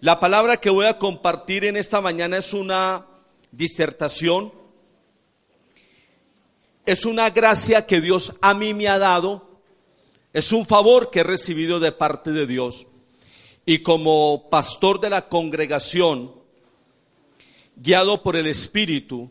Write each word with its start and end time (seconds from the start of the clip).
La 0.00 0.20
palabra 0.20 0.58
que 0.58 0.70
voy 0.70 0.86
a 0.86 0.98
compartir 0.98 1.64
en 1.64 1.76
esta 1.76 2.00
mañana 2.00 2.38
es 2.38 2.54
una 2.54 3.06
disertación, 3.50 4.52
es 6.86 7.04
una 7.04 7.30
gracia 7.30 7.86
que 7.86 8.00
Dios 8.00 8.34
a 8.40 8.54
mí 8.54 8.74
me 8.74 8.88
ha 8.88 8.98
dado, 8.98 9.60
es 10.32 10.52
un 10.52 10.66
favor 10.66 11.10
que 11.10 11.20
he 11.20 11.24
recibido 11.24 11.80
de 11.80 11.92
parte 11.92 12.32
de 12.32 12.46
Dios. 12.46 12.86
Y 13.66 13.80
como 13.80 14.48
pastor 14.48 15.00
de 15.00 15.10
la 15.10 15.28
congregación, 15.28 16.32
guiado 17.76 18.22
por 18.22 18.36
el 18.36 18.46
Espíritu, 18.46 19.30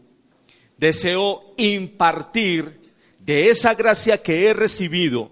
deseo 0.78 1.54
impartir 1.58 2.94
de 3.20 3.50
esa 3.50 3.74
gracia 3.74 4.21
que 4.21 4.48
he 4.48 4.54
recibido, 4.54 5.32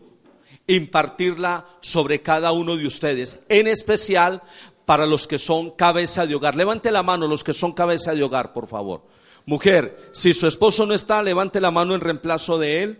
impartirla 0.68 1.66
sobre 1.82 2.22
cada 2.22 2.52
uno 2.52 2.76
de 2.76 2.88
ustedes, 2.88 3.40
en 3.50 3.68
especial 3.68 4.42
para 4.86 5.06
los 5.06 5.28
que 5.28 5.38
son 5.38 5.72
cabeza 5.72 6.26
de 6.26 6.36
hogar. 6.36 6.56
Levante 6.56 6.92
la 6.92 7.04
mano 7.04 7.28
los 7.28 7.44
que 7.44 7.54
son 7.54 7.74
cabeza 7.74 8.14
de 8.14 8.24
hogar, 8.24 8.54
por 8.54 8.68
favor. 8.68 9.04
Mujer, 9.46 9.96
si 10.12 10.34
su 10.34 10.48
esposo 10.48 10.86
no 10.86 10.94
está, 10.94 11.22
levante 11.22 11.60
la 11.62 11.72
mano 11.72 11.94
en 11.96 12.02
reemplazo 12.02 12.58
de 12.58 12.84
él. 12.84 13.00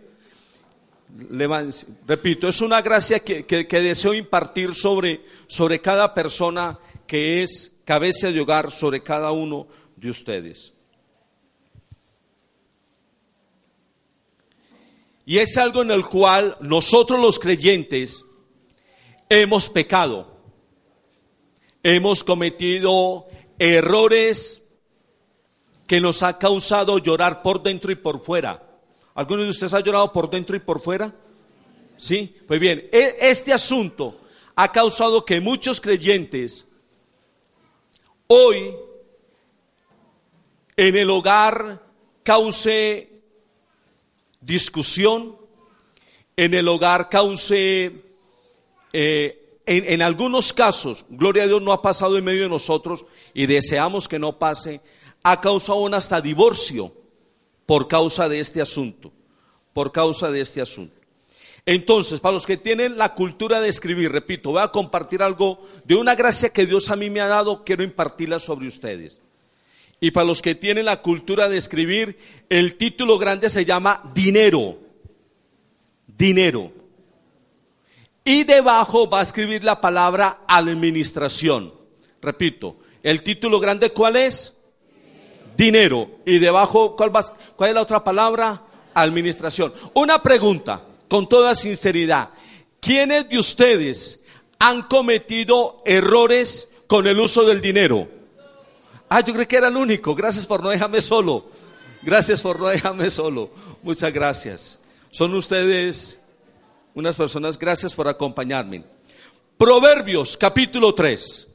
repito, 2.06 2.48
es 2.48 2.60
una 2.60 2.82
gracia 2.82 3.20
que, 3.20 3.46
que, 3.46 3.80
deseo 3.80 4.14
impartir 4.14 4.74
sobre, 4.74 5.24
sobre 5.46 5.80
cada 5.80 6.12
persona 6.12 6.78
que 7.06 7.42
es 7.42 7.72
cabeza 7.84 8.30
de 8.30 8.40
hogar, 8.40 8.70
sobre 8.70 9.02
cada 9.02 9.30
uno 9.32 9.66
de 9.96 10.10
ustedes. 10.10 10.72
Y 15.24 15.38
es 15.38 15.56
algo 15.56 15.82
en 15.82 15.90
el 15.90 16.06
cual 16.06 16.56
nosotros 16.60 17.18
los 17.18 17.40
creyentes 17.40 18.24
hemos 19.28 19.68
pecado 19.68 20.35
hemos 21.94 22.24
cometido 22.24 23.28
errores 23.60 24.60
que 25.86 26.00
nos 26.00 26.24
ha 26.24 26.36
causado 26.36 26.98
llorar 26.98 27.42
por 27.42 27.62
dentro 27.62 27.92
y 27.92 27.94
por 27.94 28.20
fuera. 28.24 28.60
¿Alguno 29.14 29.44
de 29.44 29.50
ustedes 29.50 29.72
ha 29.72 29.78
llorado 29.78 30.12
por 30.12 30.28
dentro 30.28 30.56
y 30.56 30.58
por 30.58 30.80
fuera? 30.80 31.14
Sí, 31.96 32.34
pues 32.48 32.58
bien, 32.58 32.88
e, 32.90 33.18
este 33.20 33.52
asunto 33.52 34.18
ha 34.56 34.72
causado 34.72 35.24
que 35.24 35.40
muchos 35.40 35.80
creyentes 35.80 36.66
hoy 38.26 38.74
en 40.76 40.96
el 40.96 41.08
hogar 41.08 41.84
cause 42.24 43.10
discusión, 44.40 45.36
en 46.36 46.52
el 46.52 46.66
hogar 46.66 47.08
cause 47.08 47.92
eh, 48.92 49.45
en, 49.66 50.00
algunos 50.00 50.52
casos, 50.52 51.04
gloria 51.10 51.42
a 51.42 51.46
Dios, 51.46 51.60
no 51.60 51.72
ha 51.72 51.82
pasado 51.82 52.16
en 52.16 52.24
medio 52.24 52.44
de 52.44 52.48
nosotros 52.48 53.04
y 53.34 53.46
deseamos 53.46 54.06
que 54.06 54.18
no 54.18 54.38
pase, 54.38 54.80
ha 55.24 55.40
causado 55.40 55.80
un 55.80 55.94
hasta 55.94 56.20
divorcio 56.20 56.92
por 57.66 57.88
causa 57.88 58.28
de 58.28 58.38
este 58.38 58.62
asunto, 58.62 59.12
por 59.72 59.90
causa 59.90 60.30
de 60.30 60.40
este 60.40 60.60
asunto. 60.60 60.94
Entonces, 61.66 62.20
para 62.20 62.34
los 62.34 62.46
que 62.46 62.56
tienen 62.56 62.96
la 62.96 63.14
cultura 63.14 63.60
de 63.60 63.68
escribir, 63.68 64.12
repito, 64.12 64.52
voy 64.52 64.62
a 64.62 64.68
compartir 64.68 65.20
algo 65.20 65.66
de 65.84 65.96
una 65.96 66.14
gracia 66.14 66.50
que 66.50 66.64
Dios 66.64 66.88
a 66.90 66.96
mí 66.96 67.10
me 67.10 67.20
ha 67.20 67.26
dado, 67.26 67.64
quiero 67.64 67.82
impartirla 67.82 68.38
sobre 68.38 68.68
ustedes. 68.68 69.18
Y 69.98 70.12
para 70.12 70.26
los 70.26 70.42
que 70.42 70.54
tienen 70.54 70.84
la 70.84 71.02
cultura 71.02 71.48
de 71.48 71.56
escribir, 71.56 72.18
el 72.48 72.76
título 72.76 73.18
grande 73.18 73.50
se 73.50 73.64
llama 73.64 74.08
dinero. 74.14 74.78
Dinero. 76.06 76.70
Y 78.26 78.42
debajo 78.42 79.08
va 79.08 79.20
a 79.20 79.22
escribir 79.22 79.62
la 79.62 79.80
palabra 79.80 80.40
administración. 80.48 81.72
Repito, 82.20 82.76
el 83.04 83.22
título 83.22 83.60
grande 83.60 83.92
¿cuál 83.92 84.16
es? 84.16 84.52
Dinero. 85.56 86.10
Y 86.26 86.40
debajo, 86.40 86.96
¿cuál, 86.96 87.12
¿cuál 87.54 87.70
es 87.70 87.74
la 87.76 87.82
otra 87.82 88.02
palabra? 88.02 88.64
Administración. 88.94 89.72
Una 89.94 90.20
pregunta, 90.24 90.82
con 91.06 91.28
toda 91.28 91.54
sinceridad. 91.54 92.30
¿Quiénes 92.80 93.28
de 93.28 93.38
ustedes 93.38 94.24
han 94.58 94.82
cometido 94.88 95.82
errores 95.84 96.68
con 96.88 97.06
el 97.06 97.20
uso 97.20 97.44
del 97.44 97.60
dinero? 97.60 98.08
Ah, 99.08 99.20
yo 99.20 99.34
creo 99.34 99.46
que 99.46 99.56
era 99.56 99.68
el 99.68 99.76
único. 99.76 100.16
Gracias 100.16 100.46
por 100.46 100.64
no 100.64 100.70
dejarme 100.70 101.00
solo. 101.00 101.46
Gracias 102.02 102.40
por 102.40 102.58
no 102.58 102.66
dejarme 102.66 103.08
solo. 103.08 103.50
Muchas 103.84 104.12
gracias. 104.12 104.80
Son 105.12 105.32
ustedes 105.32 106.20
unas 106.96 107.14
personas, 107.14 107.58
gracias 107.58 107.94
por 107.94 108.08
acompañarme. 108.08 108.82
Proverbios 109.58 110.34
capítulo 110.34 110.94
3. 110.94 111.46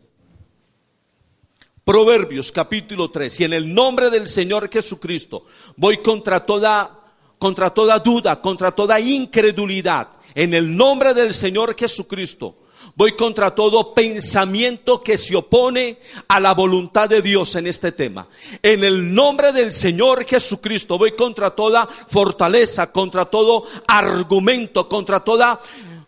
Proverbios 1.84 2.52
capítulo 2.52 3.10
3. 3.10 3.40
Y 3.40 3.44
en 3.46 3.54
el 3.54 3.74
nombre 3.74 4.12
del 4.12 4.28
Señor 4.28 4.70
Jesucristo 4.72 5.46
voy 5.76 5.98
contra 5.98 6.46
toda 6.46 7.00
contra 7.40 7.72
toda 7.72 7.98
duda, 7.98 8.40
contra 8.40 8.72
toda 8.72 9.00
incredulidad. 9.00 10.10
En 10.36 10.54
el 10.54 10.78
nombre 10.78 11.16
del 11.16 11.34
Señor 11.34 11.76
Jesucristo 11.76 12.61
Voy 12.96 13.16
contra 13.16 13.56
todo 13.56 13.94
pensamiento 13.94 15.02
que 15.02 15.18
se 15.18 15.36
opone 15.36 15.98
a 16.28 16.40
la 16.40 16.54
voluntad 16.54 17.08
de 17.08 17.22
Dios 17.22 17.56
en 17.56 17.68
este 17.68 17.92
tema. 17.92 18.28
En 18.62 18.84
el 18.84 19.14
nombre 19.14 19.52
del 19.52 19.72
Señor 19.72 20.26
Jesucristo 20.26 20.98
voy 20.98 21.14
contra 21.14 21.52
toda 21.52 21.88
fortaleza, 21.88 22.92
contra 22.92 23.26
todo 23.26 23.66
argumento, 23.88 24.90
contra 24.90 25.22
toda 25.22 25.60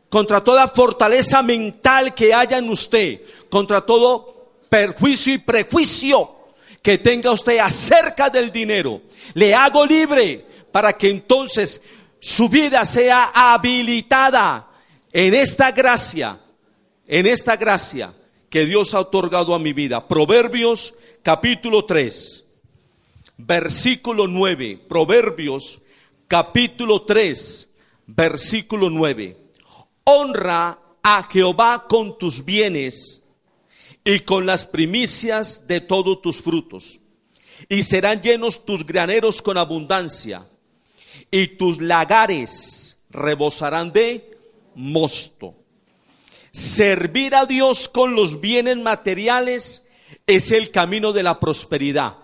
contra 0.10 0.44
toda 0.44 0.68
fortaleza 0.68 1.42
mental 1.42 2.14
que 2.14 2.36
haya 2.36 2.60
en 2.60 2.70
usted, 2.70 3.22
contra 3.50 3.82
todo 3.82 4.52
perjuicio 4.70 5.34
y 5.34 5.40
prejuicio 5.40 6.30
que 6.84 7.00
tenga 7.00 7.32
usted 7.32 7.58
acerca 7.58 8.30
del 8.30 8.52
dinero. 8.52 9.02
Le 9.34 9.56
hago 9.56 9.86
libre 9.86 10.46
para 10.72 10.94
que 10.94 11.10
entonces 11.10 11.82
su 12.20 12.48
vida 12.48 12.86
sea 12.86 13.32
habilitada 13.34 14.68
en 15.12 15.34
esta 15.34 15.72
gracia 15.72 16.40
en 17.08 17.26
esta 17.28 17.58
gracia 17.58 18.14
que 18.50 18.66
Dios 18.66 18.94
ha 18.94 19.02
otorgado 19.02 19.54
a 19.56 19.60
mi 19.60 19.74
vida. 19.74 20.08
Proverbios 20.08 20.94
capítulo 21.22 21.86
3, 21.86 22.46
versículo 23.38 24.28
9. 24.28 24.86
Proverbios 24.88 25.82
capítulo 26.28 27.04
3, 27.04 27.70
versículo 28.08 28.90
9. 28.90 29.38
Honra 30.06 30.80
a 31.02 31.24
Jehová 31.24 31.86
con 31.88 32.18
tus 32.18 32.44
bienes 32.46 33.24
y 34.04 34.20
con 34.20 34.46
las 34.46 34.66
primicias 34.66 35.68
de 35.68 35.82
todos 35.82 36.22
tus 36.22 36.42
frutos. 36.42 37.00
Y 37.70 37.84
serán 37.84 38.22
llenos 38.22 38.66
tus 38.66 38.86
graneros 38.86 39.42
con 39.42 39.58
abundancia, 39.58 40.46
y 41.32 41.48
tus 41.48 41.80
lagares 41.80 43.02
rebosarán 43.10 43.94
de 43.94 44.38
mosto. 44.76 45.63
Servir 46.54 47.34
a 47.34 47.48
Dios 47.48 47.90
con 47.90 48.14
los 48.14 48.40
bienes 48.40 48.78
materiales 48.78 49.88
es 50.28 50.52
el 50.52 50.70
camino 50.70 51.12
de 51.12 51.24
la 51.24 51.40
prosperidad. 51.40 52.18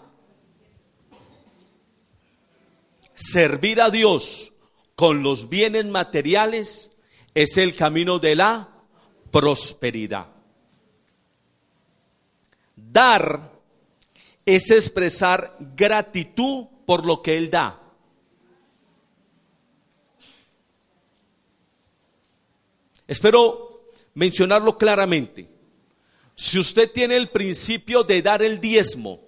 Servir 3.16 3.82
a 3.82 3.90
Dios 3.90 4.54
con 4.96 5.24
los 5.24 5.50
bienes 5.50 5.86
materiales 5.86 6.96
es 7.34 7.58
el 7.58 7.76
camino 7.76 8.20
de 8.20 8.36
la 8.36 8.70
prosperidad. 9.32 10.28
Dar 12.76 13.52
es 14.46 14.70
expresar 14.70 15.58
gratitud 15.76 16.68
por 16.86 17.04
lo 17.04 17.24
que 17.24 17.36
Él 17.36 17.50
da. 17.50 17.82
Espero 23.08 23.69
mencionarlo 24.20 24.78
claramente. 24.78 25.48
Si 26.36 26.60
usted 26.60 26.92
tiene 26.92 27.16
el 27.16 27.30
principio 27.30 28.04
de 28.04 28.22
dar 28.22 28.42
el 28.42 28.60
diezmo 28.60 29.22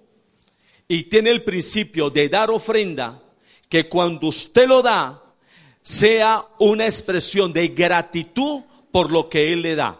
y 0.86 1.04
tiene 1.04 1.30
el 1.30 1.42
principio 1.44 2.10
de 2.10 2.28
dar 2.28 2.50
ofrenda, 2.50 3.22
que 3.70 3.88
cuando 3.88 4.26
usted 4.26 4.68
lo 4.68 4.82
da, 4.82 5.34
sea 5.80 6.46
una 6.58 6.84
expresión 6.84 7.54
de 7.54 7.68
gratitud 7.68 8.64
por 8.90 9.10
lo 9.10 9.30
que 9.30 9.54
Él 9.54 9.62
le 9.62 9.76
da. 9.76 9.98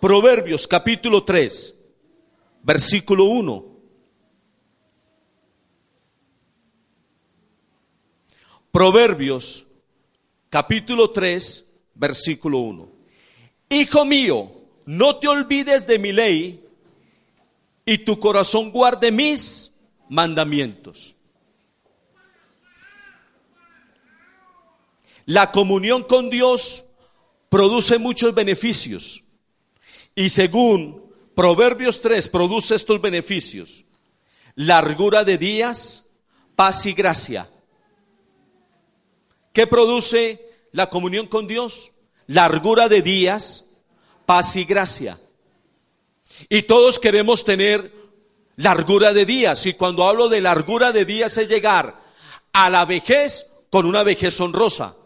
Proverbios 0.00 0.68
capítulo 0.68 1.24
3, 1.24 1.76
versículo 2.62 3.24
1. 3.24 3.66
Proverbios 8.70 9.66
capítulo 10.48 11.10
3, 11.10 11.66
versículo 11.96 12.58
1. 12.58 12.95
Hijo 13.68 14.04
mío, 14.04 14.52
no 14.84 15.16
te 15.16 15.28
olvides 15.28 15.86
de 15.86 15.98
mi 15.98 16.12
ley 16.12 16.64
y 17.84 17.98
tu 17.98 18.18
corazón 18.20 18.70
guarde 18.70 19.10
mis 19.10 19.72
mandamientos. 20.08 21.14
La 25.24 25.50
comunión 25.50 26.04
con 26.04 26.30
Dios 26.30 26.84
produce 27.48 27.98
muchos 27.98 28.34
beneficios 28.34 29.24
y 30.14 30.28
según 30.28 31.06
Proverbios 31.36 32.00
3 32.00 32.28
produce 32.28 32.74
estos 32.74 32.98
beneficios. 33.00 33.84
Largura 34.54 35.22
de 35.22 35.36
días, 35.36 36.06
paz 36.54 36.86
y 36.86 36.94
gracia. 36.94 37.50
¿Qué 39.52 39.66
produce 39.66 40.48
la 40.72 40.88
comunión 40.88 41.26
con 41.26 41.46
Dios? 41.46 41.92
Largura 42.26 42.88
de 42.88 43.02
días, 43.02 43.66
paz 44.24 44.56
y 44.56 44.64
gracia. 44.64 45.20
Y 46.48 46.62
todos 46.62 46.98
queremos 46.98 47.44
tener 47.44 47.92
largura 48.56 49.12
de 49.12 49.24
días. 49.24 49.64
Y 49.66 49.74
cuando 49.74 50.06
hablo 50.06 50.28
de 50.28 50.40
largura 50.40 50.92
de 50.92 51.04
días 51.04 51.38
es 51.38 51.48
llegar 51.48 52.02
a 52.52 52.70
la 52.70 52.84
vejez 52.84 53.46
con 53.70 53.86
una 53.86 54.02
vejez 54.02 54.40
honrosa. 54.40 54.96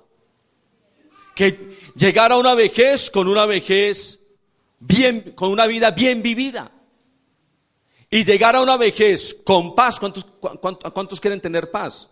Que 1.35 1.79
llegar 1.95 2.33
a 2.33 2.39
una 2.39 2.55
vejez 2.55 3.11
con 3.11 3.29
una 3.29 3.47
vejez 3.47 4.21
bien, 4.79 5.33
con 5.35 5.51
una 5.51 5.67
vida 5.67 5.91
bien 5.91 6.23
vivida. 6.23 6.73
Y 8.11 8.25
llegar 8.25 8.57
a 8.57 8.63
una 8.63 8.77
vejez 8.77 9.37
con 9.45 9.75
paz. 9.75 10.01
¿Cuántos, 10.01 10.27
cuántos, 10.93 11.21
quieren 11.21 11.41
tener 11.41 11.71
paz? 11.71 12.11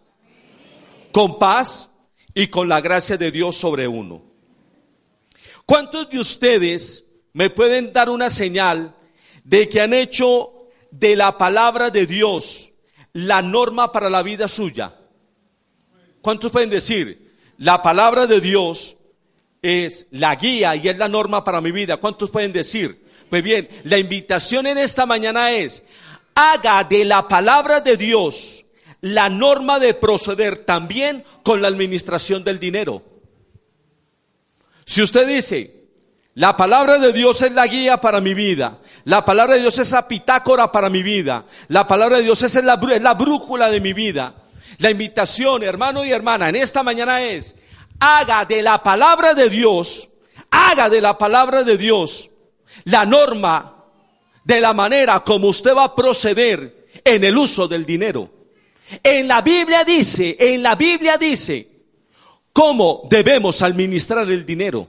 Con 1.10 1.38
paz 1.38 1.90
y 2.34 2.46
con 2.48 2.68
la 2.68 2.80
gracia 2.80 3.16
de 3.16 3.32
Dios 3.32 3.56
sobre 3.56 3.88
uno. 3.88 4.27
¿Cuántos 5.68 6.08
de 6.08 6.18
ustedes 6.18 7.04
me 7.34 7.50
pueden 7.50 7.92
dar 7.92 8.08
una 8.08 8.30
señal 8.30 8.96
de 9.44 9.68
que 9.68 9.82
han 9.82 9.92
hecho 9.92 10.50
de 10.90 11.14
la 11.14 11.36
palabra 11.36 11.90
de 11.90 12.06
Dios 12.06 12.70
la 13.12 13.42
norma 13.42 13.92
para 13.92 14.08
la 14.08 14.22
vida 14.22 14.48
suya? 14.48 14.96
¿Cuántos 16.22 16.50
pueden 16.50 16.70
decir? 16.70 17.36
La 17.58 17.82
palabra 17.82 18.26
de 18.26 18.40
Dios 18.40 18.96
es 19.60 20.06
la 20.10 20.36
guía 20.36 20.74
y 20.74 20.88
es 20.88 20.96
la 20.96 21.06
norma 21.06 21.44
para 21.44 21.60
mi 21.60 21.70
vida. 21.70 21.98
¿Cuántos 21.98 22.30
pueden 22.30 22.54
decir? 22.54 23.04
Pues 23.28 23.42
bien, 23.42 23.68
la 23.84 23.98
invitación 23.98 24.66
en 24.68 24.78
esta 24.78 25.04
mañana 25.04 25.52
es, 25.52 25.84
haga 26.34 26.82
de 26.84 27.04
la 27.04 27.28
palabra 27.28 27.82
de 27.82 27.98
Dios 27.98 28.64
la 29.02 29.28
norma 29.28 29.78
de 29.78 29.92
proceder 29.92 30.64
también 30.64 31.24
con 31.42 31.60
la 31.60 31.68
administración 31.68 32.42
del 32.42 32.58
dinero. 32.58 33.02
Si 34.88 35.02
usted 35.02 35.28
dice, 35.28 35.70
la 36.32 36.56
palabra 36.56 36.96
de 36.96 37.12
Dios 37.12 37.42
es 37.42 37.52
la 37.52 37.66
guía 37.66 38.00
para 38.00 38.22
mi 38.22 38.32
vida, 38.32 38.78
la 39.04 39.22
palabra 39.22 39.56
de 39.56 39.60
Dios 39.60 39.78
es 39.78 39.92
la 39.92 40.08
pitácora 40.08 40.72
para 40.72 40.88
mi 40.88 41.02
vida, 41.02 41.44
la 41.68 41.86
palabra 41.86 42.16
de 42.16 42.22
Dios 42.22 42.42
es 42.42 42.54
la, 42.64 42.80
es 42.90 43.02
la 43.02 43.12
brújula 43.12 43.68
de 43.68 43.82
mi 43.82 43.92
vida. 43.92 44.34
La 44.78 44.90
invitación, 44.90 45.62
hermano 45.62 46.06
y 46.06 46.10
hermana, 46.10 46.48
en 46.48 46.56
esta 46.56 46.82
mañana 46.82 47.22
es, 47.22 47.54
haga 48.00 48.46
de 48.46 48.62
la 48.62 48.82
palabra 48.82 49.34
de 49.34 49.50
Dios, 49.50 50.08
haga 50.50 50.88
de 50.88 51.02
la 51.02 51.18
palabra 51.18 51.64
de 51.64 51.76
Dios 51.76 52.30
la 52.84 53.04
norma 53.04 53.84
de 54.42 54.58
la 54.62 54.72
manera 54.72 55.20
como 55.20 55.48
usted 55.48 55.76
va 55.76 55.84
a 55.84 55.94
proceder 55.94 56.88
en 57.04 57.24
el 57.24 57.36
uso 57.36 57.68
del 57.68 57.84
dinero. 57.84 58.30
En 59.02 59.28
la 59.28 59.42
Biblia 59.42 59.84
dice, 59.84 60.34
en 60.40 60.62
la 60.62 60.76
Biblia 60.76 61.18
dice 61.18 61.67
cómo 62.58 63.02
debemos 63.08 63.62
administrar 63.62 64.28
el 64.28 64.44
dinero. 64.44 64.88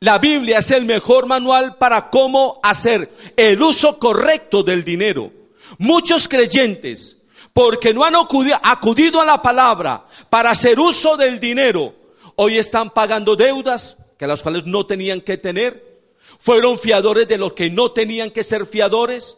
La 0.00 0.18
Biblia 0.18 0.58
es 0.58 0.72
el 0.72 0.84
mejor 0.84 1.26
manual 1.26 1.76
para 1.76 2.10
cómo 2.10 2.58
hacer 2.60 3.12
el 3.36 3.62
uso 3.62 3.96
correcto 3.96 4.64
del 4.64 4.82
dinero. 4.82 5.30
Muchos 5.78 6.26
creyentes 6.26 7.22
porque 7.52 7.94
no 7.94 8.04
han 8.04 8.16
acudido 8.16 9.20
a 9.20 9.24
la 9.24 9.40
palabra 9.40 10.04
para 10.30 10.50
hacer 10.50 10.80
uso 10.80 11.16
del 11.16 11.38
dinero, 11.38 11.94
hoy 12.34 12.58
están 12.58 12.90
pagando 12.90 13.36
deudas 13.36 13.96
que 14.18 14.26
las 14.26 14.42
cuales 14.42 14.66
no 14.66 14.84
tenían 14.84 15.20
que 15.20 15.36
tener, 15.36 16.10
fueron 16.40 16.76
fiadores 16.76 17.28
de 17.28 17.38
los 17.38 17.52
que 17.52 17.70
no 17.70 17.92
tenían 17.92 18.32
que 18.32 18.42
ser 18.42 18.66
fiadores. 18.66 19.36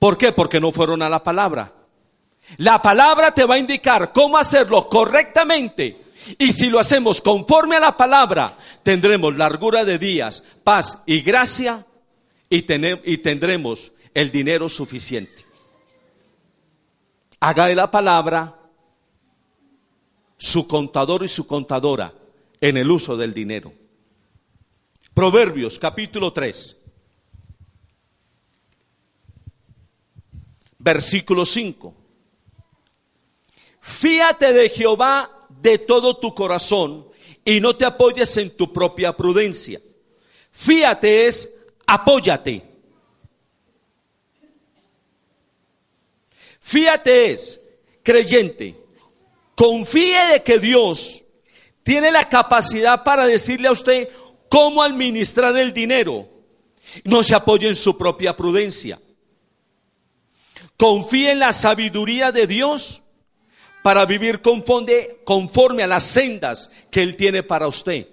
¿Por 0.00 0.18
qué? 0.18 0.32
Porque 0.32 0.58
no 0.58 0.72
fueron 0.72 1.00
a 1.00 1.08
la 1.08 1.22
palabra. 1.22 1.83
La 2.58 2.80
palabra 2.80 3.32
te 3.32 3.44
va 3.44 3.54
a 3.54 3.58
indicar 3.58 4.12
cómo 4.12 4.36
hacerlo 4.38 4.88
correctamente. 4.88 6.02
Y 6.38 6.52
si 6.52 6.70
lo 6.70 6.78
hacemos 6.78 7.20
conforme 7.20 7.76
a 7.76 7.80
la 7.80 7.96
palabra, 7.96 8.56
tendremos 8.82 9.36
largura 9.36 9.84
de 9.84 9.98
días, 9.98 10.42
paz 10.62 11.02
y 11.06 11.20
gracia 11.20 11.86
y, 12.48 12.64
y 13.04 13.18
tendremos 13.18 13.92
el 14.14 14.30
dinero 14.30 14.68
suficiente 14.68 15.44
haga 17.44 17.66
de 17.66 17.74
la 17.74 17.90
palabra 17.90 18.58
su 20.38 20.66
contador 20.66 21.24
y 21.24 21.28
su 21.28 21.46
contadora 21.46 22.14
en 22.58 22.78
el 22.78 22.90
uso 22.90 23.18
del 23.18 23.34
dinero. 23.34 23.70
Proverbios 25.12 25.78
capítulo 25.78 26.32
3, 26.32 26.80
versículo 30.78 31.44
5. 31.44 31.94
Fíate 33.86 34.54
de 34.54 34.70
Jehová 34.70 35.30
de 35.60 35.78
todo 35.78 36.16
tu 36.16 36.34
corazón 36.34 37.06
y 37.44 37.60
no 37.60 37.76
te 37.76 37.84
apoyes 37.84 38.34
en 38.38 38.56
tu 38.56 38.72
propia 38.72 39.14
prudencia. 39.14 39.78
Fíate 40.50 41.26
es 41.26 41.52
apóyate. 41.86 42.62
Fíjate 46.60 47.30
es, 47.30 47.62
creyente, 48.02 48.74
confíe 49.54 50.32
de 50.32 50.42
que 50.42 50.58
Dios 50.58 51.22
tiene 51.82 52.10
la 52.10 52.26
capacidad 52.26 53.04
para 53.04 53.26
decirle 53.26 53.68
a 53.68 53.72
usted 53.72 54.08
cómo 54.48 54.82
administrar 54.82 55.54
el 55.58 55.74
dinero. 55.74 56.26
No 57.04 57.22
se 57.22 57.34
apoye 57.34 57.68
en 57.68 57.76
su 57.76 57.98
propia 57.98 58.34
prudencia. 58.34 58.98
Confíe 60.78 61.32
en 61.32 61.40
la 61.40 61.52
sabiduría 61.52 62.32
de 62.32 62.46
Dios 62.46 63.03
para 63.84 64.06
vivir 64.06 64.40
conforme, 64.40 65.18
conforme 65.24 65.82
a 65.82 65.86
las 65.86 66.04
sendas 66.04 66.70
que 66.90 67.02
Él 67.02 67.16
tiene 67.16 67.42
para 67.42 67.68
usted. 67.68 68.08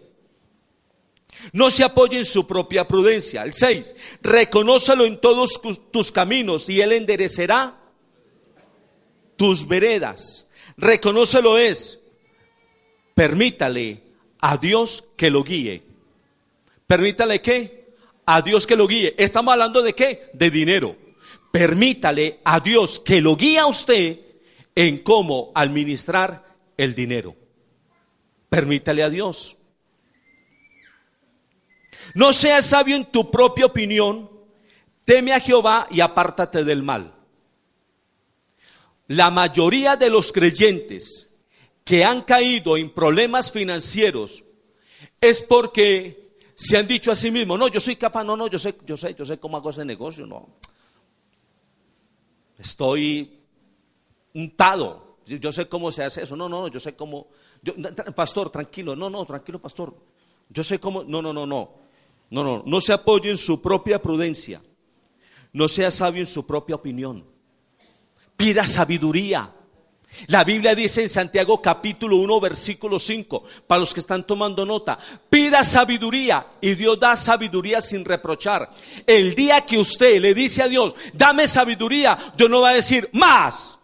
No 1.53 1.69
se 1.69 1.85
apoye 1.85 2.17
en 2.17 2.25
su 2.25 2.45
propia 2.45 2.85
prudencia. 2.85 3.43
El 3.43 3.53
6. 3.53 3.95
Reconócelo 4.21 5.05
en 5.05 5.21
todos 5.21 5.61
tus 5.89 6.11
caminos 6.11 6.67
y 6.67 6.81
Él 6.81 6.91
enderecerá 6.91 7.79
tus 9.37 9.65
veredas. 9.65 10.49
Reconócelo 10.75 11.57
es. 11.57 12.01
Permítale 13.15 14.03
a 14.41 14.57
Dios 14.57 15.05
que 15.15 15.29
lo 15.29 15.41
guíe. 15.41 15.83
Permítale 16.85 17.39
que 17.39 17.93
a 18.25 18.41
Dios 18.41 18.67
que 18.67 18.75
lo 18.75 18.87
guíe. 18.87 19.15
Estamos 19.17 19.53
hablando 19.53 19.81
de 19.81 19.95
qué? 19.95 20.31
De 20.33 20.51
dinero. 20.51 20.97
Permítale 21.49 22.41
a 22.43 22.59
Dios 22.59 22.99
que 22.99 23.21
lo 23.21 23.37
guíe 23.37 23.59
a 23.59 23.67
usted 23.67 24.30
en 24.75 24.99
cómo 24.99 25.51
administrar 25.55 26.45
el 26.77 26.95
dinero. 26.95 27.35
Permítale 28.49 29.03
a 29.03 29.09
Dios. 29.09 29.57
No 32.13 32.33
seas 32.33 32.65
sabio 32.65 32.95
en 32.95 33.05
tu 33.05 33.31
propia 33.31 33.67
opinión, 33.67 34.29
teme 35.05 35.33
a 35.33 35.39
Jehová 35.39 35.87
y 35.89 36.01
apártate 36.01 36.63
del 36.63 36.83
mal 36.83 37.13
la 39.11 39.29
mayoría 39.29 39.97
de 39.97 40.09
los 40.09 40.31
creyentes 40.31 41.29
que 41.83 42.05
han 42.05 42.21
caído 42.21 42.77
en 42.77 42.89
problemas 42.89 43.51
financieros 43.51 44.45
es 45.19 45.41
porque 45.41 46.37
se 46.55 46.77
han 46.77 46.87
dicho 46.87 47.11
a 47.11 47.15
sí 47.15 47.29
mismos, 47.29 47.59
no, 47.59 47.67
yo 47.67 47.81
soy 47.81 47.97
capaz, 47.97 48.23
no, 48.23 48.37
no, 48.37 48.47
yo 48.47 48.57
sé, 48.57 48.73
yo 48.85 48.95
sé, 48.95 49.13
yo 49.13 49.25
sé 49.25 49.37
cómo 49.37 49.57
hago 49.57 49.71
ese 49.71 49.83
negocio, 49.83 50.25
no. 50.25 50.47
Estoy 52.57 53.40
untado, 54.33 55.17
yo 55.25 55.51
sé 55.51 55.67
cómo 55.67 55.91
se 55.91 56.03
hace 56.03 56.23
eso, 56.23 56.35
no, 56.35 56.49
no, 56.49 56.67
yo 56.67 56.79
sé 56.79 56.95
cómo, 56.95 57.27
pastor, 58.15 58.49
tranquilo, 58.49 58.95
no, 58.95 59.09
no, 59.09 59.25
tranquilo, 59.25 59.59
pastor, 59.59 59.93
yo 60.49 60.63
sé 60.63 60.79
cómo, 60.79 61.03
no, 61.03 61.21
no, 61.21 61.31
no, 61.33 61.45
no, 61.45 61.71
no, 62.29 62.43
no, 62.43 62.63
no 62.65 62.79
se 62.79 62.93
apoye 62.93 63.29
en 63.29 63.37
su 63.37 63.61
propia 63.61 64.01
prudencia, 64.01 64.61
no 65.53 65.67
sea 65.67 65.91
sabio 65.91 66.21
en 66.21 66.27
su 66.27 66.45
propia 66.45 66.75
opinión. 66.75 67.25
Pida 68.37 68.65
sabiduría. 68.65 69.53
La 70.27 70.43
Biblia 70.43 70.75
dice 70.75 71.03
en 71.03 71.09
Santiago 71.09 71.61
capítulo 71.61 72.17
1 72.17 72.39
versículo 72.41 72.99
5, 72.99 73.43
para 73.67 73.79
los 73.79 73.93
que 73.93 74.01
están 74.01 74.25
tomando 74.25 74.65
nota, 74.65 74.97
pida 75.29 75.63
sabiduría 75.63 76.45
y 76.59 76.75
Dios 76.75 76.99
da 76.99 77.15
sabiduría 77.15 77.79
sin 77.79 78.03
reprochar. 78.03 78.69
El 79.05 79.35
día 79.35 79.61
que 79.61 79.77
usted 79.77 80.19
le 80.19 80.33
dice 80.33 80.63
a 80.63 80.67
Dios, 80.67 80.95
dame 81.13 81.47
sabiduría, 81.47 82.17
Dios 82.35 82.49
no 82.49 82.61
va 82.61 82.69
a 82.71 82.75
decir 82.75 83.09
más. 83.13 83.79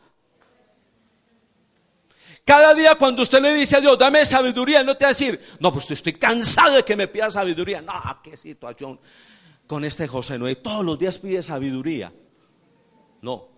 Cada 2.48 2.74
día 2.74 2.96
cuando 2.96 3.24
usted 3.24 3.42
le 3.42 3.54
dice 3.54 3.76
a 3.76 3.82
Dios, 3.82 4.00
dame 4.00 4.24
sabiduría, 4.24 4.82
no 4.82 4.96
te 4.96 5.04
va 5.04 5.10
a 5.10 5.12
decir, 5.12 5.38
no, 5.60 5.70
pues 5.70 5.92
estoy 5.92 6.14
cansado 6.14 6.78
de 6.78 6.84
que 6.84 6.96
me 6.96 7.10
pida 7.10 7.30
sabiduría. 7.30 7.82
No, 7.82 7.94
qué 8.24 8.38
situación 8.38 9.02
con 9.68 9.84
este 9.84 10.08
José 10.08 10.40
Noé. 10.40 10.56
Todos 10.56 10.86
los 10.86 10.98
días 10.98 11.20
pide 11.20 11.44
sabiduría. 11.44 12.14
No, 13.22 13.50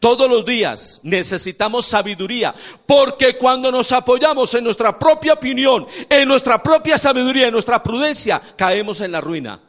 Todos 0.00 0.28
los 0.28 0.44
días 0.44 1.00
necesitamos 1.04 1.86
sabiduría, 1.86 2.52
porque 2.84 3.38
cuando 3.38 3.70
nos 3.70 3.92
apoyamos 3.92 4.52
en 4.54 4.64
nuestra 4.64 4.98
propia 4.98 5.34
opinión, 5.34 5.86
en 6.10 6.26
nuestra 6.26 6.60
propia 6.60 6.98
sabiduría, 6.98 7.46
en 7.46 7.52
nuestra 7.52 7.80
prudencia, 7.80 8.42
caemos 8.56 9.00
en 9.00 9.12
la 9.12 9.20
ruina. 9.20 9.60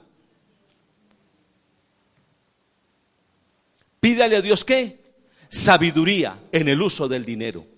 Pídale 4.00 4.38
a 4.38 4.42
Dios 4.42 4.66
qué? 4.66 5.04
Sabiduría 5.50 6.40
en 6.52 6.68
el 6.68 6.82
uso 6.82 7.08
del 7.08 7.24
dinero. 7.24 7.75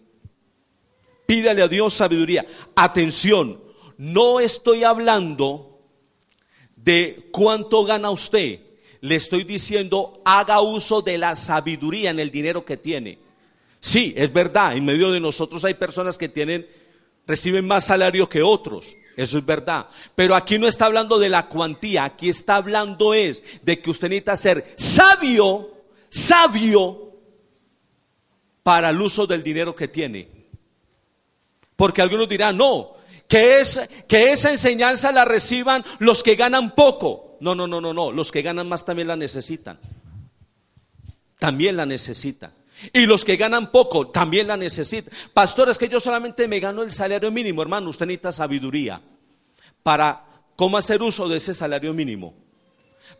Pídale 1.27 1.61
a 1.61 1.67
Dios 1.67 1.93
sabiduría. 1.93 2.45
Atención, 2.75 3.61
no 3.97 4.39
estoy 4.39 4.83
hablando 4.83 5.79
de 6.75 7.29
cuánto 7.31 7.83
gana 7.83 8.09
usted 8.09 8.61
le 9.01 9.15
estoy 9.15 9.43
diciendo, 9.43 10.21
haga 10.25 10.61
uso 10.61 11.01
de 11.01 11.17
la 11.17 11.35
sabiduría 11.35 12.09
en 12.09 12.19
el 12.19 12.31
dinero 12.31 12.65
que 12.65 12.77
tiene. 12.77 13.19
Sí, 13.79 14.13
es 14.17 14.31
verdad, 14.31 14.75
en 14.75 14.85
medio 14.85 15.11
de 15.11 15.19
nosotros 15.19 15.63
hay 15.63 15.75
personas 15.75 16.17
que 16.17 16.29
tienen, 16.29 16.67
reciben 17.25 17.67
más 17.67 17.85
salario 17.85 18.27
que 18.27 18.41
otros. 18.41 18.95
Eso 19.15 19.37
es 19.37 19.45
verdad. 19.45 19.87
Pero 20.15 20.35
aquí 20.35 20.57
no 20.57 20.67
está 20.67 20.85
hablando 20.85 21.17
de 21.17 21.29
la 21.29 21.47
cuantía, 21.47 22.03
aquí 22.03 22.29
está 22.29 22.57
hablando 22.57 23.13
es 23.13 23.43
de 23.63 23.79
que 23.79 23.89
usted 23.89 24.09
necesita 24.09 24.35
ser 24.35 24.73
sabio, 24.77 25.71
sabio 26.09 27.13
para 28.63 28.89
el 28.89 29.01
uso 29.01 29.25
del 29.25 29.43
dinero 29.43 29.75
que 29.75 29.87
tiene. 29.87 30.36
Porque 31.77 32.01
algunos 32.01 32.27
dirán, 32.27 32.57
no, 32.57 32.95
que, 33.29 33.61
es, 33.61 33.79
que 34.07 34.31
esa 34.31 34.51
enseñanza 34.51 35.11
la 35.13 35.23
reciban 35.23 35.85
los 35.99 36.23
que 36.23 36.35
ganan 36.35 36.71
poco. 36.71 37.37
No, 37.39 37.55
no, 37.55 37.67
no, 37.67 37.79
no, 37.79 37.93
no. 37.93 38.11
Los 38.11 38.31
que 38.31 38.41
ganan 38.41 38.67
más 38.67 38.83
también 38.83 39.07
la 39.07 39.15
necesitan. 39.15 39.79
También 41.37 41.77
la 41.77 41.85
necesitan. 41.85 42.51
Y 42.93 43.05
los 43.05 43.23
que 43.23 43.37
ganan 43.37 43.71
poco 43.71 44.09
también 44.09 44.47
la 44.47 44.57
necesitan. 44.57 45.13
Pastor, 45.33 45.69
es 45.69 45.77
que 45.77 45.87
yo 45.87 45.99
solamente 45.99 46.47
me 46.47 46.59
gano 46.59 46.81
el 46.81 46.91
salario 46.91 47.31
mínimo, 47.31 47.61
hermano. 47.61 47.89
Usted 47.89 48.07
necesita 48.07 48.31
sabiduría 48.31 48.99
para 49.83 50.25
cómo 50.55 50.77
hacer 50.77 51.01
uso 51.03 51.29
de 51.29 51.37
ese 51.37 51.53
salario 51.53 51.93
mínimo. 51.93 52.33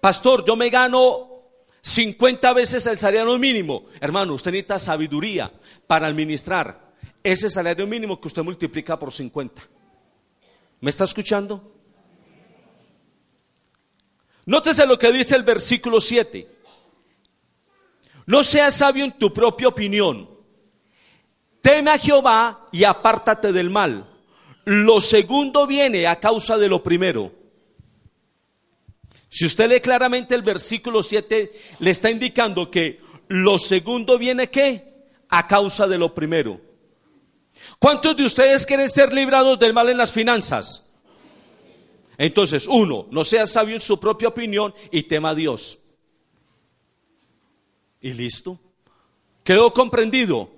Pastor, 0.01 0.43
yo 0.45 0.55
me 0.55 0.69
gano 0.69 1.43
50 1.81 2.53
veces 2.53 2.87
el 2.87 2.97
salario 2.97 3.37
mínimo. 3.37 3.85
Hermano, 3.99 4.33
usted 4.33 4.51
necesita 4.51 4.79
sabiduría 4.79 5.51
para 5.85 6.07
administrar 6.07 6.86
ese 7.31 7.49
salario 7.49 7.85
mínimo 7.85 8.19
que 8.19 8.27
usted 8.27 8.43
multiplica 8.43 8.97
por 8.97 9.11
50. 9.11 9.61
¿Me 10.79 10.89
está 10.89 11.03
escuchando? 11.03 11.73
Nótese 14.45 14.85
lo 14.87 14.97
que 14.97 15.11
dice 15.11 15.35
el 15.35 15.43
versículo 15.43 15.99
7. 15.99 16.47
No 18.27 18.43
seas 18.43 18.75
sabio 18.75 19.03
en 19.03 19.17
tu 19.17 19.33
propia 19.33 19.67
opinión. 19.67 20.29
Teme 21.61 21.91
a 21.91 21.97
Jehová 21.97 22.67
y 22.71 22.85
apártate 22.85 23.51
del 23.51 23.69
mal. 23.69 24.09
Lo 24.63 25.01
segundo 25.01 25.67
viene 25.67 26.07
a 26.07 26.19
causa 26.19 26.57
de 26.57 26.69
lo 26.69 26.81
primero. 26.81 27.33
Si 29.27 29.45
usted 29.45 29.69
lee 29.69 29.81
claramente 29.81 30.33
el 30.33 30.43
versículo 30.43 31.03
7, 31.03 31.51
le 31.79 31.91
está 31.91 32.09
indicando 32.09 32.71
que 32.71 33.01
lo 33.27 33.57
segundo 33.57 34.17
viene 34.17 34.49
qué? 34.49 35.09
A 35.27 35.45
causa 35.45 35.87
de 35.87 35.97
lo 35.97 36.13
primero. 36.13 36.66
¿Cuántos 37.79 38.17
de 38.17 38.25
ustedes 38.25 38.65
quieren 38.65 38.89
ser 38.89 39.13
librados 39.13 39.59
del 39.59 39.73
mal 39.73 39.89
en 39.89 39.97
las 39.97 40.11
finanzas? 40.11 40.89
Entonces, 42.17 42.67
uno, 42.67 43.07
no 43.11 43.23
sea 43.23 43.45
sabio 43.45 43.75
en 43.75 43.81
su 43.81 43.99
propia 43.99 44.29
opinión 44.29 44.73
y 44.91 45.03
tema 45.03 45.29
a 45.29 45.35
Dios. 45.35 45.77
Y 48.01 48.13
listo. 48.13 48.59
Quedó 49.43 49.71
comprendido. 49.71 50.49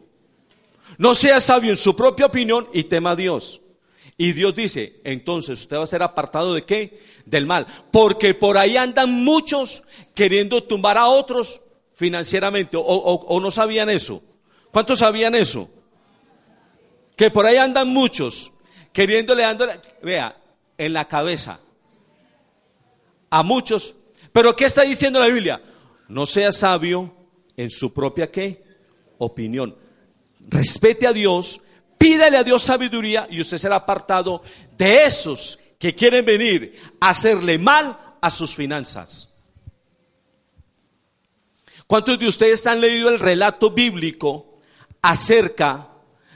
No 0.97 1.13
sea 1.13 1.39
sabio 1.39 1.71
en 1.71 1.77
su 1.77 1.95
propia 1.95 2.25
opinión 2.25 2.67
y 2.73 2.83
tema 2.85 3.11
a 3.11 3.15
Dios. 3.15 3.61
Y 4.17 4.33
Dios 4.33 4.53
dice, 4.53 4.99
entonces 5.05 5.59
usted 5.59 5.77
va 5.77 5.83
a 5.83 5.87
ser 5.87 6.03
apartado 6.03 6.53
de 6.53 6.63
qué? 6.63 7.01
Del 7.25 7.45
mal. 7.45 7.65
Porque 7.91 8.33
por 8.33 8.57
ahí 8.57 8.75
andan 8.75 9.23
muchos 9.23 9.83
queriendo 10.13 10.63
tumbar 10.63 10.97
a 10.97 11.07
otros 11.07 11.61
financieramente. 11.93 12.75
O, 12.77 13.39
no 13.41 13.51
sabían 13.51 13.89
eso. 13.89 14.21
¿Cuántos 14.71 14.99
sabían 14.99 15.35
eso? 15.35 15.69
Que 17.19 17.29
por 17.29 17.45
ahí 17.45 17.57
andan 17.57 17.89
muchos 17.89 18.53
queriéndole, 18.93 19.43
dándole, 19.43 19.81
vea, 20.01 20.41
en 20.77 20.93
la 20.93 21.05
cabeza. 21.05 21.59
A 23.29 23.43
muchos. 23.43 23.93
Pero 24.31 24.55
¿qué 24.55 24.63
está 24.63 24.83
diciendo 24.83 25.19
la 25.19 25.27
Biblia? 25.27 25.61
No 26.07 26.25
sea 26.25 26.53
sabio 26.53 27.13
en 27.57 27.69
su 27.71 27.93
propia 27.93 28.31
qué? 28.31 28.63
Opinión. 29.17 29.75
Respete 30.47 31.07
a 31.07 31.11
Dios, 31.11 31.59
pídale 31.97 32.37
a 32.37 32.43
Dios 32.45 32.61
sabiduría 32.61 33.27
y 33.29 33.41
usted 33.41 33.57
será 33.57 33.75
apartado 33.75 34.41
de 34.77 35.03
esos 35.03 35.59
que 35.77 35.93
quieren 35.93 36.23
venir 36.23 36.79
a 37.01 37.09
hacerle 37.09 37.57
mal 37.57 37.99
a 38.21 38.29
sus 38.29 38.55
finanzas. 38.55 39.35
¿Cuántos 41.85 42.17
de 42.17 42.29
ustedes 42.29 42.65
han 42.65 42.79
leído 42.79 43.09
el 43.09 43.19
relato 43.19 43.71
bíblico 43.71 44.61
acerca 45.01 45.89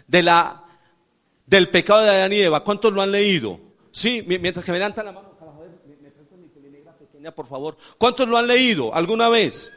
de 0.07 0.23
la, 0.23 0.62
del 1.53 1.69
pecado 1.69 2.01
de 2.01 2.09
Adán 2.09 2.33
y 2.33 2.39
Eva? 2.39 2.63
¿Cuántos 2.63 2.91
lo 2.91 3.01
han 3.03 3.11
leído? 3.11 3.59
Sí, 3.91 4.23
mientras 4.25 4.65
que 4.65 4.71
me 4.71 4.79
levantan 4.79 5.05
la 5.05 5.11
mano, 5.11 5.37
me, 6.01 6.09
prestan 6.09 6.41
mi 6.41 6.47
pequeña, 6.47 7.31
por 7.31 7.45
favor. 7.45 7.77
¿Cuántos 7.99 8.27
lo 8.27 8.37
han 8.37 8.47
leído 8.47 8.93
alguna 8.93 9.29
vez? 9.29 9.71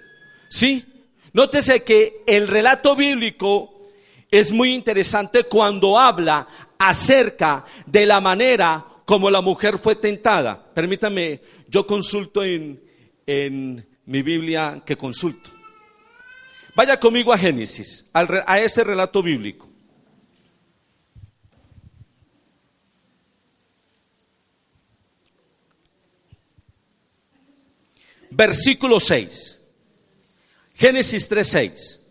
Sí. 0.49 0.83
Nótese 1.35 1.85
que 1.85 2.23
el 2.27 2.49
relato 2.49 2.97
bíblico 2.97 3.75
es 4.31 4.53
muy 4.53 4.73
interesante 4.73 5.45
cuando 5.45 5.99
habla 5.99 6.49
acerca 6.79 7.67
de 7.85 8.07
la 8.07 8.23
manera 8.23 8.83
como 9.05 9.31
la 9.31 9.43
mujer 9.43 9.77
fue 9.77 9.97
tentada. 9.97 10.59
Permítame, 10.73 11.43
yo 11.69 11.87
consulto 11.87 12.43
en, 12.43 12.83
en 13.27 13.87
mi 14.07 14.23
Biblia 14.23 14.83
que 14.87 14.97
consulto. 14.97 15.51
Vaya 16.75 16.99
conmigo 16.99 17.35
a 17.35 17.39
Génesis, 17.39 18.09
a 18.15 18.61
ese 18.61 18.83
relato 18.83 19.23
bíblico. 19.23 19.66
Versículo 28.37 29.01
6. 29.01 29.59
Génesis 30.75 31.29
3, 31.29 31.49
6. 31.49 32.03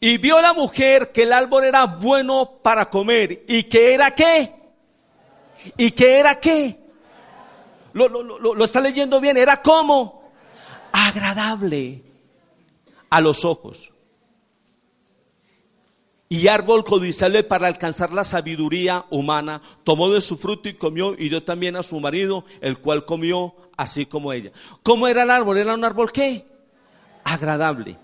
Y 0.00 0.18
vio 0.18 0.40
la 0.40 0.52
mujer 0.52 1.12
que 1.12 1.22
el 1.22 1.32
árbol 1.32 1.64
era 1.64 1.86
bueno 1.86 2.58
para 2.62 2.90
comer 2.90 3.44
y 3.48 3.64
que 3.64 3.94
era 3.94 4.14
qué. 4.14 4.52
Y 5.76 5.92
que 5.92 6.18
era 6.18 6.40
qué. 6.40 6.78
Lo, 7.92 8.08
lo, 8.08 8.22
lo, 8.22 8.54
lo 8.54 8.64
está 8.64 8.80
leyendo 8.80 9.20
bien. 9.20 9.36
Era 9.36 9.62
como 9.62 10.32
agradable 10.92 12.02
a 13.08 13.20
los 13.20 13.44
ojos 13.44 13.91
y 16.32 16.48
árbol 16.48 16.82
codiciable 16.82 17.44
para 17.44 17.66
alcanzar 17.66 18.10
la 18.10 18.24
sabiduría 18.24 19.04
humana, 19.10 19.60
tomó 19.84 20.10
de 20.10 20.22
su 20.22 20.38
fruto 20.38 20.70
y 20.70 20.72
comió 20.72 21.12
y 21.12 21.28
dio 21.28 21.42
también 21.42 21.76
a 21.76 21.82
su 21.82 22.00
marido, 22.00 22.46
el 22.62 22.78
cual 22.78 23.04
comió 23.04 23.54
así 23.76 24.06
como 24.06 24.32
ella. 24.32 24.50
¿Cómo 24.82 25.06
era 25.08 25.24
el 25.24 25.30
árbol? 25.30 25.58
¿Era 25.58 25.74
un 25.74 25.84
árbol 25.84 26.10
qué? 26.10 26.46
Agradable. 27.22 27.98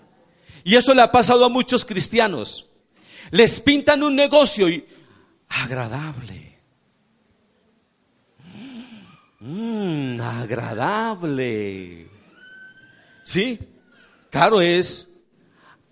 Y 0.63 0.75
eso 0.75 0.93
le 0.93 1.01
ha 1.01 1.11
pasado 1.11 1.43
a 1.43 1.49
muchos 1.49 1.83
cristianos. 1.83 2.69
Les 3.31 3.59
pintan 3.59 4.03
un 4.03 4.15
negocio 4.15 4.69
y 4.69 4.85
agradable. 5.47 6.59
Mm, 9.39 10.21
agradable. 10.21 12.07
¿Sí? 13.23 13.57
Claro 14.29 14.61
es 14.61 15.07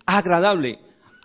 agradable. 0.06 0.78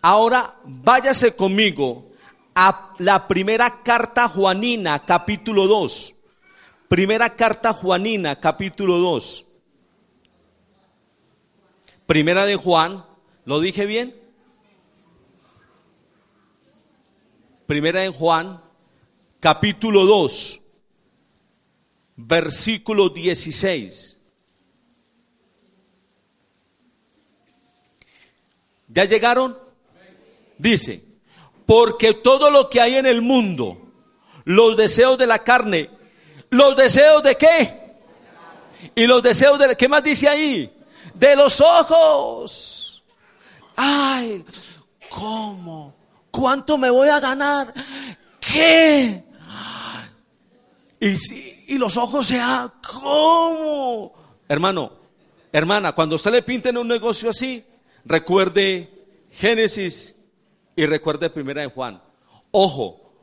Ahora 0.06 0.60
váyase 0.66 1.34
conmigo 1.34 2.12
a 2.54 2.94
la 3.00 3.26
primera 3.26 3.82
carta 3.84 4.28
Juanina, 4.28 5.06
capítulo 5.06 5.66
2. 5.66 6.14
Primera 6.90 7.34
carta 7.38 7.72
Juanina, 7.72 8.38
capítulo 8.38 8.98
2. 8.98 9.46
Primera 12.06 12.46
de 12.46 12.58
Juan, 12.58 13.06
¿lo 13.46 13.62
dije 13.62 13.86
bien? 13.86 14.14
Primera 17.66 18.02
de 18.02 18.10
Juan, 18.10 18.62
capítulo 19.40 20.06
2, 20.06 20.62
versículo 22.18 23.08
16. 23.08 24.22
¿Ya 28.90 29.06
llegaron? 29.06 29.63
Dice, 30.58 31.04
porque 31.66 32.14
todo 32.14 32.52
lo 32.52 32.70
que 32.70 32.82
hay 32.82 32.96
en 32.96 33.06
el 33.06 33.22
mundo, 33.22 33.78
los 34.46 34.78
deseos 34.78 35.18
de 35.18 35.28
la 35.28 35.40
carne, 35.40 35.90
los 36.50 36.76
deseos 36.76 37.24
de 37.24 37.36
qué? 37.36 37.84
Y 38.96 39.08
los 39.08 39.24
deseos 39.24 39.58
de, 39.60 39.76
¿qué 39.76 39.88
más 39.88 40.04
dice 40.04 40.28
ahí? 40.28 40.72
De 41.14 41.36
los 41.36 41.62
ojos. 41.62 43.04
Ay, 43.76 44.46
¿cómo? 45.10 45.96
¿Cuánto 46.30 46.78
me 46.78 46.90
voy 46.90 47.10
a 47.10 47.20
ganar? 47.20 47.74
¿Qué? 48.40 49.24
Y, 51.00 51.74
y 51.74 51.78
los 51.78 51.98
ojos 51.98 52.28
se 52.28 52.42
¿cómo? 52.92 54.14
Hermano, 54.48 54.92
hermana, 55.52 55.94
cuando 55.94 56.16
usted 56.16 56.32
le 56.32 56.44
pinten 56.44 56.78
un 56.78 56.88
negocio 56.88 57.30
así, 57.30 57.64
recuerde 58.06 58.90
Génesis 59.32 60.16
y 60.76 60.86
recuerde 60.86 61.30
Primera 61.30 61.62
de 61.62 61.68
Juan. 61.68 62.02
Ojo, 62.52 63.14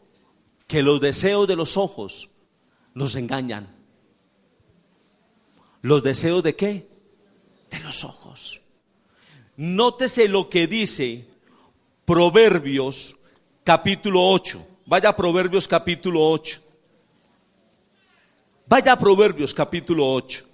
que 0.67 0.83
los 0.83 1.01
deseos 1.01 1.49
de 1.49 1.57
los 1.57 1.77
ojos 1.77 2.31
nos 2.95 3.15
engañan. 3.17 3.75
¿Los 5.83 6.03
deseos 6.03 6.43
de 6.43 6.55
qué? 6.55 6.89
De 7.71 7.81
los 7.81 8.05
ojos. 8.05 8.61
Nótese 9.57 10.29
lo 10.29 10.49
que 10.49 10.67
dice 10.67 11.27
Proverbios 12.05 13.17
capítulo 13.65 14.29
8. 14.29 14.67
Vaya 14.87 15.11
a 15.11 15.17
Proverbios 15.17 15.69
capítulo 15.69 16.29
8. 16.29 16.61
Vaya 18.67 18.93
a 18.93 18.99
Proverbios 18.99 19.55
capítulo 19.55 20.13
8. 20.13 20.50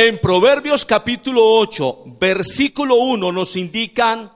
En 0.00 0.18
Proverbios 0.18 0.84
capítulo 0.84 1.44
8, 1.44 2.04
versículo 2.20 2.94
1 2.98 3.32
nos 3.32 3.56
indican 3.56 4.32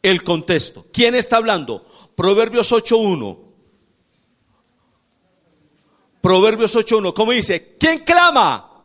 el 0.00 0.22
contexto. 0.22 0.86
¿Quién 0.92 1.16
está 1.16 1.38
hablando? 1.38 1.84
Proverbios 2.14 2.70
8.1. 2.70 3.38
Proverbios 6.20 6.76
8.1. 6.76 7.12
¿Cómo 7.12 7.32
dice? 7.32 7.76
¿Quién 7.76 8.04
clama? 8.04 8.84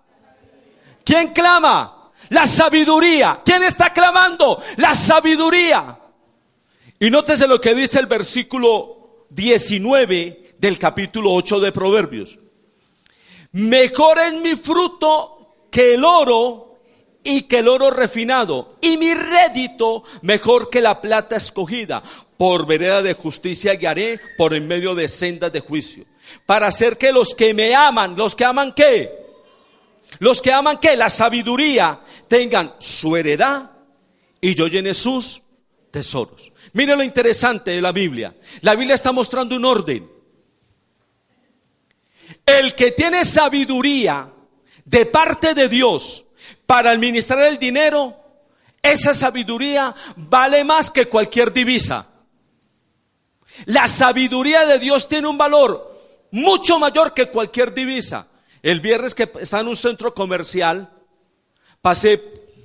¿Quién 1.03 1.27
clama? 1.27 2.12
La 2.29 2.48
sabiduría. 2.48 3.43
¿Quién 3.46 3.62
está 3.62 3.93
clamando? 3.93 4.60
La 4.77 4.96
sabiduría. 4.96 5.96
Y 7.00 7.12
nótese 7.12 7.48
lo 7.48 7.62
que 7.62 7.75
dice 7.75 8.00
el 8.00 8.07
versículo 8.07 9.27
19 9.29 10.55
del 10.57 10.79
capítulo 10.79 11.34
8 11.34 11.60
de 11.60 11.72
Proverbios. 11.72 12.39
Mejor 13.51 14.17
es 14.17 14.34
mi 14.34 14.55
fruto 14.55 15.37
que 15.69 15.95
el 15.95 16.03
oro 16.03 16.67
y 17.24 17.41
que 17.43 17.59
el 17.59 17.67
oro 17.67 17.91
refinado, 17.91 18.77
y 18.79 18.95
mi 18.95 19.13
rédito 19.13 20.03
mejor 20.21 20.69
que 20.69 20.79
la 20.79 21.01
plata 21.01 21.36
escogida. 21.36 22.01
Por 22.38 22.65
vereda 22.65 23.01
de 23.01 23.15
justicia 23.15 23.74
guiaré 23.74 24.21
por 24.38 24.53
en 24.53 24.67
medio 24.67 24.95
de 24.95 25.07
sendas 25.07 25.51
de 25.51 25.59
juicio. 25.59 26.05
Para 26.45 26.67
hacer 26.67 26.97
que 26.97 27.12
los 27.12 27.33
que 27.33 27.53
me 27.53 27.75
aman, 27.75 28.15
los 28.15 28.36
que 28.36 28.45
aman 28.45 28.74
qué? 28.74 29.12
Los 30.19 30.41
que 30.41 30.53
aman 30.53 30.77
que 30.77 30.95
la 30.95 31.09
sabiduría 31.09 32.00
tengan 32.27 32.75
su 32.79 33.17
heredad 33.17 33.71
y 34.39 34.55
yo 34.55 34.67
llene 34.67 34.93
sus 34.93 35.41
tesoros. 35.91 36.51
Mire 36.74 36.95
lo 36.95 37.03
interesante 37.03 37.71
de 37.71 37.81
la 37.81 37.91
Biblia. 37.91 38.36
La 38.62 38.75
Biblia 38.75 38.95
está 38.95 39.12
mostrando 39.12 39.55
un 39.55 39.65
orden. 39.65 40.09
El 42.45 42.75
que 42.75 42.91
tiene 42.91 43.25
sabiduría 43.25 44.31
de 44.88 45.06
parte 45.06 45.53
de 45.53 45.67
Dios 45.67 46.24
para 46.65 46.91
administrar 46.91 47.41
el 47.44 47.60
dinero, 47.60 48.15
esa 48.82 49.13
sabiduría 49.13 49.94
vale 50.15 50.63
más 50.63 50.89
que 50.89 51.08
cualquier 51.08 51.51
divisa. 51.51 52.08
La 53.65 53.88
sabiduría 53.88 54.65
de 54.65 54.79
Dios 54.79 55.08
tiene 55.08 55.27
un 55.27 55.38
valor 55.38 55.96
mucho 56.32 56.79
mayor 56.79 57.13
que 57.13 57.29
cualquier 57.29 57.74
divisa. 57.74 58.27
El 58.63 58.79
viernes 58.79 59.13
que 59.13 59.29
estaba 59.41 59.62
en 59.62 59.67
un 59.67 59.75
centro 59.75 60.13
comercial, 60.13 60.89
pasé 61.82 62.17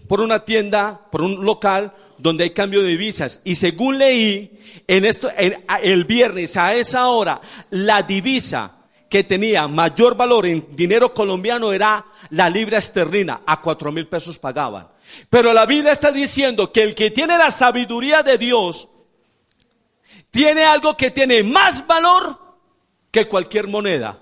por 0.08 0.20
una 0.20 0.44
tienda, 0.44 1.00
por 1.10 1.22
un 1.22 1.44
local 1.44 1.92
donde 2.18 2.44
hay 2.44 2.50
cambio 2.50 2.82
de 2.82 2.90
divisas. 2.90 3.40
Y 3.42 3.56
según 3.56 3.98
leí, 3.98 4.60
en 4.86 5.04
esto, 5.04 5.28
el 5.36 6.04
viernes 6.04 6.56
a 6.56 6.74
esa 6.74 7.08
hora, 7.08 7.40
la 7.70 8.02
divisa 8.02 8.81
que 9.12 9.24
tenía 9.24 9.68
mayor 9.68 10.16
valor 10.16 10.46
en 10.46 10.74
dinero 10.74 11.12
colombiano 11.12 11.70
era 11.70 12.02
la 12.30 12.48
libra 12.48 12.78
esterlina, 12.78 13.42
a 13.44 13.60
cuatro 13.60 13.92
mil 13.92 14.08
pesos 14.08 14.38
pagaban. 14.38 14.88
Pero 15.28 15.52
la 15.52 15.66
Biblia 15.66 15.92
está 15.92 16.10
diciendo 16.10 16.72
que 16.72 16.82
el 16.82 16.94
que 16.94 17.10
tiene 17.10 17.36
la 17.36 17.50
sabiduría 17.50 18.22
de 18.22 18.38
Dios 18.38 18.88
tiene 20.30 20.64
algo 20.64 20.96
que 20.96 21.10
tiene 21.10 21.42
más 21.42 21.86
valor 21.86 22.38
que 23.10 23.28
cualquier 23.28 23.68
moneda. 23.68 24.18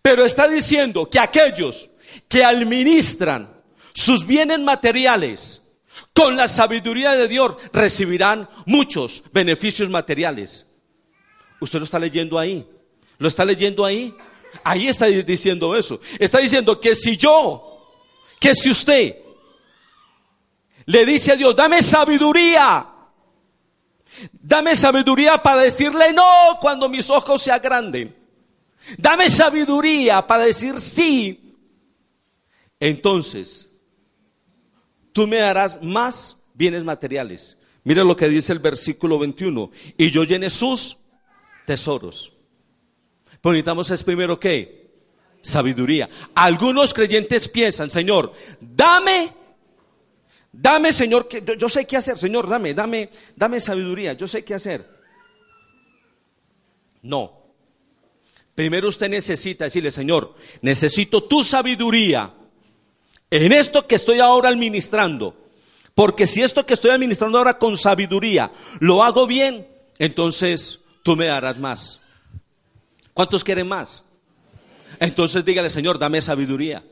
Pero 0.00 0.24
está 0.24 0.48
diciendo 0.48 1.10
que 1.10 1.20
aquellos 1.20 1.90
que 2.26 2.42
administran 2.46 3.52
sus 3.92 4.26
bienes 4.26 4.60
materiales 4.60 5.60
con 6.14 6.38
la 6.38 6.48
sabiduría 6.48 7.12
de 7.12 7.28
Dios 7.28 7.56
recibirán 7.74 8.48
muchos 8.64 9.24
beneficios 9.30 9.90
materiales. 9.90 10.66
Usted 11.60 11.80
lo 11.80 11.84
está 11.84 11.98
leyendo 11.98 12.38
ahí. 12.38 12.66
¿Lo 13.18 13.28
está 13.28 13.44
leyendo 13.44 13.84
ahí? 13.84 14.14
Ahí 14.64 14.88
está 14.88 15.06
diciendo 15.06 15.76
eso. 15.76 16.00
Está 16.18 16.38
diciendo 16.38 16.80
que 16.80 16.94
si 16.94 17.16
yo, 17.16 17.94
que 18.40 18.54
si 18.54 18.70
usted 18.70 19.16
le 20.86 21.04
dice 21.04 21.32
a 21.32 21.36
Dios, 21.36 21.54
dame 21.54 21.82
sabiduría, 21.82 22.88
dame 24.32 24.74
sabiduría 24.74 25.42
para 25.42 25.62
decirle 25.62 26.12
no 26.12 26.58
cuando 26.60 26.88
mis 26.88 27.10
ojos 27.10 27.42
se 27.42 27.52
agranden, 27.52 28.16
dame 28.96 29.28
sabiduría 29.28 30.26
para 30.26 30.44
decir 30.44 30.80
sí, 30.80 31.54
entonces 32.80 33.70
tú 35.12 35.26
me 35.26 35.38
darás 35.38 35.82
más 35.82 36.40
bienes 36.54 36.84
materiales. 36.84 37.58
Mira 37.84 38.04
lo 38.04 38.16
que 38.16 38.28
dice 38.28 38.52
el 38.52 38.58
versículo 38.58 39.18
21, 39.18 39.70
y 39.96 40.10
yo 40.10 40.24
llene 40.24 40.48
sus 40.50 40.96
tesoros. 41.66 42.37
Pero 43.40 43.52
necesitamos 43.52 43.90
es 43.90 44.02
primero 44.02 44.38
qué? 44.38 44.88
Sabiduría. 45.42 46.08
Algunos 46.34 46.92
creyentes 46.92 47.48
piensan, 47.48 47.90
Señor, 47.90 48.32
dame, 48.60 49.32
dame, 50.52 50.92
Señor, 50.92 51.28
que 51.28 51.42
yo, 51.58 51.68
sé 51.68 51.86
qué 51.86 51.96
hacer, 51.96 52.18
Señor, 52.18 52.48
dame, 52.48 52.74
dame, 52.74 53.10
dame 53.36 53.60
sabiduría, 53.60 54.14
yo 54.14 54.26
sé 54.26 54.44
qué 54.44 54.54
hacer. 54.54 54.98
No. 57.02 57.38
Primero 58.54 58.88
usted 58.88 59.08
necesita 59.08 59.64
decirle, 59.64 59.92
Señor, 59.92 60.34
necesito 60.62 61.22
tu 61.22 61.44
sabiduría 61.44 62.34
en 63.30 63.52
esto 63.52 63.86
que 63.86 63.94
estoy 63.94 64.18
ahora 64.18 64.48
administrando. 64.48 65.36
Porque 65.94 66.26
si 66.26 66.42
esto 66.42 66.64
que 66.64 66.74
estoy 66.74 66.92
administrando 66.92 67.38
ahora 67.38 67.58
con 67.58 67.76
sabiduría 67.76 68.52
lo 68.80 69.02
hago 69.02 69.26
bien, 69.26 69.66
entonces 69.98 70.80
tú 71.02 71.16
me 71.16 71.26
darás 71.26 71.58
más. 71.58 72.00
¿Cuántos 73.18 73.42
quieren 73.42 73.66
más? 73.66 74.04
Entonces 75.00 75.44
dígale, 75.44 75.70
Señor, 75.70 75.98
dame 75.98 76.20
sabiduría. 76.20 76.84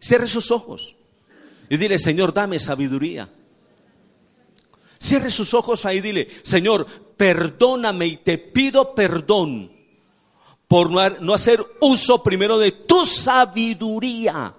Cierre 0.00 0.26
sus 0.26 0.50
ojos 0.50 0.96
y 1.68 1.76
dile, 1.76 1.98
Señor, 1.98 2.34
dame 2.34 2.58
sabiduría. 2.58 3.28
Cierre 4.98 5.30
sus 5.30 5.54
ojos 5.54 5.86
ahí 5.86 5.98
y 5.98 6.00
dile, 6.00 6.28
Señor, 6.42 6.84
perdóname 7.16 8.08
y 8.08 8.16
te 8.16 8.38
pido 8.38 8.92
perdón 8.92 9.70
por 10.66 10.90
no 10.90 11.32
hacer 11.32 11.64
uso 11.80 12.20
primero 12.24 12.58
de 12.58 12.72
tu 12.72 13.06
sabiduría. 13.06 14.52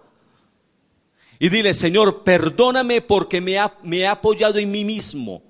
Y 1.38 1.50
dile, 1.50 1.74
Señor, 1.74 2.24
perdóname 2.24 3.02
porque 3.02 3.42
me, 3.42 3.58
me 3.84 3.98
he 3.98 4.08
apoyado 4.08 4.58
en 4.58 4.72
mí 4.72 4.86
mismo, 4.86 5.44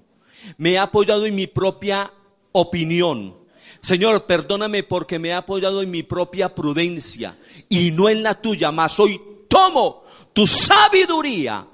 me 0.57 0.71
he 0.71 0.77
apoyado 0.79 1.27
en 1.27 1.35
mi 1.35 1.45
propia 1.45 2.11
opinión, 2.53 3.45
Señor, 3.87 4.25
perdóname 4.25 4.83
porque 4.83 5.17
me 5.17 5.29
he 5.29 5.33
apoyado 5.33 5.81
en 5.81 5.89
mi 5.89 6.03
propia 6.03 6.53
prudencia 6.53 7.37
y 7.69 7.89
no 7.91 8.09
en 8.09 8.21
la 8.21 8.33
tuya, 8.41 8.69
más 8.69 8.99
hoy 8.99 9.17
tomo 9.47 10.03
tu 10.33 10.45
sabiduría 10.45 11.65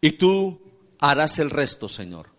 y 0.00 0.12
tú 0.12 0.58
harás 0.98 1.38
el 1.38 1.50
resto, 1.50 1.86
Señor. 1.86 2.30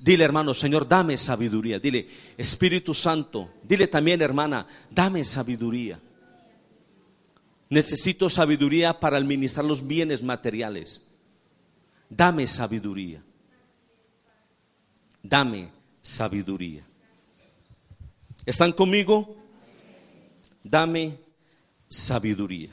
Dile, 0.00 0.24
hermano, 0.24 0.54
Señor, 0.54 0.88
dame 0.88 1.18
sabiduría. 1.18 1.78
Dile, 1.78 2.08
Espíritu 2.38 2.94
Santo. 2.94 3.50
Dile 3.62 3.86
también, 3.86 4.22
hermana, 4.22 4.66
dame 4.90 5.24
sabiduría. 5.24 6.00
Necesito 7.68 8.30
sabiduría 8.30 8.98
para 8.98 9.18
administrar 9.18 9.66
los 9.66 9.86
bienes 9.86 10.22
materiales. 10.22 11.02
Dame 12.08 12.46
sabiduría 12.46 13.22
dame 15.22 15.70
sabiduría. 16.02 16.86
¿Están 18.46 18.72
conmigo? 18.72 19.36
Dame 20.62 21.18
sabiduría. 21.88 22.70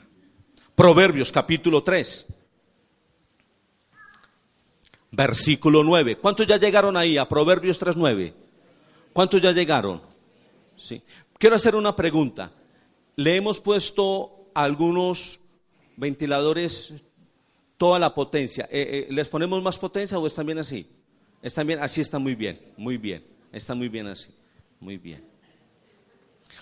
Proverbios 0.74 1.32
capítulo 1.32 1.82
3, 1.82 2.26
versículo 5.10 5.82
9. 5.82 6.16
¿Cuántos 6.16 6.46
ya 6.46 6.56
llegaron 6.56 6.96
ahí 6.96 7.16
a 7.18 7.28
Proverbios 7.28 7.80
3.9? 7.80 8.32
¿Cuántos 9.12 9.42
ya 9.42 9.52
llegaron? 9.52 10.00
Sí. 10.76 11.02
Quiero 11.38 11.56
hacer 11.56 11.74
una 11.74 11.94
pregunta. 11.94 12.52
le 13.16 13.34
hemos 13.34 13.58
puesto 13.58 14.50
algunos 14.54 15.40
ventiladores 15.96 16.94
toda 17.76 17.98
la 17.98 18.14
potencia. 18.14 18.68
Eh, 18.70 19.06
eh, 19.08 19.12
¿Les 19.12 19.28
ponemos 19.28 19.60
más 19.62 19.78
potencia 19.78 20.18
o 20.18 20.26
están 20.26 20.46
bien 20.46 20.58
así? 20.58 20.97
Están 21.42 21.66
bien, 21.66 21.80
así 21.80 22.00
está 22.00 22.18
muy 22.18 22.34
bien, 22.34 22.60
muy 22.76 22.96
bien. 22.98 23.24
Está 23.52 23.74
muy 23.74 23.88
bien 23.88 24.06
así, 24.06 24.28
muy 24.80 24.98
bien. 24.98 25.24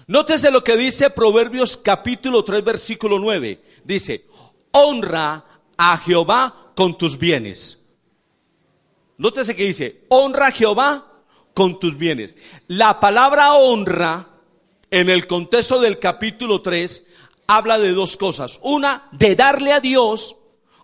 Nótese 0.06 0.50
lo 0.50 0.62
que 0.62 0.76
dice 0.76 1.10
Proverbios 1.10 1.76
capítulo 1.76 2.44
3 2.44 2.64
versículo 2.64 3.18
9. 3.18 3.60
Dice, 3.84 4.26
honra 4.72 5.44
a 5.76 5.98
Jehová 5.98 6.72
con 6.74 6.96
tus 6.96 7.18
bienes. 7.18 7.82
Nótese 9.18 9.56
que 9.56 9.64
dice, 9.64 10.04
honra 10.08 10.48
a 10.48 10.52
Jehová 10.52 11.12
con 11.54 11.80
tus 11.80 11.96
bienes. 11.96 12.34
La 12.68 13.00
palabra 13.00 13.54
honra 13.54 14.28
en 14.90 15.08
el 15.08 15.26
contexto 15.26 15.80
del 15.80 15.98
capítulo 15.98 16.60
3 16.62 17.04
habla 17.46 17.78
de 17.78 17.92
dos 17.92 18.16
cosas. 18.16 18.60
Una, 18.62 19.08
de 19.12 19.34
darle 19.34 19.72
a 19.72 19.80
Dios 19.80 20.36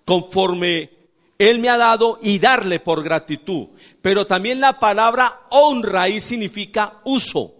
conforme 0.04 1.01
Él 1.50 1.58
me 1.58 1.68
ha 1.68 1.76
dado 1.76 2.20
y 2.22 2.38
darle 2.38 2.78
por 2.78 3.02
gratitud. 3.02 3.68
Pero 4.00 4.28
también 4.28 4.60
la 4.60 4.78
palabra 4.78 5.46
honra 5.50 6.02
ahí 6.02 6.20
significa 6.20 7.00
uso. 7.04 7.52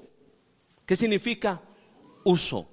¿Qué 0.86 0.94
significa? 0.94 1.60
Uso. 2.22 2.68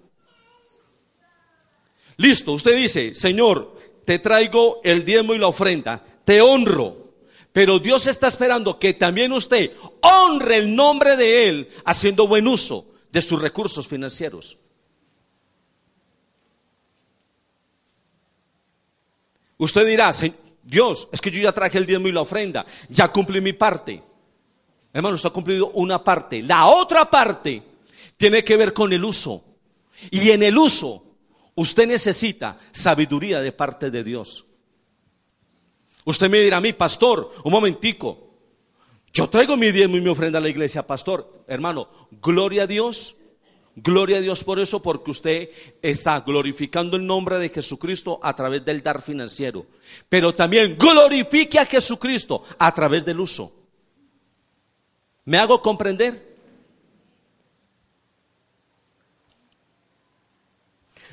Listo, 2.17 2.51
usted 2.51 2.75
dice, 2.75 3.15
Señor, 3.15 3.75
te 4.05 4.19
traigo 4.19 4.81
el 4.83 5.03
diezmo 5.03 5.33
y 5.33 5.39
la 5.39 5.47
ofrenda, 5.47 6.05
te 6.23 6.41
honro. 6.41 7.15
Pero 7.51 7.79
Dios 7.79 8.05
está 8.05 8.27
esperando 8.27 8.77
que 8.77 8.93
también 8.93 9.31
usted 9.31 9.71
honre 10.01 10.57
el 10.57 10.75
nombre 10.75 11.17
de 11.17 11.49
Él 11.49 11.69
haciendo 11.85 12.27
buen 12.27 12.47
uso 12.47 12.85
de 13.11 13.23
sus 13.23 13.41
recursos 13.41 13.87
financieros. 13.87 14.59
Usted 19.57 19.87
dirá, 19.87 20.11
Dios, 20.69 21.10
es 21.12 21.19
que 21.19 21.32
yo 21.32 21.41
ya 21.41 21.51
traje 21.51 21.79
el 21.79 21.86
diezmo 21.86 22.08
y 22.08 22.12
la 22.12 22.21
ofrenda, 22.21 22.65
ya 22.89 23.08
cumplí 23.12 23.41
mi 23.41 23.53
parte. 23.53 24.03
Hermano, 24.93 25.15
usted 25.15 25.29
ha 25.29 25.34
cumplido 25.34 25.71
una 25.71 26.03
parte. 26.03 26.43
La 26.43 26.67
otra 26.67 27.10
parte 27.10 27.63
tiene 28.17 28.43
que 28.43 28.55
ver 28.55 28.71
con 28.71 28.93
el 28.93 29.03
uso. 29.03 29.43
Y 30.12 30.29
en 30.29 30.43
el 30.43 30.58
uso, 30.58 31.03
usted 31.55 31.88
necesita 31.88 32.60
sabiduría 32.71 33.39
de 33.39 33.51
parte 33.51 33.89
de 33.89 34.03
Dios. 34.03 34.45
Usted 36.05 36.29
me 36.29 36.39
dirá 36.39 36.58
a 36.58 36.62
mí, 36.62 36.73
pastor, 36.73 37.34
un 37.43 37.51
momentico, 37.51 38.29
yo 39.12 39.27
traigo 39.27 39.58
mi 39.58 39.71
diezmo 39.71 39.97
y 39.97 40.01
mi 40.01 40.10
ofrenda 40.10 40.38
a 40.38 40.41
la 40.41 40.49
iglesia, 40.49 40.86
pastor. 40.86 41.43
Hermano, 41.47 41.89
gloria 42.21 42.63
a 42.63 42.67
Dios 42.67 43.15
Gloria 43.75 44.17
a 44.17 44.21
Dios 44.21 44.43
por 44.43 44.60
eso, 44.60 44.82
porque 44.82 45.12
usted 45.12 45.49
está 45.82 46.19
glorificando 46.21 46.97
el 46.97 47.05
nombre 47.05 47.38
de 47.38 47.49
Jesucristo 47.49 48.19
a 48.21 48.36
través 48.36 48.65
del 48.65 48.84
dar 48.84 49.01
financiero. 49.01 49.65
Pero 50.10 50.36
también 50.36 50.77
glorifique 50.77 51.60
a 51.60 51.65
Jesucristo 51.65 52.43
a 52.58 52.73
través 52.73 53.05
del 53.05 53.19
uso. 53.19 53.53
¿Me 55.25 55.38
hago 55.38 55.62
comprender? 55.62 56.29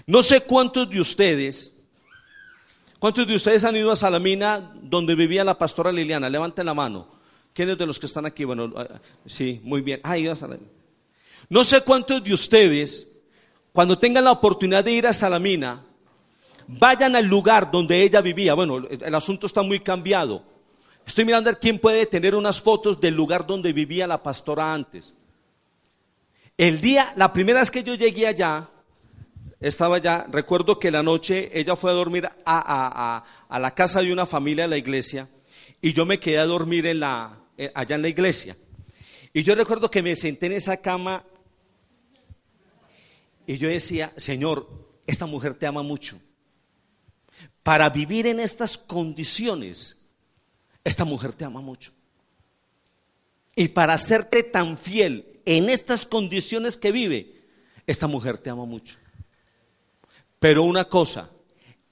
No 0.07 0.23
sé 0.23 0.41
cuántos 0.41 0.89
de 0.89 1.01
ustedes, 1.01 1.75
cuántos 2.99 3.27
de 3.27 3.35
ustedes 3.35 3.65
han 3.65 3.77
ido 3.77 3.91
a 3.91 3.97
Salamina 3.97 4.73
donde 4.81 5.15
vivía 5.15 5.45
la 5.45 5.59
pastora 5.59 5.91
Liliana. 5.91 6.31
Levanten 6.31 6.65
la 6.65 6.75
mano. 6.75 7.09
¿Quiénes 7.53 7.77
de 7.77 7.87
los 7.87 7.99
que 7.99 8.07
están 8.07 8.25
aquí? 8.25 8.45
Bueno, 8.45 8.73
ah, 8.77 9.01
sí, 9.25 9.61
muy 9.65 9.83
bien. 9.83 10.01
Ah, 10.05 10.17
iba 10.17 10.33
a 10.33 10.37
Salamina. 10.37 10.71
No 11.49 11.65
sé 11.65 11.81
cuántos 11.83 12.23
de 12.25 12.33
ustedes, 12.33 13.09
cuando 13.73 13.99
tengan 13.99 14.25
la 14.25 14.33
oportunidad 14.33 14.85
de 14.85 14.93
ir 14.93 15.07
a 15.07 15.13
Salamina, 15.13 15.85
vayan 16.67 17.15
al 17.17 17.27
lugar 17.27 17.71
donde 17.71 18.03
ella 18.03 18.21
vivía. 18.21 18.55
Bueno, 18.55 18.87
el 18.89 19.15
asunto 19.15 19.47
está 19.47 19.63
muy 19.63 19.81
cambiado. 19.81 20.43
Estoy 21.07 21.25
mirando 21.25 21.51
a 21.51 21.55
quién 21.55 21.79
puede 21.79 22.05
tener 22.07 22.35
unas 22.35 22.61
fotos 22.61 23.01
del 23.01 23.15
lugar 23.15 23.47
donde 23.47 23.73
vivía 23.73 24.07
la 24.07 24.23
pastora 24.23 24.73
antes. 24.73 25.15
El 26.59 26.81
día, 26.81 27.13
la 27.17 27.33
primera 27.33 27.61
vez 27.61 27.71
que 27.71 27.85
yo 27.85 27.95
llegué 27.95 28.27
allá, 28.27 28.69
estaba 29.61 29.99
ya, 29.99 30.27
recuerdo 30.31 30.79
que 30.79 30.91
la 30.91 31.03
noche 31.03 31.51
ella 31.53 31.77
fue 31.77 31.91
a 31.91 31.95
dormir 31.95 32.29
a, 32.45 33.25
la 33.51 33.71
casa 33.75 34.03
de 34.03 34.13
una 34.13 34.27
familia 34.27 34.65
de 34.65 34.69
la 34.69 34.77
iglesia 34.77 35.29
y 35.81 35.93
yo 35.93 36.05
me 36.05 36.19
quedé 36.19 36.39
a 36.39 36.47
dormir 36.47 36.87
en 36.87 37.01
la, 37.01 37.39
allá 37.75 37.97
en 37.97 38.03
la 38.03 38.09
iglesia. 38.09 38.57
Y 39.37 39.43
yo 39.43 39.55
recuerdo 39.55 39.91
que 39.91 40.03
me 40.03 40.17
senté 40.17 40.47
en 40.47 40.53
esa 40.53 40.79
cama 40.79 41.23
y 43.47 43.59
yo 43.59 43.69
decía, 43.69 44.15
Señor, 44.17 44.67
esta 45.07 45.27
mujer 45.27 45.53
te 45.53 45.67
ama 45.67 45.83
mucho. 45.83 46.19
Para 47.63 47.91
vivir 47.91 48.27
en 48.29 48.41
estas 48.41 48.79
condiciones, 48.79 49.99
esta 50.85 51.05
mujer 51.05 51.35
te 51.35 51.45
ama 51.45 51.61
mucho. 51.61 51.93
Y 53.55 53.69
para 53.69 53.93
hacerte 53.93 54.43
tan 54.43 54.79
fiel 54.79 55.39
en 55.45 55.69
estas 55.69 56.07
condiciones 56.07 56.79
que 56.79 56.91
vive, 56.91 57.43
esta 57.87 58.07
mujer 58.07 58.39
te 58.39 58.49
ama 58.49 58.65
mucho. 58.65 58.97
Pero 60.39 60.63
una 60.63 60.87
cosa, 60.89 61.31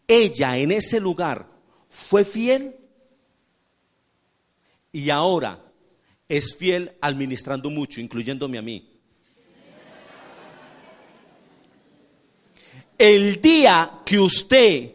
ella 0.08 0.56
en 0.56 0.72
ese 0.72 0.98
lugar 0.98 1.46
fue 1.90 2.24
fiel 2.24 2.74
y 4.92 5.10
ahora 5.10 5.63
es 6.28 6.56
fiel 6.56 6.92
administrando 7.00 7.70
mucho, 7.70 8.00
incluyéndome 8.00 8.58
a 8.58 8.62
mí. 8.62 8.94
el 12.98 13.40
día 13.40 14.00
que 14.04 14.18
usted 14.18 14.92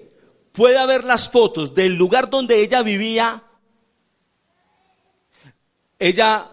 pueda 0.51 0.85
ver 0.85 1.03
las 1.03 1.29
fotos 1.29 1.73
del 1.73 1.95
lugar 1.95 2.29
donde 2.29 2.61
ella 2.61 2.81
vivía, 2.81 3.43
ella 5.97 6.49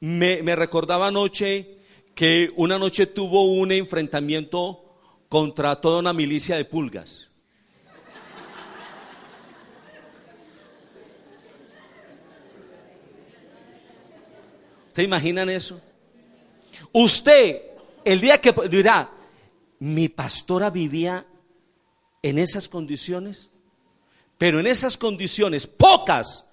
me, 0.00 0.56
recordaba 0.56 1.08
anoche 1.08 1.78
que 2.14 2.52
una 2.56 2.78
noche 2.78 3.06
tuvo 3.06 3.44
un 3.44 3.72
enfrentamiento 3.72 4.84
contra 5.28 5.80
toda 5.80 6.00
una 6.00 6.12
milicia 6.12 6.56
de 6.56 6.64
pulgas. 6.64 7.29
¿Se 14.92 15.02
imaginan 15.02 15.48
eso? 15.50 15.80
Usted, 16.92 17.62
el 18.04 18.20
día 18.20 18.40
que 18.40 18.52
dirá, 18.68 19.10
mi 19.78 20.08
pastora 20.08 20.70
vivía 20.70 21.26
en 22.22 22.38
esas 22.38 22.68
condiciones, 22.68 23.50
pero 24.36 24.60
en 24.60 24.66
esas 24.66 24.96
condiciones, 24.96 25.66
pocas, 25.66 26.44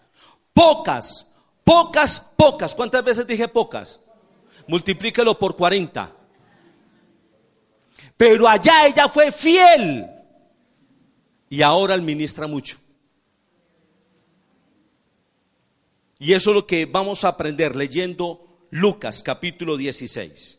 pocas, 0.54 1.28
pocas, 1.64 2.20
pocas. 2.36 2.76
¿Cuántas 2.76 3.04
veces 3.04 3.26
dije 3.26 3.48
pocas? 3.48 4.00
Multiplíquelo 4.68 5.38
por 5.38 5.56
40. 5.56 6.14
Pero 8.16 8.48
allá 8.48 8.88
ella 8.88 9.08
fue 9.08 9.32
fiel 9.32 10.06
y 11.50 11.62
ahora 11.62 11.96
administra 11.96 12.48
mucho. 12.48 12.78
Y 16.20 16.34
eso 16.34 16.50
es 16.52 16.56
lo 16.56 16.66
que 16.66 16.86
vamos 16.86 17.24
a 17.24 17.30
aprender 17.30 17.76
leyendo 17.76 18.68
Lucas 18.72 19.22
capítulo 19.22 19.78
16. 19.78 20.58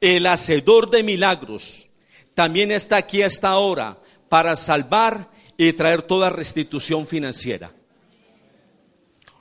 El 0.00 0.26
hacedor 0.26 0.88
de 0.88 1.02
milagros 1.02 1.90
también 2.34 2.70
está 2.70 2.96
aquí 2.96 3.22
a 3.22 3.26
esta 3.26 3.56
hora 3.58 3.98
para 4.30 4.56
salvar 4.56 5.30
y 5.58 5.72
traer 5.74 6.02
toda 6.02 6.30
restitución 6.30 7.06
financiera. 7.06 7.74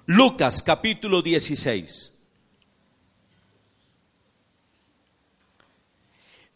Lucas 0.05 0.61
capítulo 0.61 1.21
16. 1.21 2.18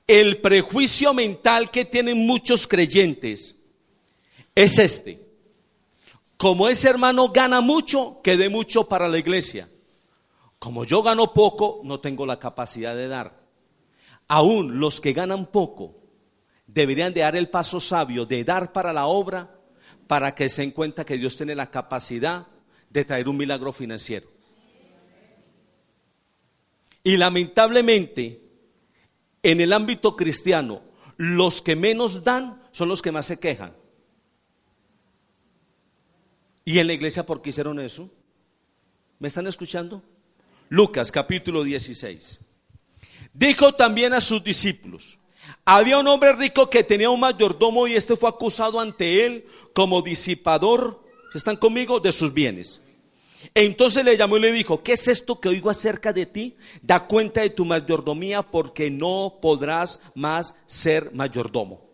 El 0.05 0.41
prejuicio 0.41 1.13
mental 1.13 1.71
que 1.71 1.85
tienen 1.85 2.25
muchos 2.25 2.67
creyentes 2.67 3.55
es 4.53 4.79
este. 4.79 5.21
Como 6.37 6.67
ese 6.67 6.89
hermano 6.89 7.29
gana 7.29 7.61
mucho, 7.61 8.19
que 8.21 8.35
dé 8.35 8.49
mucho 8.49 8.87
para 8.87 9.07
la 9.07 9.17
iglesia. 9.17 9.69
Como 10.59 10.83
yo 10.83 11.01
gano 11.03 11.33
poco, 11.33 11.81
no 11.83 11.99
tengo 11.99 12.25
la 12.25 12.39
capacidad 12.39 12.95
de 12.95 13.07
dar 13.07 13.43
aún 14.27 14.79
los 14.79 15.01
que 15.01 15.13
ganan 15.13 15.45
poco 15.47 15.95
deberían 16.67 17.13
de 17.13 17.21
dar 17.21 17.35
el 17.35 17.49
paso 17.49 17.79
sabio 17.79 18.25
de 18.25 18.43
dar 18.43 18.71
para 18.71 18.93
la 18.93 19.05
obra 19.05 19.59
para 20.07 20.33
que 20.33 20.49
se 20.49 20.61
den 20.61 20.71
cuenta 20.71 21.05
que 21.05 21.17
Dios 21.17 21.37
tiene 21.37 21.55
la 21.55 21.69
capacidad 21.69 22.47
de 22.89 23.05
traer 23.05 23.29
un 23.29 23.37
milagro 23.37 23.71
financiero. 23.71 24.27
Y 27.03 27.17
lamentablemente, 27.17 28.42
en 29.43 29.59
el 29.59 29.73
ámbito 29.73 30.15
cristiano, 30.15 30.81
los 31.17 31.61
que 31.61 31.75
menos 31.75 32.23
dan 32.23 32.61
son 32.71 32.89
los 32.89 33.01
que 33.01 33.11
más 33.11 33.25
se 33.25 33.39
quejan. 33.39 33.75
¿Y 36.65 36.79
en 36.79 36.87
la 36.87 36.93
iglesia 36.93 37.25
por 37.25 37.41
qué 37.41 37.49
hicieron 37.49 37.79
eso? 37.79 38.09
¿Me 39.19 39.27
están 39.27 39.45
escuchando? 39.47 40.01
Lucas 40.69 41.11
capítulo 41.11 41.63
16. 41.63 42.39
Dijo 43.33 43.73
también 43.73 44.13
a 44.13 44.21
sus 44.21 44.43
discípulos, 44.43 45.19
había 45.65 45.97
un 45.97 46.07
hombre 46.07 46.33
rico 46.33 46.69
que 46.69 46.83
tenía 46.83 47.09
un 47.09 47.19
mayordomo 47.19 47.87
y 47.87 47.95
este 47.95 48.15
fue 48.15 48.29
acusado 48.29 48.79
ante 48.79 49.25
él 49.25 49.45
como 49.73 50.01
disipador, 50.01 51.03
¿están 51.33 51.57
conmigo? 51.57 51.99
De 51.99 52.11
sus 52.11 52.33
bienes. 52.33 52.82
Entonces 53.53 54.05
le 54.05 54.17
llamó 54.17 54.37
y 54.37 54.41
le 54.41 54.51
dijo, 54.51 54.83
¿qué 54.83 54.93
es 54.93 55.07
esto 55.07 55.39
que 55.39 55.49
oigo 55.49 55.69
acerca 55.69 56.13
de 56.13 56.25
ti? 56.25 56.55
Da 56.81 57.07
cuenta 57.07 57.41
de 57.41 57.49
tu 57.49 57.65
mayordomía 57.65 58.43
porque 58.43 58.89
no 58.89 59.39
podrás 59.41 59.99
más 60.15 60.55
ser 60.65 61.13
mayordomo. 61.13 61.89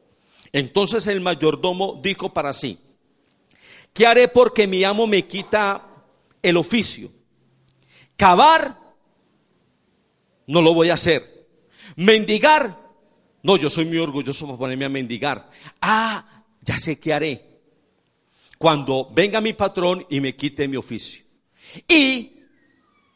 Entonces 0.52 1.08
el 1.08 1.22
mayordomo 1.22 2.00
dijo 2.02 2.34
para 2.34 2.54
sí, 2.54 2.80
¿qué 3.94 4.08
haré 4.08 4.28
porque 4.28 4.68
mi 4.68 4.84
amo 4.84 5.08
me 5.08 5.28
quita 5.28 5.88
el 6.42 6.58
oficio? 6.58 7.12
Cavar, 8.16 8.78
no 10.48 10.62
lo 10.62 10.74
voy 10.74 10.90
a 10.90 10.96
hacer. 10.96 11.48
Mendigar, 11.96 12.78
no, 13.44 13.58
yo 13.58 13.70
soy 13.70 13.86
muy 13.86 13.98
orgulloso 13.98 14.48
por 14.48 14.58
ponerme 14.58 14.86
a 14.86 14.90
mendigar. 14.90 15.50
Ah, 15.82 16.44
ya 16.62 16.78
sé 16.78 17.00
qué 17.00 17.14
haré. 17.14 17.62
Cuando 18.58 19.10
venga 19.12 19.40
mi 19.40 19.54
patrón 19.54 20.06
y 20.10 20.20
me 20.20 20.36
quite 20.36 20.68
mi 20.68 20.76
oficio. 20.76 21.29
Y 21.88 22.40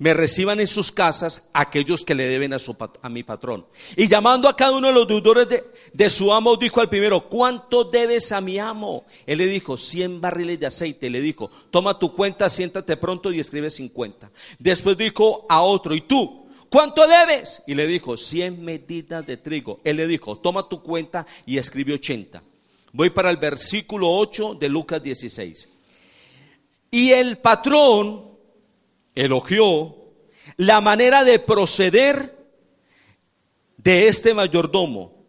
me 0.03 0.13
reciban 0.13 0.59
en 0.59 0.67
sus 0.67 0.91
casas 0.91 1.43
aquellos 1.53 2.03
que 2.03 2.13
le 2.13 2.25
deben 2.25 2.51
a, 2.51 2.59
su, 2.59 2.75
a 3.01 3.09
mi 3.09 3.23
patrón. 3.23 3.65
Y 3.95 4.07
llamando 4.07 4.49
a 4.49 4.55
cada 4.55 4.73
uno 4.73 4.87
de 4.87 4.93
los 4.93 5.07
deudores 5.07 5.47
de, 5.47 5.63
de, 5.93 6.09
su 6.09 6.33
amo, 6.33 6.57
dijo 6.57 6.81
al 6.81 6.89
primero, 6.89 7.29
¿cuánto 7.29 7.85
debes 7.85 8.31
a 8.33 8.41
mi 8.41 8.59
amo? 8.59 9.05
Él 9.25 9.37
le 9.37 9.45
dijo, 9.45 9.77
100 9.77 10.19
barriles 10.19 10.59
de 10.59 10.65
aceite. 10.65 11.09
Le 11.09 11.21
dijo, 11.21 11.49
toma 11.71 11.97
tu 11.97 12.13
cuenta, 12.13 12.49
siéntate 12.49 12.97
pronto 12.97 13.31
y 13.31 13.39
escribe 13.39 13.69
50. 13.69 14.29
Después 14.59 14.97
dijo 14.97 15.45
a 15.47 15.61
otro, 15.61 15.95
¿y 15.95 16.01
tú? 16.01 16.49
¿Cuánto 16.69 17.07
debes? 17.07 17.61
Y 17.67 17.75
le 17.75 17.87
dijo, 17.87 18.17
100 18.17 18.61
medidas 18.61 19.25
de 19.25 19.37
trigo. 19.37 19.79
Él 19.83 19.97
le 19.97 20.07
dijo, 20.07 20.37
toma 20.37 20.67
tu 20.67 20.81
cuenta 20.81 21.25
y 21.45 21.57
escribe 21.57 21.93
80. 21.93 22.43
Voy 22.91 23.09
para 23.11 23.29
el 23.29 23.37
versículo 23.37 24.09
8 24.09 24.55
de 24.55 24.69
Lucas 24.69 25.01
16. 25.01 25.69
Y 26.91 27.11
el 27.11 27.37
patrón 27.37 28.32
elogió 29.15 29.95
la 30.57 30.81
manera 30.81 31.23
de 31.23 31.39
proceder 31.39 32.37
de 33.77 34.07
este 34.07 34.33
mayordomo. 34.33 35.25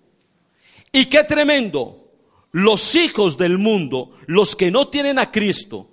Y 0.93 1.07
qué 1.07 1.25
tremendo, 1.25 2.13
los 2.53 2.95
hijos 2.95 3.37
del 3.37 3.59
mundo, 3.59 4.13
los 4.27 4.55
que 4.55 4.71
no 4.71 4.89
tienen 4.89 5.19
a 5.19 5.31
Cristo, 5.31 5.89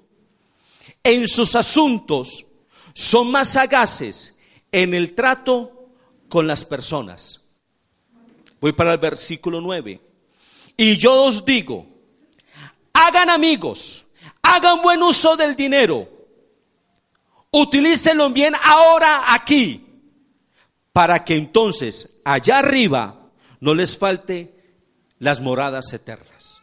en 1.04 1.28
sus 1.28 1.56
asuntos 1.56 2.46
son 2.94 3.32
más 3.32 3.50
sagaces 3.50 4.38
en 4.72 4.94
el 4.94 5.16
trato 5.16 5.88
con 6.30 6.48
las 6.48 6.64
personas. 6.64 7.46
Voy 8.60 8.74
para 8.74 8.94
el 8.94 9.00
versículo 9.00 9.60
9. 9.60 10.00
Y 10.78 10.96
yo 10.96 11.24
os 11.24 11.44
digo, 11.44 11.88
hagan 12.94 13.30
amigos, 13.30 14.06
hagan 14.44 14.82
buen 14.82 15.02
uso 15.02 15.36
del 15.36 15.56
dinero 15.56 16.21
utilícenlo 17.52 18.30
bien 18.30 18.54
ahora 18.64 19.34
aquí, 19.34 19.86
para 20.94 21.24
que 21.24 21.36
entonces 21.36 22.20
allá 22.24 22.60
arriba 22.60 23.30
no 23.60 23.74
les 23.74 23.98
falte 23.98 24.56
las 25.20 25.42
moradas 25.42 25.94
eternas. 25.94 26.60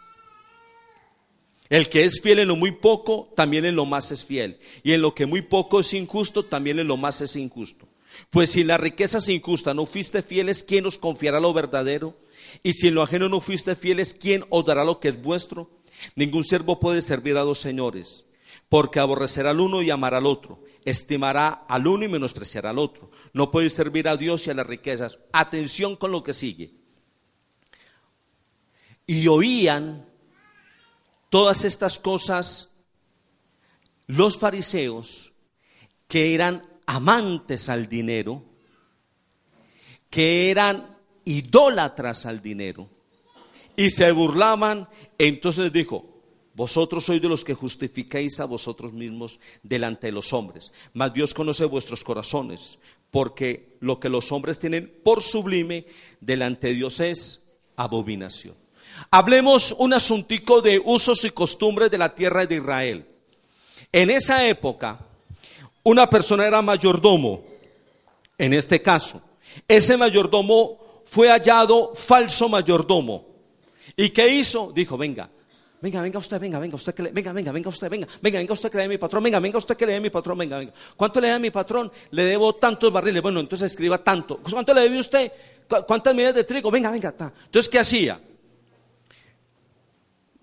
El 1.68 1.90
que 1.90 2.04
es 2.04 2.20
fiel 2.22 2.38
en 2.38 2.48
lo 2.48 2.56
muy 2.56 2.72
poco, 2.72 3.30
también 3.36 3.66
en 3.66 3.76
lo 3.76 3.84
más 3.84 4.10
es 4.10 4.24
fiel. 4.24 4.58
Y 4.82 4.92
en 4.92 5.02
lo 5.02 5.14
que 5.14 5.26
muy 5.26 5.42
poco 5.42 5.80
es 5.80 5.92
injusto, 5.92 6.44
también 6.44 6.78
en 6.78 6.88
lo 6.88 6.96
más 6.96 7.20
es 7.20 7.36
injusto. 7.36 7.86
Pues 8.30 8.52
si 8.52 8.62
en 8.62 8.68
la 8.68 8.78
riqueza 8.78 9.18
es 9.18 9.28
injusta 9.28 9.74
no 9.74 9.84
fuiste 9.84 10.22
fieles, 10.22 10.64
¿quién 10.64 10.86
os 10.86 10.96
confiará 10.96 11.40
lo 11.40 11.52
verdadero? 11.52 12.16
Y 12.62 12.72
si 12.72 12.88
en 12.88 12.94
lo 12.94 13.02
ajeno 13.02 13.28
no 13.28 13.40
fuiste 13.40 13.76
fieles, 13.76 14.14
¿quién 14.14 14.44
os 14.48 14.64
dará 14.64 14.82
lo 14.82 14.98
que 14.98 15.08
es 15.08 15.20
vuestro? 15.20 15.70
Ningún 16.16 16.44
siervo 16.44 16.80
puede 16.80 17.02
servir 17.02 17.36
a 17.36 17.42
dos 17.42 17.58
señores, 17.58 18.24
porque 18.68 18.98
aborrecerá 18.98 19.50
al 19.50 19.60
uno 19.60 19.82
y 19.82 19.90
amará 19.90 20.18
al 20.18 20.26
otro 20.26 20.58
estimará 20.88 21.64
al 21.68 21.86
uno 21.86 22.04
y 22.04 22.08
menospreciará 22.08 22.70
al 22.70 22.78
otro. 22.78 23.10
No 23.32 23.50
puede 23.50 23.70
servir 23.70 24.08
a 24.08 24.16
Dios 24.16 24.46
y 24.46 24.50
a 24.50 24.54
las 24.54 24.66
riquezas. 24.66 25.18
Atención 25.32 25.96
con 25.96 26.12
lo 26.12 26.22
que 26.22 26.32
sigue. 26.32 26.72
Y 29.06 29.26
oían 29.28 30.06
todas 31.30 31.64
estas 31.64 31.98
cosas 31.98 32.70
los 34.06 34.38
fariseos 34.38 35.32
que 36.06 36.34
eran 36.34 36.66
amantes 36.86 37.68
al 37.68 37.88
dinero, 37.88 38.44
que 40.10 40.50
eran 40.50 40.96
idólatras 41.24 42.24
al 42.24 42.40
dinero, 42.40 42.88
y 43.76 43.90
se 43.90 44.10
burlaban, 44.12 44.88
entonces 45.18 45.70
dijo, 45.72 46.17
vosotros 46.58 47.04
sois 47.04 47.22
de 47.22 47.28
los 47.28 47.44
que 47.44 47.54
justificáis 47.54 48.40
a 48.40 48.44
vosotros 48.44 48.92
mismos 48.92 49.38
delante 49.62 50.08
de 50.08 50.12
los 50.12 50.32
hombres, 50.32 50.72
mas 50.92 51.14
Dios 51.14 51.32
conoce 51.32 51.64
vuestros 51.64 52.02
corazones, 52.02 52.80
porque 53.12 53.76
lo 53.78 54.00
que 54.00 54.08
los 54.08 54.32
hombres 54.32 54.58
tienen 54.58 54.92
por 55.04 55.22
sublime 55.22 55.86
delante 56.20 56.66
de 56.66 56.74
Dios 56.74 56.98
es 56.98 57.44
abominación. 57.76 58.56
Hablemos 59.08 59.72
un 59.78 59.94
asuntico 59.94 60.60
de 60.60 60.82
usos 60.84 61.24
y 61.24 61.30
costumbres 61.30 61.92
de 61.92 61.98
la 61.98 62.12
tierra 62.12 62.44
de 62.44 62.56
Israel. 62.56 63.06
En 63.92 64.10
esa 64.10 64.44
época, 64.44 64.98
una 65.84 66.10
persona 66.10 66.44
era 66.44 66.60
mayordomo, 66.60 67.44
en 68.36 68.52
este 68.52 68.82
caso. 68.82 69.22
Ese 69.68 69.96
mayordomo 69.96 71.02
fue 71.04 71.28
hallado 71.28 71.94
falso 71.94 72.48
mayordomo. 72.48 73.26
¿Y 73.96 74.10
qué 74.10 74.28
hizo? 74.28 74.72
Dijo, 74.74 74.98
venga, 74.98 75.30
Venga, 75.80 76.02
venga 76.02 76.18
usted, 76.18 76.40
venga, 76.40 76.58
venga 76.58 76.74
usted 76.74 76.92
que 76.92 77.02
le, 77.04 77.12
venga, 77.12 77.32
venga, 77.32 77.52
venga 77.52 77.68
usted, 77.68 77.88
venga, 77.88 78.08
venga, 78.20 78.38
venga 78.38 78.52
usted 78.52 78.70
que 78.70 78.76
le 78.78 78.82
dé 78.82 78.88
mi 78.88 78.98
patrón, 78.98 79.22
venga, 79.22 79.38
venga 79.38 79.58
usted 79.58 79.76
que 79.76 79.86
le 79.86 79.92
dé 79.92 80.00
mi 80.00 80.10
patrón, 80.10 80.36
venga, 80.38 80.58
venga. 80.58 80.72
¿Cuánto 80.96 81.20
le 81.20 81.28
da 81.28 81.38
mi 81.38 81.50
patrón? 81.50 81.92
Le 82.10 82.24
debo 82.24 82.56
tantos 82.56 82.92
barriles. 82.92 83.22
Bueno, 83.22 83.38
entonces 83.38 83.70
escriba 83.70 83.98
tanto. 83.98 84.38
¿Cuánto 84.38 84.74
le 84.74 84.80
debe 84.80 84.98
usted? 84.98 85.32
¿Cuántas 85.86 86.14
medidas 86.14 86.34
de 86.34 86.44
trigo? 86.44 86.70
Venga, 86.70 86.90
venga, 86.90 87.10
está. 87.10 87.32
Entonces, 87.44 87.68
¿qué 87.68 87.78
hacía? 87.78 88.20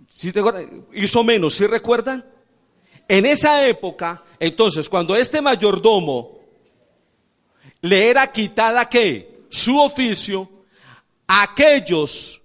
¿Sí 0.10 0.32
hizo 0.93 1.24
menos, 1.26 1.54
¿sí 1.54 1.67
recuerdan? 1.67 2.24
En 3.08 3.26
esa 3.26 3.67
época, 3.67 4.24
entonces, 4.39 4.88
cuando 4.88 5.15
este 5.17 5.41
mayordomo 5.41 6.39
le 7.82 8.10
era 8.10 8.32
quitada 8.32 8.88
qué? 8.88 9.41
Su 9.50 9.80
oficio, 9.80 10.50
aquellos 11.28 12.41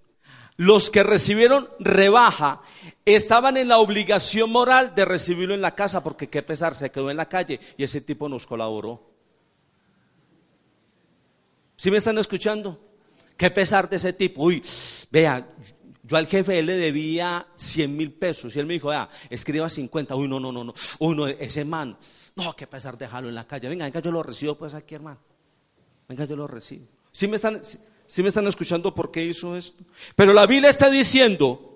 los 0.57 0.91
que 0.91 1.03
recibieron 1.03 1.71
rebaja 1.79 2.61
estaban 3.05 3.57
en 3.57 3.69
la 3.69 3.79
obligación 3.79 4.51
moral 4.51 4.95
de 4.95 5.05
recibirlo 5.05 5.55
en 5.55 5.61
la 5.61 5.75
casa 5.75 6.03
porque 6.03 6.29
qué 6.29 6.43
pesar, 6.43 6.75
se 6.75 6.91
quedó 6.91 7.11
en 7.11 7.17
la 7.17 7.29
calle 7.29 7.61
y 7.77 7.85
ese 7.85 8.01
tipo 8.01 8.29
nos 8.29 8.47
colaboró. 8.47 9.11
¿Sí 11.77 11.91
me 11.91 11.97
están 11.97 12.19
escuchando? 12.19 12.79
Qué 13.37 13.51
pesar 13.51 13.89
de 13.89 13.97
ese 13.97 14.13
tipo. 14.13 14.43
Uy, 14.43 14.63
vea, 15.11 15.49
yo 16.03 16.17
al 16.17 16.27
jefe 16.27 16.63
le 16.63 16.77
debía 16.77 17.47
100 17.57 17.97
mil 17.97 18.13
pesos 18.13 18.55
y 18.55 18.59
él 18.59 18.67
me 18.67 18.75
dijo, 18.75 18.89
vea, 18.89 19.09
escriba 19.31 19.69
50. 19.69 20.15
Uy, 20.15 20.29
no, 20.29 20.39
no, 20.39 20.53
no, 20.53 20.63
no. 20.63 20.75
Uy, 20.99 21.17
no, 21.17 21.27
ese 21.27 21.65
man, 21.65 21.97
no, 22.35 22.55
qué 22.55 22.67
pesar 22.67 22.99
dejarlo 22.99 23.29
en 23.29 23.35
la 23.35 23.47
calle. 23.47 23.69
Venga, 23.69 23.87
venga, 23.87 24.01
yo 24.01 24.11
lo 24.11 24.23
recibo 24.23 24.57
pues 24.57 24.75
aquí, 24.75 24.95
hermano. 24.95 25.21
Venga, 26.07 26.27
yo 26.27 26.37
lo 26.37 26.47
recibo. 26.47 26.87
¿Sí 27.13 27.29
me 27.29 27.37
están, 27.37 27.63
¿Sí 28.07 28.23
me 28.23 28.29
están 28.29 28.47
escuchando 28.49 28.95
por 28.95 29.11
qué 29.11 29.25
hizo 29.25 29.57
esto? 29.57 29.85
Pero 30.17 30.33
la 30.33 30.45
Biblia 30.45 30.69
está 30.69 30.91
diciendo 30.91 31.70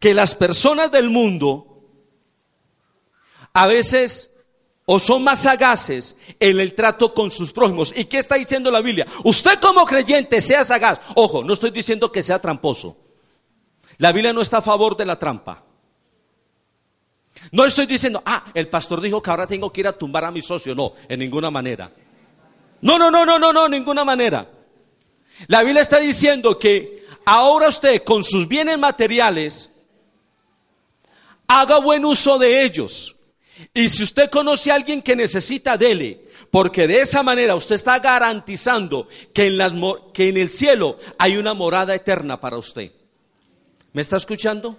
que 0.00 0.14
las 0.14 0.34
personas 0.34 0.90
del 0.90 1.10
mundo 1.10 1.84
a 3.52 3.66
veces 3.66 4.30
o 4.86 4.98
son 4.98 5.22
más 5.22 5.42
sagaces 5.42 6.16
en 6.40 6.58
el 6.58 6.74
trato 6.74 7.14
con 7.14 7.30
sus 7.30 7.52
prójimos. 7.52 7.92
¿Y 7.94 8.06
qué 8.06 8.18
está 8.18 8.34
diciendo 8.34 8.72
la 8.72 8.80
Biblia? 8.80 9.06
Usted 9.22 9.60
como 9.60 9.84
creyente 9.84 10.40
sea 10.40 10.64
sagaz. 10.64 11.00
Ojo, 11.14 11.44
no 11.44 11.52
estoy 11.52 11.70
diciendo 11.70 12.10
que 12.10 12.24
sea 12.24 12.40
tramposo. 12.40 12.96
La 13.98 14.10
Biblia 14.10 14.32
no 14.32 14.40
está 14.40 14.58
a 14.58 14.62
favor 14.62 14.96
de 14.96 15.04
la 15.06 15.18
trampa. 15.18 15.62
No 17.52 17.64
estoy 17.64 17.86
diciendo, 17.86 18.22
ah, 18.24 18.46
el 18.54 18.68
pastor 18.68 19.00
dijo 19.00 19.22
que 19.22 19.30
ahora 19.30 19.46
tengo 19.46 19.72
que 19.72 19.80
ir 19.80 19.86
a 19.86 19.92
tumbar 19.92 20.24
a 20.24 20.30
mi 20.30 20.40
socio. 20.40 20.74
No, 20.74 20.94
en 21.08 21.20
ninguna 21.20 21.50
manera. 21.50 21.92
No, 22.80 22.98
no, 22.98 23.10
no, 23.10 23.24
no, 23.24 23.38
no, 23.38 23.52
no, 23.52 23.68
ninguna 23.68 24.04
manera. 24.04 24.50
La 25.46 25.62
Biblia 25.62 25.82
está 25.82 25.98
diciendo 25.98 26.58
que 26.58 27.04
ahora 27.26 27.68
usted 27.68 28.02
con 28.02 28.24
sus 28.24 28.48
bienes 28.48 28.78
materiales 28.78 29.70
haga 31.50 31.78
buen 31.80 32.04
uso 32.04 32.38
de 32.38 32.62
ellos. 32.62 33.16
Y 33.74 33.88
si 33.88 34.04
usted 34.04 34.30
conoce 34.30 34.70
a 34.70 34.76
alguien 34.76 35.02
que 35.02 35.16
necesita, 35.16 35.76
dele. 35.76 36.28
Porque 36.50 36.86
de 36.86 37.00
esa 37.00 37.22
manera 37.22 37.56
usted 37.56 37.74
está 37.74 37.98
garantizando 37.98 39.08
que 39.34 39.46
en, 39.46 39.58
las, 39.58 39.72
que 40.14 40.28
en 40.28 40.36
el 40.36 40.48
cielo 40.48 40.96
hay 41.18 41.36
una 41.36 41.52
morada 41.52 41.94
eterna 41.94 42.40
para 42.40 42.56
usted. 42.56 42.92
¿Me 43.92 44.02
está 44.02 44.16
escuchando? 44.16 44.76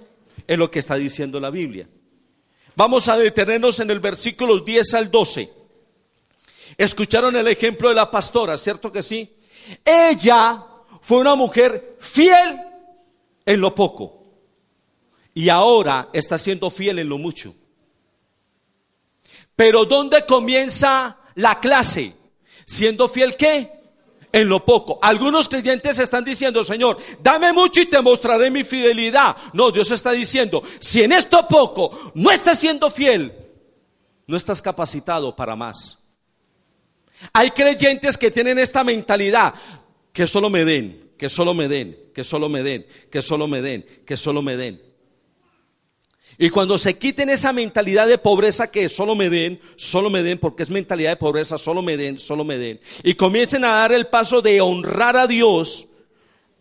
Es 0.47 0.57
lo 0.57 0.71
que 0.71 0.79
está 0.79 0.95
diciendo 0.95 1.39
la 1.39 1.49
Biblia. 1.49 1.89
Vamos 2.75 3.09
a 3.09 3.17
detenernos 3.17 3.79
en 3.81 3.89
el 3.89 3.99
versículo 3.99 4.59
10 4.59 4.93
al 4.93 5.11
12. 5.11 5.51
Escucharon 6.77 7.35
el 7.35 7.47
ejemplo 7.47 7.89
de 7.89 7.95
la 7.95 8.09
pastora, 8.09 8.57
¿cierto 8.57 8.91
que 8.91 9.03
sí? 9.03 9.29
Ella 9.83 10.65
fue 11.01 11.17
una 11.17 11.35
mujer 11.35 11.97
fiel 11.99 12.61
en 13.45 13.59
lo 13.59 13.75
poco 13.75 14.20
y 15.33 15.49
ahora 15.49 16.09
está 16.13 16.37
siendo 16.37 16.69
fiel 16.69 16.99
en 16.99 17.09
lo 17.09 17.17
mucho. 17.17 17.53
Pero 19.55 19.85
¿dónde 19.85 20.25
comienza 20.25 21.17
la 21.35 21.59
clase? 21.59 22.15
Siendo 22.65 23.07
fiel 23.07 23.35
qué? 23.35 23.71
En 24.31 24.47
lo 24.47 24.63
poco. 24.65 24.97
Algunos 25.01 25.49
creyentes 25.49 25.99
están 25.99 26.23
diciendo, 26.23 26.63
Señor, 26.63 26.97
dame 27.21 27.51
mucho 27.53 27.81
y 27.81 27.85
te 27.85 28.01
mostraré 28.01 28.49
mi 28.49 28.63
fidelidad. 28.63 29.35
No, 29.53 29.71
Dios 29.71 29.91
está 29.91 30.11
diciendo, 30.11 30.63
si 30.79 31.03
en 31.03 31.11
esto 31.11 31.47
poco 31.47 32.11
no 32.15 32.31
estás 32.31 32.59
siendo 32.59 32.89
fiel, 32.89 33.33
no 34.27 34.37
estás 34.37 34.61
capacitado 34.61 35.35
para 35.35 35.55
más. 35.55 35.99
Hay 37.33 37.51
creyentes 37.51 38.17
que 38.17 38.31
tienen 38.31 38.57
esta 38.57 38.83
mentalidad, 38.83 39.53
que 40.11 40.25
solo 40.27 40.49
me 40.49 40.65
den, 40.65 41.11
que 41.17 41.29
solo 41.29 41.53
me 41.53 41.67
den, 41.67 42.11
que 42.15 42.23
solo 42.23 42.49
me 42.49 42.63
den, 42.63 42.87
que 43.11 43.21
solo 43.21 43.47
me 43.47 43.61
den, 43.61 43.85
que 44.05 44.17
solo 44.17 44.41
me 44.41 44.57
den. 44.57 44.90
Y 46.41 46.49
cuando 46.49 46.79
se 46.79 46.97
quiten 46.97 47.29
esa 47.29 47.53
mentalidad 47.53 48.07
de 48.07 48.17
pobreza 48.17 48.71
que 48.71 48.89
solo 48.89 49.13
me 49.13 49.29
den, 49.29 49.59
solo 49.75 50.09
me 50.09 50.23
den, 50.23 50.39
porque 50.39 50.63
es 50.63 50.71
mentalidad 50.71 51.11
de 51.11 51.17
pobreza, 51.17 51.59
solo 51.59 51.83
me 51.83 51.97
den, 51.97 52.17
solo 52.17 52.43
me 52.43 52.57
den, 52.57 52.79
y 53.03 53.13
comiencen 53.13 53.63
a 53.63 53.75
dar 53.75 53.91
el 53.91 54.07
paso 54.07 54.41
de 54.41 54.59
honrar 54.59 55.17
a 55.17 55.27
Dios 55.27 55.87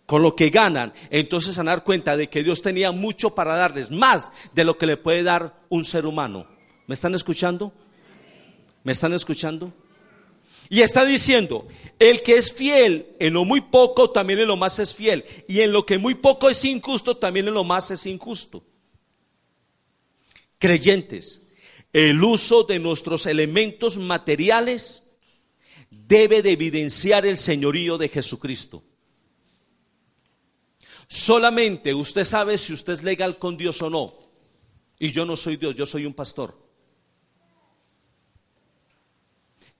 con 0.05 0.21
lo 0.21 0.37
que 0.37 0.51
ganan, 0.51 0.93
entonces 1.09 1.59
a 1.59 1.63
dar 1.63 1.83
cuenta 1.83 2.19
de 2.19 2.29
que 2.29 2.43
Dios 2.43 2.61
tenía 2.61 2.93
mucho 2.93 3.35
para 3.35 3.57
darles, 3.57 3.91
más 3.91 4.31
de 4.53 4.65
lo 4.65 4.77
que 4.77 4.85
le 4.85 4.99
puede 4.99 5.23
dar 5.23 5.63
un 5.71 5.87
ser 5.87 6.05
humano. 6.05 6.47
¿Me 6.87 6.93
están 6.93 7.15
escuchando? 7.15 7.73
¿Me 8.85 8.93
están 8.93 9.15
escuchando? 9.15 9.73
Y 10.69 10.83
está 10.83 11.07
diciendo, 11.07 11.67
el 11.99 12.21
que 12.21 12.37
es 12.37 12.53
fiel 12.53 13.17
en 13.19 13.33
lo 13.33 13.47
muy 13.47 13.63
poco, 13.63 14.11
también 14.11 14.41
en 14.41 14.49
lo 14.49 14.57
más 14.57 14.79
es 14.79 14.95
fiel. 14.95 15.25
Y 15.49 15.61
en 15.61 15.73
lo 15.73 15.87
que 15.87 15.97
muy 15.97 16.17
poco 16.17 16.51
es 16.51 16.63
injusto, 16.67 17.17
también 17.17 17.49
en 17.49 17.55
lo 17.55 17.65
más 17.65 17.91
es 17.91 18.05
injusto 18.05 18.63
creyentes, 20.61 21.41
el 21.93 22.23
uso 22.23 22.63
de 22.63 22.79
nuestros 22.79 23.27
elementos 23.27 23.99
materiales 23.99 25.03
debe 25.91 26.43
de 26.43 26.53
evidenciar 26.53 27.27
el 27.27 27.37
señorío 27.37 27.99
de 27.99 28.09
Jesucristo. 28.09 28.85
Solamente 31.09 31.93
usted 31.93 32.25
sabe 32.25 32.57
si 32.57 32.73
usted 32.73 32.93
es 32.93 33.03
legal 33.03 33.39
con 33.39 33.57
Dios 33.57 33.83
o 33.83 33.91
no. 33.91 34.15
Y 35.01 35.11
yo 35.11 35.25
no 35.25 35.35
soy 35.35 35.57
Dios, 35.57 35.75
yo 35.75 35.87
soy 35.87 36.07
un 36.07 36.15
pastor. 36.15 36.57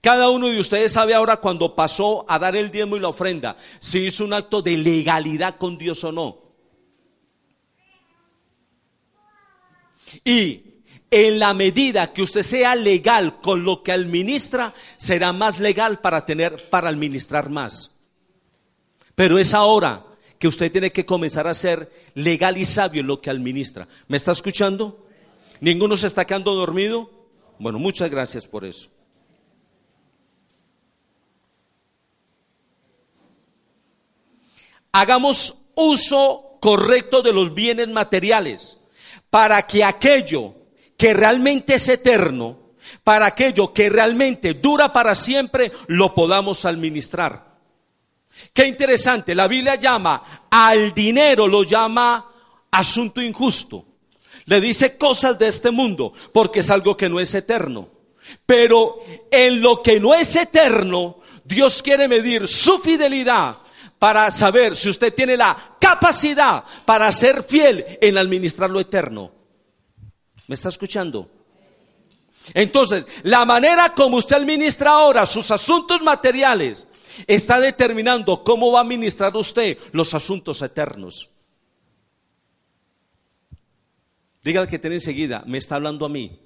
Cada 0.01 0.29
uno 0.29 0.47
de 0.47 0.59
ustedes 0.59 0.91
sabe 0.91 1.13
ahora 1.13 1.37
cuando 1.37 1.75
pasó 1.75 2.25
a 2.27 2.39
dar 2.39 2.55
el 2.55 2.71
diezmo 2.71 2.97
y 2.97 2.99
la 2.99 3.09
ofrenda, 3.09 3.55
si 3.79 3.99
hizo 3.99 4.25
un 4.25 4.33
acto 4.33 4.61
de 4.61 4.77
legalidad 4.77 5.57
con 5.57 5.77
Dios 5.77 6.03
o 6.03 6.11
no. 6.11 6.41
Y 10.25 10.70
en 11.11 11.39
la 11.39 11.53
medida 11.53 12.13
que 12.13 12.21
usted 12.21 12.41
sea 12.41 12.73
legal 12.73 13.41
con 13.41 13.65
lo 13.65 13.83
que 13.83 13.91
administra, 13.91 14.73
será 14.95 15.33
más 15.33 15.59
legal 15.59 15.99
para 15.99 16.25
tener, 16.25 16.69
para 16.69 16.87
administrar 16.87 17.49
más. 17.49 17.93
Pero 19.13 19.37
es 19.37 19.53
ahora 19.53 20.05
que 20.39 20.47
usted 20.47 20.71
tiene 20.71 20.91
que 20.91 21.05
comenzar 21.05 21.47
a 21.47 21.53
ser 21.53 21.91
legal 22.15 22.57
y 22.57 22.63
sabio 22.63 23.01
en 23.01 23.07
lo 23.07 23.19
que 23.19 23.29
administra. 23.29 23.89
¿Me 24.07 24.15
está 24.15 24.31
escuchando? 24.31 25.05
¿Ninguno 25.59 25.97
se 25.97 26.07
está 26.07 26.25
quedando 26.25 26.55
dormido? 26.55 27.11
Bueno, 27.59 27.77
muchas 27.77 28.09
gracias 28.09 28.47
por 28.47 28.63
eso. 28.63 28.89
Hagamos 34.93 35.57
uso 35.75 36.57
correcto 36.61 37.21
de 37.21 37.33
los 37.33 37.53
bienes 37.53 37.89
materiales 37.89 38.77
para 39.29 39.65
que 39.67 39.83
aquello 39.83 40.60
que 41.01 41.15
realmente 41.15 41.73
es 41.73 41.89
eterno, 41.89 42.59
para 43.03 43.25
aquello 43.25 43.73
que 43.73 43.89
realmente 43.89 44.53
dura 44.53 44.93
para 44.93 45.15
siempre, 45.15 45.71
lo 45.87 46.13
podamos 46.13 46.63
administrar. 46.63 47.57
Qué 48.53 48.67
interesante, 48.67 49.33
la 49.33 49.47
Biblia 49.47 49.73
llama 49.77 50.45
al 50.51 50.93
dinero, 50.93 51.47
lo 51.47 51.63
llama 51.63 52.31
asunto 52.69 53.19
injusto. 53.19 53.83
Le 54.45 54.61
dice 54.61 54.95
cosas 54.95 55.39
de 55.39 55.47
este 55.47 55.71
mundo, 55.71 56.13
porque 56.31 56.59
es 56.59 56.69
algo 56.69 56.95
que 56.95 57.09
no 57.09 57.19
es 57.19 57.33
eterno. 57.33 57.89
Pero 58.45 58.99
en 59.31 59.59
lo 59.59 59.81
que 59.81 59.99
no 59.99 60.13
es 60.13 60.35
eterno, 60.35 61.17
Dios 61.43 61.81
quiere 61.81 62.07
medir 62.07 62.47
su 62.47 62.77
fidelidad 62.77 63.57
para 63.97 64.29
saber 64.29 64.75
si 64.75 64.89
usted 64.89 65.15
tiene 65.15 65.35
la 65.35 65.57
capacidad 65.79 66.63
para 66.85 67.11
ser 67.11 67.41
fiel 67.41 67.97
en 67.99 68.19
administrar 68.19 68.69
lo 68.69 68.79
eterno. 68.79 69.40
¿Me 70.51 70.55
está 70.55 70.67
escuchando? 70.67 71.31
Entonces, 72.53 73.05
la 73.23 73.45
manera 73.45 73.95
como 73.95 74.17
usted 74.17 74.35
administra 74.35 74.91
ahora 74.91 75.25
sus 75.25 75.49
asuntos 75.49 76.01
materiales 76.01 76.85
está 77.25 77.57
determinando 77.57 78.43
cómo 78.43 78.69
va 78.69 78.79
a 78.79 78.83
administrar 78.83 79.33
usted 79.37 79.77
los 79.93 80.13
asuntos 80.13 80.61
eternos. 80.61 81.29
Diga 84.43 84.67
que 84.67 84.77
tiene 84.77 84.97
enseguida, 84.97 85.41
me 85.47 85.57
está 85.57 85.75
hablando 85.75 86.05
a 86.05 86.09
mí. 86.09 86.37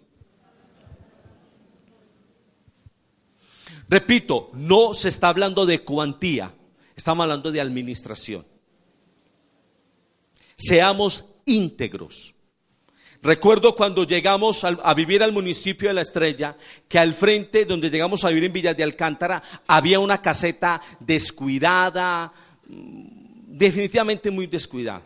Repito, 3.89 4.51
no 4.53 4.93
se 4.93 5.09
está 5.09 5.29
hablando 5.29 5.65
de 5.65 5.83
cuantía, 5.83 6.53
estamos 6.95 7.23
hablando 7.23 7.51
de 7.51 7.59
administración. 7.59 8.45
Seamos 10.55 11.25
íntegros. 11.45 12.34
Recuerdo 13.25 13.75
cuando 13.75 14.03
llegamos 14.03 14.63
a, 14.63 14.93
vivir 14.93 15.23
al 15.23 15.31
municipio 15.31 15.87
de 15.87 15.95
La 15.95 16.01
Estrella, 16.01 16.55
que 16.87 16.99
al 16.99 17.15
frente, 17.15 17.65
donde 17.65 17.89
llegamos 17.89 18.23
a 18.23 18.29
vivir 18.29 18.43
en 18.43 18.53
Villa 18.53 18.75
de 18.75 18.83
Alcántara, 18.83 19.41
había 19.65 19.99
una 19.99 20.21
caseta 20.21 20.79
descuidada, 20.99 22.31
mm, 22.67 23.57
definitivamente 23.57 24.29
muy 24.29 24.45
descuidada. 24.45 25.01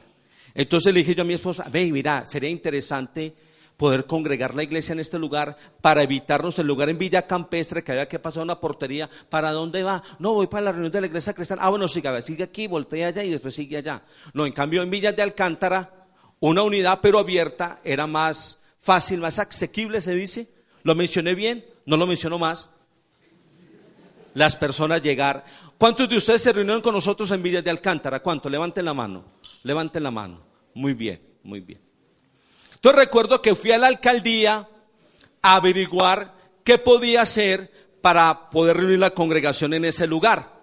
Entonces 0.54 0.94
le 0.94 1.00
dije 1.00 1.16
yo 1.16 1.22
a 1.22 1.26
mi 1.26 1.36
esposa, 1.36 1.66
ve, 1.72 1.90
mira, 1.94 2.26
sería 2.26 2.50
interesante 2.50 3.34
poder 3.78 4.06
congregar 4.06 4.54
la 4.54 4.64
iglesia 4.64 4.92
en 4.92 5.00
este 5.00 5.18
lugar 5.18 5.56
para 5.80 6.04
evitarnos 6.04 6.60
el 6.60 6.68
lugar 6.68 6.90
en 6.90 6.98
Villa 6.98 7.26
Campestre 7.26 7.86
que 7.86 7.94
había 7.94 8.10
que 8.10 8.20
pasar 8.20 8.44
una 8.44 8.60
portería. 8.60 9.10
¿Para 9.30 9.54
dónde 9.54 9.82
va? 9.82 10.04
No, 10.20 10.34
voy 10.34 10.48
para 10.48 10.66
la 10.66 10.72
reunión 10.74 10.92
de 10.92 11.00
la 11.00 11.08
iglesia 11.08 11.32
cristiana. 11.32 11.62
Ah, 11.64 11.70
bueno, 11.70 11.88
sigue, 11.88 12.22
sigue 12.22 12.44
aquí, 12.44 12.68
voltea 12.68 13.08
allá 13.08 13.24
y 13.24 13.30
después 13.30 13.56
sigue 13.56 13.78
allá. 13.78 14.02
No, 14.34 14.46
en 14.46 14.52
cambio 14.52 14.84
en 14.84 14.90
Villa 14.90 15.14
de 15.14 15.22
Alcántara 15.22 16.09
una 16.40 16.64
unidad 16.64 17.00
pero 17.02 17.20
abierta 17.20 17.80
era 17.84 18.08
más 18.08 18.60
fácil, 18.80 19.20
más 19.20 19.40
asequible, 19.40 20.02
se 20.02 20.14
dice. 20.14 20.50
¿Lo 20.84 20.96
mencioné 20.96 21.36
bien? 21.36 21.66
¿No 21.86 21.98
lo 21.98 22.08
menciono 22.08 22.40
más? 22.40 22.70
Las 24.34 24.56
personas 24.56 25.02
llegar. 25.02 25.44
¿Cuántos 25.78 26.08
de 26.08 26.18
ustedes 26.18 26.42
se 26.42 26.54
reunieron 26.54 26.82
con 26.82 26.94
nosotros 26.94 27.30
en 27.32 27.44
Villa 27.44 27.62
de 27.62 27.70
Alcántara? 27.70 28.22
¿Cuánto? 28.22 28.50
Levanten 28.50 28.86
la 28.86 28.94
mano. 28.94 29.26
Levanten 29.64 30.04
la 30.04 30.12
mano. 30.12 30.42
Muy 30.74 30.94
bien, 30.94 31.22
muy 31.44 31.60
bien. 31.60 31.82
Entonces 32.76 33.00
recuerdo 33.00 33.42
que 33.42 33.56
fui 33.56 33.72
a 33.72 33.78
la 33.78 33.88
alcaldía 33.88 34.70
a 35.42 35.56
averiguar 35.56 36.34
qué 36.64 36.78
podía 36.78 37.22
hacer 37.22 37.72
para 38.02 38.50
poder 38.50 38.78
reunir 38.78 39.00
la 39.00 39.10
congregación 39.12 39.74
en 39.74 39.86
ese 39.86 40.08
lugar. 40.08 40.60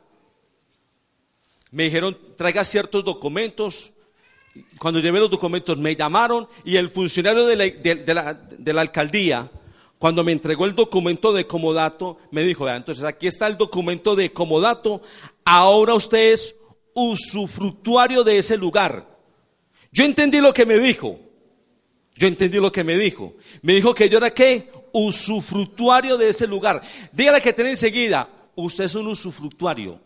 Me 1.71 1.85
dijeron, 1.85 2.17
traiga 2.37 2.65
ciertos 2.65 3.05
documentos, 3.05 3.93
cuando 4.79 5.01
llevé 5.01 5.21
los 5.21 5.31
documentos, 5.31 5.79
me 5.79 5.97
llamaron 5.97 6.49
y 6.65 6.77
el 6.77 6.89
funcionario 6.91 7.47
de 7.47 7.57
la, 8.75 8.81
alcaldía, 8.81 9.51
cuando 9.99 10.23
me 10.23 10.33
entregó 10.33 10.67
el 10.67 10.75
documento 10.75 11.33
de 11.33 11.47
comodato, 11.47 12.19
me 12.31 12.43
dijo, 12.43 12.69
entonces 12.69 13.05
aquí 13.05 13.27
está 13.27 13.47
el 13.47 13.57
documento 13.57 14.15
de 14.15 14.33
comodato, 14.33 15.01
ahora 15.45 15.95
usted 15.95 16.33
es 16.33 16.57
usufructuario 16.95 18.25
de 18.25 18.39
ese 18.39 18.57
lugar. 18.57 19.07
Yo 19.93 20.05
entendí 20.05 20.41
lo 20.41 20.53
que 20.53 20.67
me 20.67 20.79
dijo. 20.79 21.19
Yo 22.15 22.29
entendí 22.29 22.59
lo 22.59 22.73
que 22.73 22.85
me 22.85 22.97
dijo. 22.97 23.35
Me 23.63 23.75
dijo 23.75 23.95
que 23.95 24.09
yo 24.09 24.19
era 24.19 24.33
qué? 24.33 24.71
Usufructuario 24.93 26.17
de 26.17 26.31
ese 26.31 26.47
lugar. 26.47 26.83
Dígale 27.13 27.41
que 27.41 27.53
tiene 27.53 27.71
enseguida, 27.71 28.29
usted 28.55 28.85
es 28.85 28.95
un 28.95 29.07
usufructuario. 29.09 30.01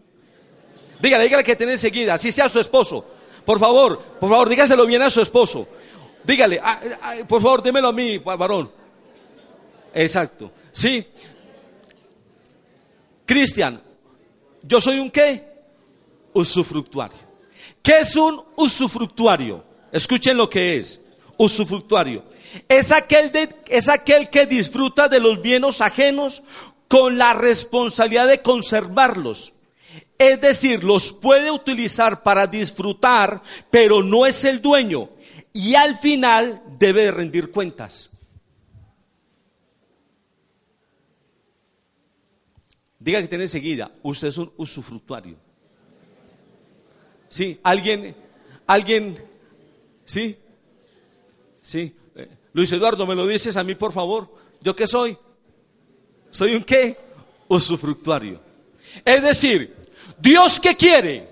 Dígale, 1.01 1.25
dígale 1.25 1.45
que 1.45 1.57
tiene 1.57 1.73
enseguida, 1.73 2.15
así 2.15 2.31
sea 2.31 2.49
su 2.49 2.61
esposo. 2.61 3.20
Por 3.45 3.59
favor, 3.59 3.99
por 4.21 4.29
favor, 4.29 4.49
dígaselo 4.49 4.87
bien 4.87 5.03
a 5.03 5.11
su 5.11 5.21
esposo. 5.21 5.67
Dígale, 6.25 6.61
ah, 6.63 6.81
ah, 7.03 7.15
por 7.27 7.41
favor, 7.41 7.63
démelo 7.63 7.89
a 7.89 7.93
mí, 7.93 8.19
varón. 8.19 8.71
Exacto. 9.95 10.53
Sí. 10.73 11.07
Cristian, 13.27 13.81
yo 14.63 14.81
soy 14.81 14.99
un 14.99 15.11
qué? 15.11 15.47
Usufructuario. 16.33 17.19
¿Qué 17.83 18.01
es 18.01 18.17
un 18.17 18.43
usufructuario? 18.57 19.65
Escuchen 19.93 20.37
lo 20.37 20.49
que 20.49 20.77
es. 20.77 21.03
usufructuario. 21.37 22.25
Es 22.69 22.93
aquel, 22.93 23.31
es 23.69 23.89
aquel 23.89 24.29
que 24.29 24.47
disfruta 24.47 25.09
de 25.09 25.21
los 25.21 25.41
bienes 25.41 25.81
ajenos 25.81 26.43
con 26.89 27.17
la 27.17 27.33
responsabilidad 27.33 28.29
de 28.29 28.43
conservarlos. 28.43 29.53
Es 30.19 30.41
decir, 30.41 30.85
los 30.85 31.13
puede 31.13 31.51
utilizar 31.51 32.23
para 32.23 32.47
disfrutar, 32.47 33.43
pero 33.71 34.03
no 34.03 34.27
es 34.27 34.45
el 34.45 34.61
dueño. 34.61 35.11
Y 35.53 35.75
al 35.75 35.97
final 35.97 36.63
debe 36.79 37.11
rendir 37.11 37.51
cuentas. 37.51 38.11
Diga 42.99 43.23
que 43.23 43.29
tiene 43.29 43.45
enseguida, 43.45 43.91
usted 44.03 44.29
es 44.29 44.37
un 44.37 44.53
usufructuario. 44.59 45.37
Sí, 47.31 47.59
alguien, 47.63 48.15
alguien, 48.67 49.17
sí, 50.05 50.37
sí. 51.63 51.97
Eh, 52.15 52.29
Luis 52.53 52.71
Eduardo, 52.73 53.07
¿me 53.07 53.15
lo 53.15 53.27
dices 53.27 53.57
a 53.57 53.65
mí, 53.65 53.75
por 53.75 53.93
favor? 53.93 54.29
¿Yo 54.61 54.77
qué 54.77 54.87
soy? 54.87 55.17
¿Soy 56.31 56.55
un 56.55 56.63
qué? 56.63 56.99
Usufructuario. 57.49 58.41
Es 59.05 59.23
decir, 59.23 59.77
Dios 60.21 60.61
qué 60.61 60.77
quiere? 60.77 61.29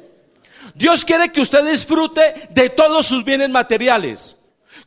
Dios 0.74 1.05
quiere 1.05 1.30
que 1.30 1.41
usted 1.41 1.68
disfrute 1.68 2.49
de 2.51 2.70
todos 2.70 3.07
sus 3.07 3.24
bienes 3.24 3.51
materiales. 3.51 4.36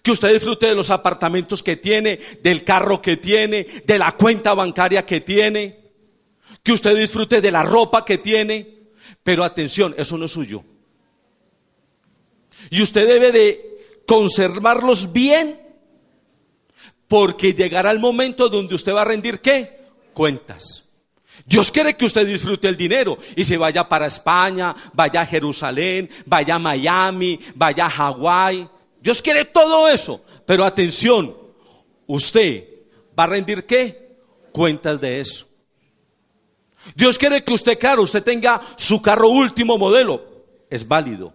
Que 0.02 0.12
usted 0.12 0.34
disfrute 0.34 0.68
de 0.68 0.76
los 0.76 0.89
apartamentos 0.89 1.62
que 1.62 1.76
tiene, 1.76 2.20
del 2.41 2.64
carro 2.64 3.02
que 3.02 3.18
tiene, 3.18 3.66
de 3.86 3.99
la 3.99 4.14
cuenta 4.14 4.54
bancaria 4.54 5.06
que 5.06 5.22
tiene 5.22 5.82
que 6.64 6.72
usted 6.72 6.95
disfrute 6.95 7.41
de 7.41 7.52
la 7.52 7.64
ropa 7.64 8.06
que 8.06 8.18
tiene, 8.18 8.82
pero 9.24 9.43
atención, 9.43 9.95
eso 9.97 10.18
no 10.18 10.26
es 10.26 10.32
suyo. 10.32 10.64
Y 12.70 12.82
usted 12.82 13.08
debe 13.08 13.32
de 13.32 14.04
conservarlos 14.06 15.12
bien, 15.12 15.60
porque 17.08 17.54
llegará 17.54 17.91
el 17.91 17.99
momento 17.99 18.47
donde 18.49 18.76
usted 18.76 18.93
va 18.93 19.02
a 19.02 19.06
rendir 19.06 19.41
qué? 19.41 19.80
Cuentas. 20.14 20.88
Dios 21.46 21.72
quiere 21.72 21.96
que 21.96 22.06
usted 22.06 22.26
disfrute 22.26 22.68
el 22.68 22.78
dinero 22.78 23.18
y 23.36 23.44
se 23.44 23.58
vaya 23.58 23.88
para 23.88 24.06
España, 24.06 24.76
vaya 24.94 25.22
a 25.22 25.26
Jerusalén, 25.26 26.10
vaya 26.26 26.56
a 26.56 26.60
Miami, 26.60 27.39
vaya 27.56 27.86
a 27.86 27.89
Hawái. 27.89 28.68
Dios 29.02 29.22
quiere 29.22 29.46
todo 29.46 29.88
eso, 29.88 30.24
pero 30.46 30.64
atención, 30.64 31.36
usted 32.08 32.66
va 33.18 33.24
a 33.24 33.28
rendir 33.28 33.66
qué? 33.66 34.18
Cuentas 34.52 35.02
de 35.02 35.20
eso. 35.20 35.48
Dios 36.96 37.18
quiere 37.18 37.44
que 37.44 37.54
usted, 37.54 37.78
claro, 37.78 38.02
usted 38.02 38.24
tenga 38.24 38.62
su 38.76 39.02
carro 39.02 39.30
último 39.30 39.78
modelo. 39.78 40.46
Es 40.70 40.88
válido, 40.88 41.34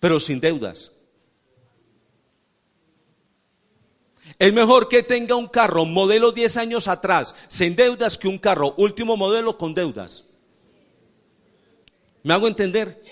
pero 0.00 0.18
sin 0.18 0.40
deudas. 0.40 0.93
Es 4.38 4.52
mejor 4.52 4.88
que 4.88 5.02
tenga 5.02 5.34
un 5.36 5.48
carro 5.48 5.84
modelo 5.84 6.32
10 6.32 6.56
años 6.56 6.88
atrás 6.88 7.34
sin 7.48 7.76
deudas 7.76 8.18
que 8.18 8.28
un 8.28 8.38
carro 8.38 8.74
último 8.76 9.16
modelo 9.16 9.56
con 9.58 9.74
deudas. 9.74 10.24
¿Me 12.22 12.34
hago 12.34 12.48
entender? 12.48 13.02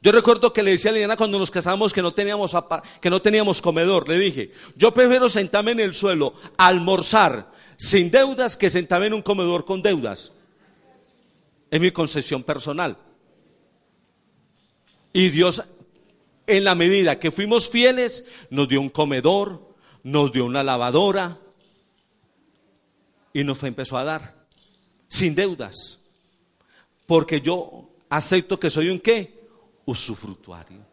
Yo 0.00 0.12
recuerdo 0.12 0.52
que 0.52 0.62
le 0.62 0.72
decía 0.72 0.90
a 0.90 0.94
Liliana 0.94 1.16
cuando 1.16 1.38
nos 1.38 1.50
casamos 1.50 1.92
que 1.92 2.02
no 2.02 2.12
teníamos, 2.12 2.56
que 3.00 3.10
no 3.10 3.20
teníamos 3.20 3.60
comedor. 3.60 4.08
Le 4.08 4.18
dije, 4.18 4.52
yo 4.76 4.94
prefiero 4.94 5.28
sentarme 5.28 5.72
en 5.72 5.80
el 5.80 5.92
suelo, 5.92 6.34
almorzar 6.56 7.52
sin 7.76 8.10
deudas 8.10 8.56
que 8.56 8.70
sentarme 8.70 9.06
en 9.06 9.14
un 9.14 9.22
comedor 9.22 9.64
con 9.64 9.82
deudas. 9.82 10.32
Es 11.70 11.80
mi 11.80 11.90
concesión 11.90 12.42
personal. 12.42 12.96
Y 15.12 15.28
Dios, 15.30 15.62
en 16.46 16.64
la 16.64 16.74
medida 16.74 17.18
que 17.18 17.30
fuimos 17.30 17.68
fieles, 17.68 18.24
nos 18.50 18.68
dio 18.68 18.80
un 18.80 18.88
comedor, 18.88 19.67
nos 20.10 20.32
dio 20.32 20.46
una 20.46 20.62
lavadora 20.62 21.36
y 23.32 23.44
nos 23.44 23.62
empezó 23.62 23.98
a 23.98 24.04
dar 24.04 24.34
sin 25.06 25.34
deudas. 25.34 25.98
Porque 27.06 27.40
yo 27.40 27.90
acepto 28.08 28.58
que 28.58 28.70
soy 28.70 28.88
un 28.88 29.00
qué? 29.00 29.46
Usufructuario. 29.84 30.86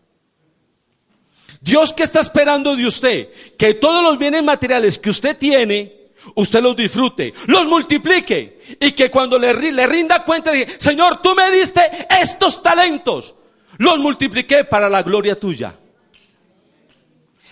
Dios 1.62 1.94
que 1.94 2.04
está 2.04 2.20
esperando 2.20 2.76
de 2.76 2.86
usted 2.86 3.30
que 3.58 3.74
todos 3.76 4.04
los 4.04 4.18
bienes 4.18 4.44
materiales 4.44 5.00
que 5.00 5.10
usted 5.10 5.38
tiene 5.38 6.12
usted 6.36 6.62
los 6.62 6.76
disfrute, 6.76 7.34
los 7.48 7.68
multiplique 7.68 8.78
y 8.80 8.92
que 8.92 9.10
cuando 9.12 9.38
le, 9.38 9.54
le 9.72 9.88
rinda 9.88 10.26
cuenta, 10.26 10.52
Señor, 10.78 11.22
tú 11.22 11.36
me 11.36 11.52
diste 11.52 11.82
estos 12.10 12.62
talentos, 12.62 13.36
los 13.78 14.00
multipliqué 14.00 14.66
para 14.66 14.90
la 14.90 15.04
gloria 15.04 15.40
tuya. 15.40 15.78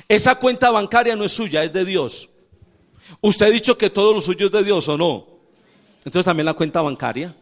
Esa 0.08 0.36
cuenta 0.36 0.70
bancaria 0.72 1.16
no 1.16 1.26
es 1.26 1.32
suya, 1.32 1.64
es 1.64 1.74
de 1.74 1.86
Dios. 1.86 2.30
Usted 3.22 3.46
ha 3.46 3.50
dicho 3.50 3.78
que 3.78 3.90
todo 3.90 4.14
lo 4.14 4.22
suyo 4.22 4.48
es 4.48 4.52
de 4.52 4.64
Dios 4.64 4.88
o 4.88 4.98
no. 4.98 5.28
Entonces 6.00 6.26
también 6.26 6.46
la 6.46 6.54
cuenta 6.54 6.82
bancaria. 6.82 7.36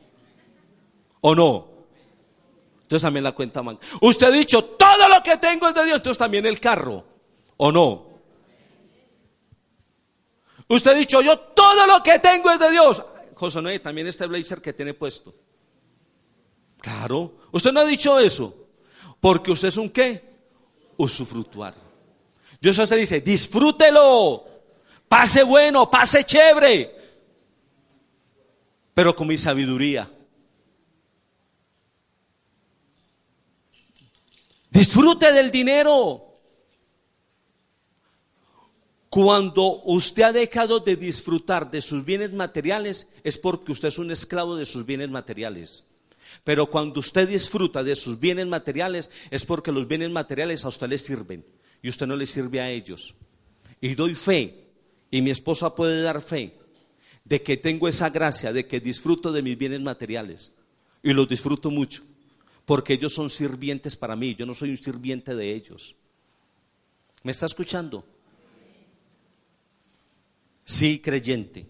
¿O 1.22 1.36
no? 1.36 1.68
Entonces 2.84 3.02
también 3.02 3.24
la 3.24 3.32
cuenta 3.32 3.62
bancaria. 3.62 3.98
Usted 4.02 4.28
ha 4.28 4.32
dicho 4.32 4.64
todo 4.64 5.08
lo 5.08 5.24
que 5.24 5.38
tengo 5.38 5.68
es 5.68 5.74
de 5.74 5.86
Dios. 5.86 5.98
Entonces 5.98 6.18
también 6.18 6.46
el 6.46 6.60
carro. 6.60 7.04
¿O 7.58 7.72
no? 7.72 8.12
Usted 10.68 10.92
ha 10.92 10.94
dicho, 10.94 11.22
yo 11.22 11.38
todo 11.38 11.86
lo 11.86 12.02
que 12.02 12.20
tengo 12.20 12.50
es 12.50 12.60
de 12.60 12.72
Dios. 12.72 13.04
José 13.36 13.62
Noé, 13.62 13.80
también 13.80 14.08
este 14.08 14.26
blazer 14.26 14.62
que 14.62 14.72
tiene 14.72 14.94
puesto. 14.94 15.34
Claro, 16.80 17.34
usted 17.52 17.72
no 17.72 17.82
ha 17.82 17.86
dicho 17.86 18.20
eso. 18.20 18.56
Porque 19.20 19.52
usted 19.52 19.68
es 19.68 19.78
un 19.78 19.90
qué? 19.90 20.24
Usufructuario. 20.98 21.81
Dios 22.62 22.78
usted 22.78 22.98
dice, 22.98 23.22
disfrútelo. 23.22 24.46
Pase 25.10 25.42
bueno, 25.42 25.90
pase 25.90 26.24
chévere. 26.24 26.96
Pero 28.94 29.16
con 29.16 29.28
mi 29.28 29.38
sabiduría. 29.38 30.10
Disfrute 34.70 35.34
del 35.34 35.50
dinero. 35.50 36.28
Cuando 39.10 39.82
usted 39.84 40.24
ha 40.24 40.32
dejado 40.32 40.80
de 40.80 40.96
disfrutar 40.96 41.70
de 41.70 41.82
sus 41.82 42.06
bienes 42.06 42.32
materiales 42.32 43.10
es 43.24 43.38
porque 43.38 43.74
usted 43.74 43.90
es 43.90 43.98
un 43.98 44.12
esclavo 44.12 44.56
de 44.56 44.66
sus 44.66 44.86
bienes 44.86 45.10
materiales. 45.10 45.84
Pero 46.44 46.68
cuando 46.68 47.00
usted 47.00 47.28
disfruta 47.28 47.84
de 47.84 47.96
sus 47.96 48.20
bienes 48.20 48.48
materiales 48.48 49.10
es 49.32 49.46
porque 49.46 49.72
los 49.72 49.88
bienes 49.88 50.12
materiales 50.12 50.64
a 50.64 50.70
usted 50.70 50.88
le 50.88 50.98
sirven 50.98 51.44
y 51.82 51.90
usted 51.90 52.08
no 52.08 52.16
le 52.16 52.26
sirve 52.26 52.62
a 52.62 52.70
ellos. 52.70 53.14
Y 53.80 53.96
doy 53.96 54.16
fe, 54.16 54.68
y 55.10 55.22
mi 55.22 55.32
esposa 55.32 55.74
puede 55.74 56.02
dar 56.02 56.22
fe, 56.22 56.54
de 57.26 57.42
que 57.42 57.58
tengo 57.58 57.88
esa 57.88 58.10
gracia, 58.10 58.54
de 58.54 58.68
que 58.68 58.80
disfruto 58.80 59.32
de 59.32 59.42
mis 59.42 59.58
bienes 59.58 59.82
materiales. 59.82 60.54
Y 61.04 61.14
los 61.14 61.28
disfruto 61.28 61.72
mucho, 61.72 62.04
porque 62.66 62.94
ellos 62.94 63.14
son 63.14 63.30
sirvientes 63.30 63.96
para 63.96 64.16
mí, 64.16 64.36
yo 64.36 64.46
no 64.46 64.54
soy 64.54 64.72
un 64.72 64.78
sirviente 64.78 65.36
de 65.36 65.54
ellos. 65.54 65.96
¿Me 67.24 67.32
está 67.32 67.46
escuchando? 67.46 68.06
sí 70.72 71.00
creyente. 71.00 71.66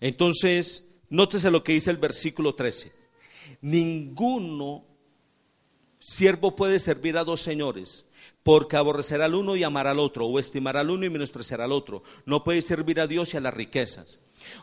Entonces, 0.00 0.88
nótese 1.10 1.50
lo 1.50 1.62
que 1.64 1.72
dice 1.72 1.90
el 1.90 1.96
versículo 1.96 2.54
13. 2.54 2.92
Ninguno 3.62 4.84
siervo 6.06 6.54
puede 6.54 6.78
servir 6.78 7.18
a 7.18 7.24
dos 7.24 7.40
señores, 7.40 8.06
porque 8.44 8.76
aborrecerá 8.76 9.24
al 9.24 9.34
uno 9.34 9.56
y 9.56 9.64
amará 9.64 9.90
al 9.90 9.98
otro, 9.98 10.26
o 10.26 10.38
estimará 10.38 10.80
al 10.80 10.90
uno 10.90 11.04
y 11.04 11.10
menospreciará 11.10 11.64
al 11.64 11.72
otro. 11.72 12.04
No 12.24 12.44
puede 12.44 12.62
servir 12.62 13.00
a 13.00 13.08
Dios 13.08 13.34
y 13.34 13.38
a 13.38 13.40
las 13.40 13.54
riquezas. 13.54 14.20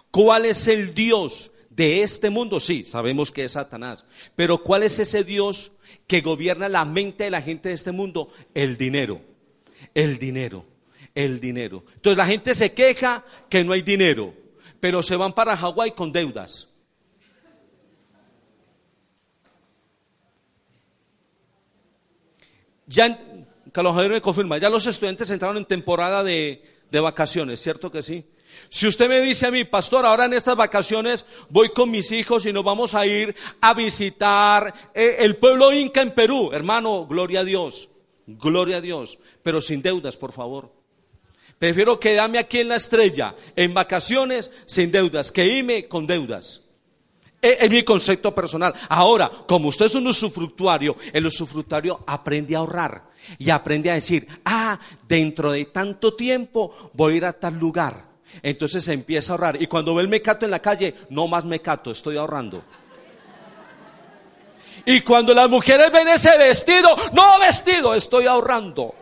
¿Cuál 0.09 0.45
es 0.45 0.69
el 0.69 0.93
Dios 0.93 1.51
de 1.69 2.01
este 2.03 2.29
mundo? 2.29 2.61
Sí, 2.61 2.85
sabemos 2.85 3.29
que 3.29 3.43
es 3.43 3.51
Satanás. 3.51 4.05
Pero 4.37 4.63
¿cuál 4.63 4.83
es 4.83 4.99
ese 4.99 5.25
Dios 5.25 5.73
que 6.07 6.21
gobierna 6.21 6.69
la 6.69 6.85
mente 6.85 7.25
de 7.25 7.31
la 7.31 7.41
gente 7.41 7.69
de 7.69 7.75
este 7.75 7.91
mundo? 7.91 8.29
El 8.53 8.77
dinero. 8.77 9.19
El 9.93 10.17
dinero 10.19 10.65
el 11.15 11.39
dinero. 11.39 11.83
Entonces 11.95 12.17
la 12.17 12.25
gente 12.25 12.55
se 12.55 12.73
queja 12.73 13.23
que 13.49 13.63
no 13.63 13.73
hay 13.73 13.81
dinero, 13.81 14.33
pero 14.79 15.03
se 15.03 15.15
van 15.15 15.33
para 15.33 15.55
Hawái 15.55 15.91
con 15.91 16.11
deudas. 16.11 16.72
Ya, 22.87 23.19
Carlos 23.71 23.95
Javier 23.95 24.11
me 24.11 24.21
confirma, 24.21 24.57
ya 24.57 24.69
los 24.69 24.85
estudiantes 24.87 25.29
entraron 25.29 25.57
en 25.57 25.65
temporada 25.65 26.23
de, 26.23 26.61
vacaciones, 26.91 27.59
¿cierto 27.59 27.91
que 27.91 28.03
sí? 28.03 28.23
Si 28.69 28.87
usted 28.87 29.09
me 29.09 29.19
dice 29.19 29.47
a 29.47 29.51
mí, 29.51 29.63
pastor, 29.63 30.05
ahora 30.05 30.25
en 30.25 30.33
estas 30.33 30.55
vacaciones 30.55 31.25
voy 31.49 31.69
con 31.69 31.89
mis 31.89 32.11
hijos 32.11 32.45
y 32.45 32.53
nos 32.53 32.63
vamos 32.63 32.93
a 32.93 33.05
ir 33.07 33.35
a 33.61 33.73
visitar 33.73 34.71
eh, 34.93 35.15
el 35.19 35.37
pueblo 35.37 35.73
inca 35.73 36.01
en 36.01 36.11
Perú, 36.11 36.51
hermano, 36.53 37.07
gloria 37.07 37.39
a 37.39 37.43
Dios, 37.43 37.89
gloria 38.27 38.77
a 38.77 38.81
Dios, 38.81 39.17
pero 39.41 39.59
sin 39.59 39.81
deudas, 39.81 40.17
por 40.17 40.31
favor. 40.31 40.71
Prefiero 41.57 41.99
quedarme 41.99 42.37
aquí 42.37 42.59
en 42.59 42.67
la 42.67 42.75
estrella, 42.75 43.35
en 43.55 43.73
vacaciones, 43.73 44.51
sin 44.65 44.91
deudas, 44.91 45.31
que 45.31 45.45
irme 45.45 45.87
con 45.87 46.05
deudas. 46.05 46.62
E, 47.43 47.57
es, 47.59 47.69
mi 47.69 47.83
concepto 47.83 48.33
personal. 48.33 48.73
Ahora, 48.87 49.29
como 49.45 49.67
usted 49.67 49.87
es 49.87 49.95
un 49.95 50.07
usufructuario, 50.07 50.95
el 51.11 51.25
usufructuario 51.25 51.99
aprende 52.07 52.55
a 52.55 52.59
ahorrar 52.59 53.03
y 53.37 53.49
aprende 53.49 53.91
a 53.91 53.95
decir, 53.95 54.25
ah, 54.45 54.79
dentro 55.05 55.51
de 55.51 55.65
tanto 55.65 56.13
tiempo 56.13 56.91
voy 56.93 57.15
a 57.15 57.17
ir 57.17 57.25
a 57.25 57.33
tal 57.33 57.59
lugar. 57.59 58.05
Entonces 58.41 58.87
empieza 58.87 59.33
a 59.33 59.35
ahorrar. 59.35 59.61
Y 59.61 59.67
cuando 59.67 59.93
ve 59.93 60.03
el 60.03 60.07
mecato 60.07 60.45
en 60.45 60.51
la 60.51 60.59
calle, 60.59 60.95
no 61.09 61.27
más 61.27 61.43
mecato, 61.43 61.91
estoy 61.91 62.15
ahorrando. 62.15 62.63
Y 64.85 65.01
cuando 65.01 65.33
las 65.33 65.49
mujeres 65.49 65.91
ven 65.91 66.07
ese 66.07 66.37
vestido, 66.37 66.95
no 67.11 67.39
vestido, 67.39 67.93
estoy 67.93 68.25
ahorrando. 68.25 68.95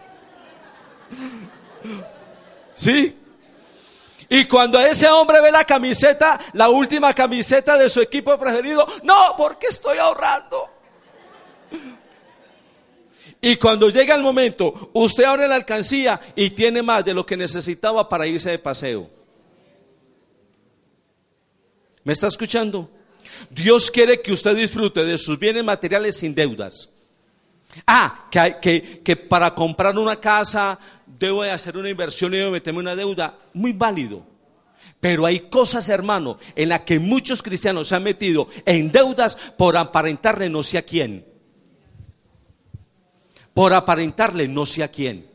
¿Sí? 2.74 3.21
Y 4.34 4.46
cuando 4.46 4.80
ese 4.80 5.10
hombre 5.10 5.42
ve 5.42 5.52
la 5.52 5.66
camiseta, 5.66 6.40
la 6.54 6.70
última 6.70 7.14
camiseta 7.14 7.78
de 7.78 7.90
su 7.90 8.00
equipo 8.00 8.40
preferido, 8.40 8.88
no, 9.04 9.36
porque 9.38 9.68
estoy 9.68 9.98
ahorrando. 9.98 10.70
Y 13.42 13.58
cuando 13.58 13.90
llega 13.90 14.16
el 14.16 14.22
momento, 14.22 14.90
usted 14.94 15.26
abre 15.26 15.50
la 15.50 15.56
alcancía 15.56 16.18
y 16.34 16.52
tiene 16.52 16.82
más 16.82 17.04
de 17.04 17.14
lo 17.14 17.26
que 17.26 17.36
necesitaba 17.36 18.08
para 18.08 18.26
irse 18.26 18.52
de 18.52 18.60
paseo. 18.60 19.10
¿Me 22.06 22.14
está 22.14 22.28
escuchando? 22.28 22.90
Dios 23.50 23.92
quiere 23.92 24.22
que 24.22 24.32
usted 24.32 24.56
disfrute 24.56 25.04
de 25.04 25.18
sus 25.18 25.38
bienes 25.38 25.66
materiales 25.66 26.16
sin 26.16 26.34
deudas. 26.34 26.90
Ah, 27.86 28.28
que, 28.30 29.02
que, 29.04 29.16
para 29.16 29.56
comprar 29.56 29.98
una 29.98 30.20
casa 30.20 30.78
debo 31.06 31.44
de 31.44 31.52
hacer 31.52 31.78
una 31.78 31.90
inversión 31.90 32.34
y 32.34 32.38
debo 32.38 32.52
meterme 32.52 32.80
una 32.80 32.96
deuda. 32.96 33.38
Muy 33.54 33.74
válido. 33.74 34.26
Pero 35.00 35.26
hay 35.26 35.42
cosas, 35.42 35.90
hermano, 35.90 36.38
en 36.56 36.70
las 36.70 36.82
que 36.82 37.00
muchos 37.00 37.42
cristianos 37.42 37.88
se 37.88 37.96
han 37.96 38.04
metido 38.04 38.48
en 38.66 38.92
deudas 38.92 39.36
por 39.58 39.78
aparentarle 39.78 40.50
no 40.50 40.64
sé 40.64 40.78
a 40.78 40.84
quién. 40.84 41.26
Por 43.54 43.74
aparentarle 43.74 44.48
no 44.48 44.66
sé 44.66 44.84
a 44.84 44.90
quién. 44.90 45.30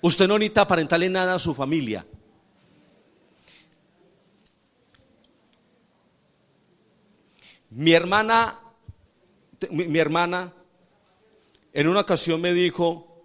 Usted 0.00 0.26
no 0.26 0.38
necesita 0.38 0.62
aparentarle 0.62 1.08
nada 1.08 1.34
a 1.34 1.38
su 1.38 1.54
familia. 1.54 2.04
Mi 7.70 7.92
hermana, 7.92 8.58
mi, 9.70 9.98
hermana, 9.98 10.52
en 11.72 11.88
una 11.88 12.00
ocasión 12.00 12.40
me 12.40 12.52
dijo, 12.52 13.24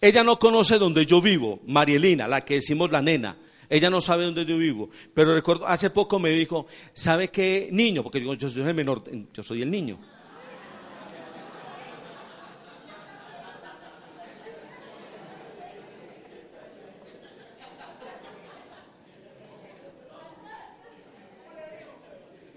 ella 0.00 0.22
no 0.24 0.38
conoce 0.38 0.78
donde 0.78 1.06
yo 1.06 1.20
vivo, 1.20 1.60
Marielina, 1.66 2.28
la 2.28 2.44
que 2.44 2.54
decimos 2.54 2.90
la 2.90 3.02
nena. 3.02 3.36
Ella 3.68 3.88
no 3.88 4.00
sabe 4.00 4.24
dónde 4.24 4.44
yo 4.44 4.58
vivo. 4.58 4.90
Pero 5.14 5.34
recuerdo, 5.34 5.66
hace 5.66 5.90
poco 5.90 6.18
me 6.18 6.30
dijo, 6.30 6.66
¿sabe 6.92 7.28
qué 7.28 7.68
niño? 7.72 8.02
Porque 8.02 8.22
yo, 8.22 8.34
yo 8.34 8.48
soy 8.48 8.62
el 8.62 8.74
menor, 8.74 9.02
yo 9.32 9.42
soy 9.42 9.62
el 9.62 9.70
niño. 9.70 9.98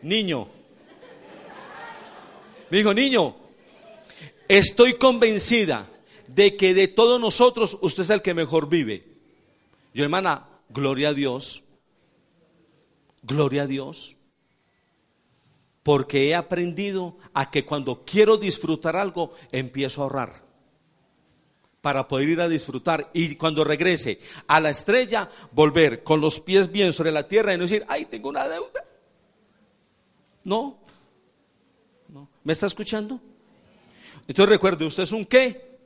Niño, 0.04 0.48
me 2.70 2.78
dijo, 2.78 2.94
niño, 2.94 3.36
estoy 4.48 4.96
convencida 4.96 5.88
de 6.28 6.56
que 6.56 6.74
de 6.74 6.88
todos 6.88 7.20
nosotros 7.20 7.78
usted 7.82 8.04
es 8.04 8.10
el 8.10 8.22
que 8.22 8.34
mejor 8.34 8.70
vive. 8.70 9.06
Yo, 9.94 10.04
hermana, 10.04 10.48
gloria 10.70 11.10
a 11.10 11.14
Dios. 11.14 11.64
Gloria 13.24 13.64
a 13.64 13.68
Dios. 13.68 14.16
Porque 15.84 16.28
he 16.28 16.36
aprendido 16.36 17.18
a 17.34 17.50
que 17.50 17.66
cuando 17.66 18.04
quiero 18.06 18.38
disfrutar 18.38 18.96
algo, 18.96 19.34
empiezo 19.52 20.02
a 20.02 20.04
ahorrar. 20.04 20.44
Para 21.82 22.08
poder 22.08 22.30
ir 22.30 22.42
a 22.42 22.50
disfrutar. 22.50 23.10
Y 23.14 23.36
cuando 23.36 23.64
regrese 23.64 24.20
a 24.48 24.60
la 24.60 24.70
estrella, 24.70 25.30
volver 25.54 26.04
con 26.04 26.20
los 26.20 26.40
pies 26.40 26.72
bien 26.72 26.92
sobre 26.92 27.12
la 27.12 27.28
tierra 27.28 27.54
y 27.54 27.58
no 27.58 27.64
decir, 27.64 27.86
ay, 27.88 28.06
tengo 28.06 28.30
una 28.30 28.48
deuda. 28.48 28.84
No, 30.44 30.80
¿Me 32.48 32.54
está 32.54 32.66
escuchando? 32.66 33.20
Entonces 34.26 34.50
recuerde, 34.50 34.86
¿usted 34.86 35.04
es 35.04 35.12
un 35.12 35.26
qué? 35.26 35.80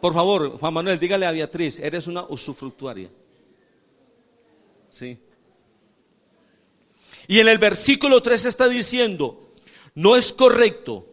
Por 0.00 0.14
favor, 0.14 0.58
Juan 0.58 0.72
Manuel, 0.72 0.98
dígale 0.98 1.26
a 1.26 1.30
Beatriz, 1.30 1.78
eres 1.78 2.06
una 2.06 2.24
usufructuaria. 2.24 3.10
Sí. 4.90 5.18
Y 7.28 7.38
en 7.38 7.48
el 7.48 7.58
versículo 7.58 8.22
3 8.22 8.46
está 8.46 8.66
diciendo, 8.66 9.52
no 9.94 10.16
es 10.16 10.32
correcto, 10.32 11.04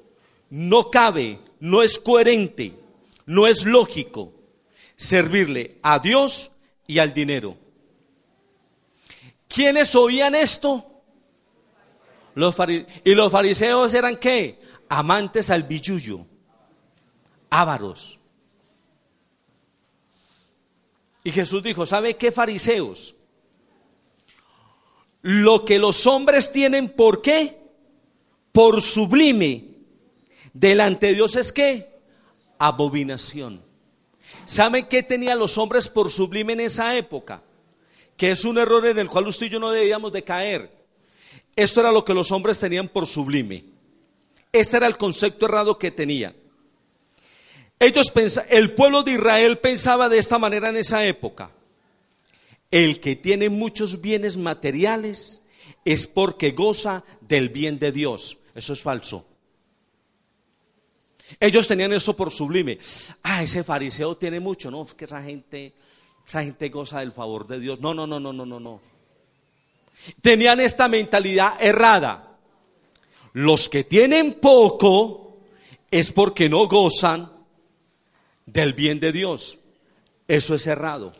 no 0.52 0.90
cabe, 0.90 1.42
no 1.60 1.84
es 1.84 2.00
coherente, 2.00 2.80
no 3.26 3.46
es 3.46 3.66
lógico 3.66 4.32
servirle 4.96 5.80
a 5.82 6.00
Dios 6.00 6.52
y 6.88 7.00
al 7.00 7.14
dinero. 7.14 7.58
¿Quiénes 9.50 9.94
oían 9.96 10.34
esto? 10.34 10.97
¿Y 13.04 13.16
los 13.16 13.32
fariseos 13.32 13.94
eran 13.96 14.18
qué? 14.18 14.62
Amantes 14.90 15.50
al 15.50 15.64
billullo, 15.64 16.26
ávaros. 17.50 18.20
Y 21.24 21.32
Jesús 21.32 21.64
dijo, 21.64 21.86
¿sabe 21.86 22.16
qué 22.16 22.32
fariseos? 22.32 23.16
Lo 25.24 25.66
que 25.66 25.80
los 25.80 26.06
hombres 26.06 26.52
tienen, 26.52 26.90
¿por 26.90 27.24
qué? 27.24 27.58
Por 28.52 28.84
sublime. 28.84 29.66
Delante 30.54 31.08
de 31.08 31.16
Dios 31.16 31.36
es 31.36 31.52
qué? 31.52 32.00
Abominación. 32.60 33.64
¿Saben 34.46 34.86
qué 34.86 35.02
tenían 35.02 35.40
los 35.40 35.58
hombres 35.58 35.90
por 35.90 36.12
sublime 36.12 36.54
en 36.54 36.62
esa 36.62 36.96
época? 36.96 37.42
Que 38.16 38.32
es 38.32 38.46
un 38.46 38.60
error 38.60 38.86
en 38.86 39.00
el 39.00 39.10
cual 39.10 39.28
usted 39.28 39.48
y 39.48 39.50
yo 39.50 39.60
no 39.60 39.72
debíamos 39.72 40.14
de 40.14 40.24
caer. 40.24 40.77
Esto 41.58 41.80
era 41.80 41.92
lo 41.92 42.06
que 42.06 42.14
los 42.14 42.32
hombres 42.32 42.60
tenían 42.60 42.88
por 42.88 43.08
sublime. 43.08 43.66
Este 44.52 44.78
era 44.78 44.86
el 44.86 44.96
concepto 44.96 45.48
errado 45.48 45.80
que 45.80 45.90
tenían. 45.90 46.36
Ellos 47.80 48.14
el 48.50 48.76
pueblo 48.76 49.02
de 49.02 49.14
Israel 49.14 49.58
pensaba 49.58 50.08
de 50.08 50.20
esta 50.20 50.38
manera 50.38 50.70
en 50.70 50.78
esa 50.78 51.04
época. 51.06 51.50
El 52.70 53.00
que 53.00 53.16
tiene 53.16 53.50
muchos 53.50 54.02
bienes 54.02 54.38
materiales 54.38 55.42
es 55.84 56.06
porque 56.06 56.52
goza 56.52 57.04
del 57.22 57.50
bien 57.50 57.80
de 57.80 57.92
Dios. 57.92 58.38
Eso 58.54 58.74
es 58.74 58.84
falso. 58.84 59.26
Ellos 61.40 61.68
tenían 61.68 61.92
eso 61.92 62.16
por 62.16 62.30
sublime. 62.30 62.78
Ah, 63.24 63.42
ese 63.42 63.64
fariseo 63.64 64.16
tiene 64.16 64.40
mucho, 64.40 64.70
no, 64.70 64.84
es 64.84 64.94
que 64.94 65.06
esa 65.06 65.24
gente, 65.24 65.74
esa 66.28 66.44
gente 66.44 66.70
goza 66.70 67.00
del 67.00 67.14
favor 67.14 67.48
de 67.48 67.60
Dios. 67.60 67.80
No, 67.80 67.96
no, 67.96 68.06
no, 68.06 68.20
no, 68.20 68.32
no, 68.32 68.46
no, 68.46 68.60
no. 68.60 68.97
Tenían 70.22 70.60
esta 70.60 70.88
mentalidad 70.88 71.54
errada. 71.60 72.38
Los 73.34 73.70
que 73.70 73.84
tienen 73.84 74.36
poco 74.36 75.40
es 75.92 76.12
porque 76.12 76.50
no 76.50 76.68
gozan 76.68 77.32
del 78.46 78.74
bien 78.74 79.00
de 79.00 79.12
Dios. 79.12 79.58
Eso 80.28 80.56
es 80.56 80.66
errado. 80.68 81.14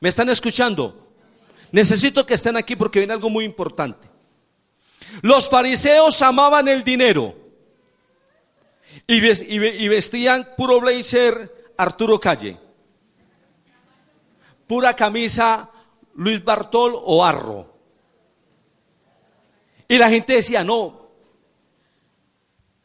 ¿Me 0.00 0.08
están 0.08 0.28
escuchando? 0.28 1.08
Necesito 1.72 2.26
que 2.26 2.34
estén 2.34 2.56
aquí 2.56 2.76
porque 2.76 2.98
viene 3.00 3.14
algo 3.14 3.30
muy 3.30 3.44
importante. 3.44 4.08
Los 5.22 5.48
fariseos 5.48 6.20
amaban 6.22 6.68
el 6.68 6.84
dinero 6.84 7.34
y 9.06 9.88
vestían 9.88 10.48
puro 10.56 10.80
blazer 10.80 11.72
Arturo 11.76 12.18
Calle, 12.18 12.56
pura 14.66 14.94
camisa 14.94 15.70
Luis 16.16 16.42
Bartol 16.42 16.94
o 16.94 17.24
Arro. 17.24 17.74
Y 19.88 19.98
la 19.98 20.08
gente 20.08 20.34
decía, 20.34 20.64
no, 20.64 21.10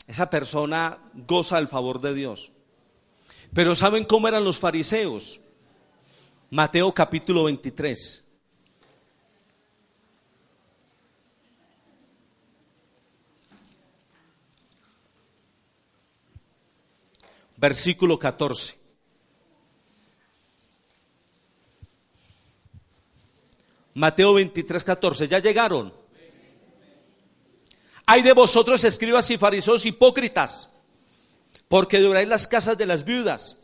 esa 0.06 0.30
persona 0.30 1.00
goza 1.14 1.56
del 1.56 1.68
favor 1.68 2.02
de 2.02 2.14
Dios. 2.14 2.52
Pero 3.54 3.76
¿saben 3.76 4.06
cómo 4.06 4.28
eran 4.28 4.44
los 4.44 4.60
fariseos? 4.60 5.40
Mateo 6.50 6.94
capítulo 6.94 7.46
23. 7.46 8.24
Versículo 17.58 18.20
14. 18.20 18.81
Mateo 23.94 24.34
23, 24.34 24.84
14. 24.84 25.28
¿Ya 25.28 25.40
llegaron? 25.40 25.94
Hay 28.06 28.22
de 28.22 28.34
vosotros, 28.34 28.84
escribas 28.84 29.30
y 29.32 29.38
fariseos 29.38 29.86
hipócritas, 29.86 30.70
porque 31.68 32.00
devoráis 32.00 32.28
las 32.28 32.48
casas 32.48 32.78
de 32.78 32.86
las 32.86 33.06
viudas. 33.06 33.58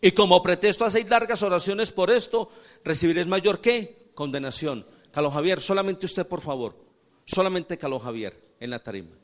Y 0.00 0.12
como 0.12 0.42
pretexto 0.42 0.84
hacéis 0.84 1.08
largas 1.08 1.42
oraciones 1.42 1.92
por 1.92 2.10
esto, 2.10 2.50
recibiréis 2.84 3.26
mayor 3.26 3.60
que 3.60 4.10
condenación. 4.14 4.86
Carlos 5.12 5.32
Javier, 5.32 5.60
solamente 5.60 6.06
usted, 6.06 6.26
por 6.26 6.40
favor. 6.40 6.76
Solamente 7.24 7.78
Carlos 7.78 8.02
Javier 8.02 8.54
en 8.60 8.70
la 8.70 8.82
tarima. 8.82 9.16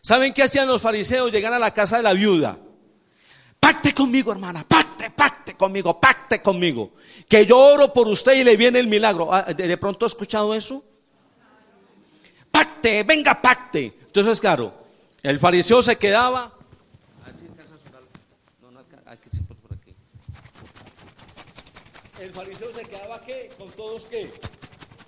¿Saben 0.00 0.34
qué 0.34 0.42
hacían 0.42 0.68
los 0.68 0.82
fariseos? 0.82 1.30
Llegar 1.30 1.52
a 1.52 1.58
la 1.58 1.72
casa 1.72 1.96
de 1.96 2.02
la 2.02 2.12
viuda. 2.12 2.58
Pacte 3.62 3.94
conmigo, 3.94 4.32
hermana, 4.32 4.66
pacte, 4.66 5.10
pacte 5.10 5.56
conmigo, 5.56 6.00
pacte 6.00 6.42
conmigo. 6.42 6.94
Que 7.28 7.46
yo 7.46 7.56
oro 7.56 7.92
por 7.92 8.08
usted 8.08 8.32
y 8.32 8.42
le 8.42 8.56
viene 8.56 8.80
el 8.80 8.88
milagro. 8.88 9.32
Ah, 9.32 9.44
¿De, 9.44 9.76
pronto 9.76 10.04
ha 10.04 10.08
escuchado 10.08 10.52
eso? 10.52 10.82
Pacte, 12.50 13.04
venga, 13.04 13.40
pacte. 13.40 13.98
Entonces, 14.04 14.40
claro, 14.40 14.74
el 15.22 15.38
fariseo 15.38 15.80
se 15.80 15.96
quedaba. 15.96 16.52
El 22.18 22.32
fariseo 22.32 22.74
se 22.74 22.82
quedaba 22.82 23.20
¿qué? 23.20 23.48
con 23.56 23.70
todos 23.70 24.06
qué? 24.06 24.28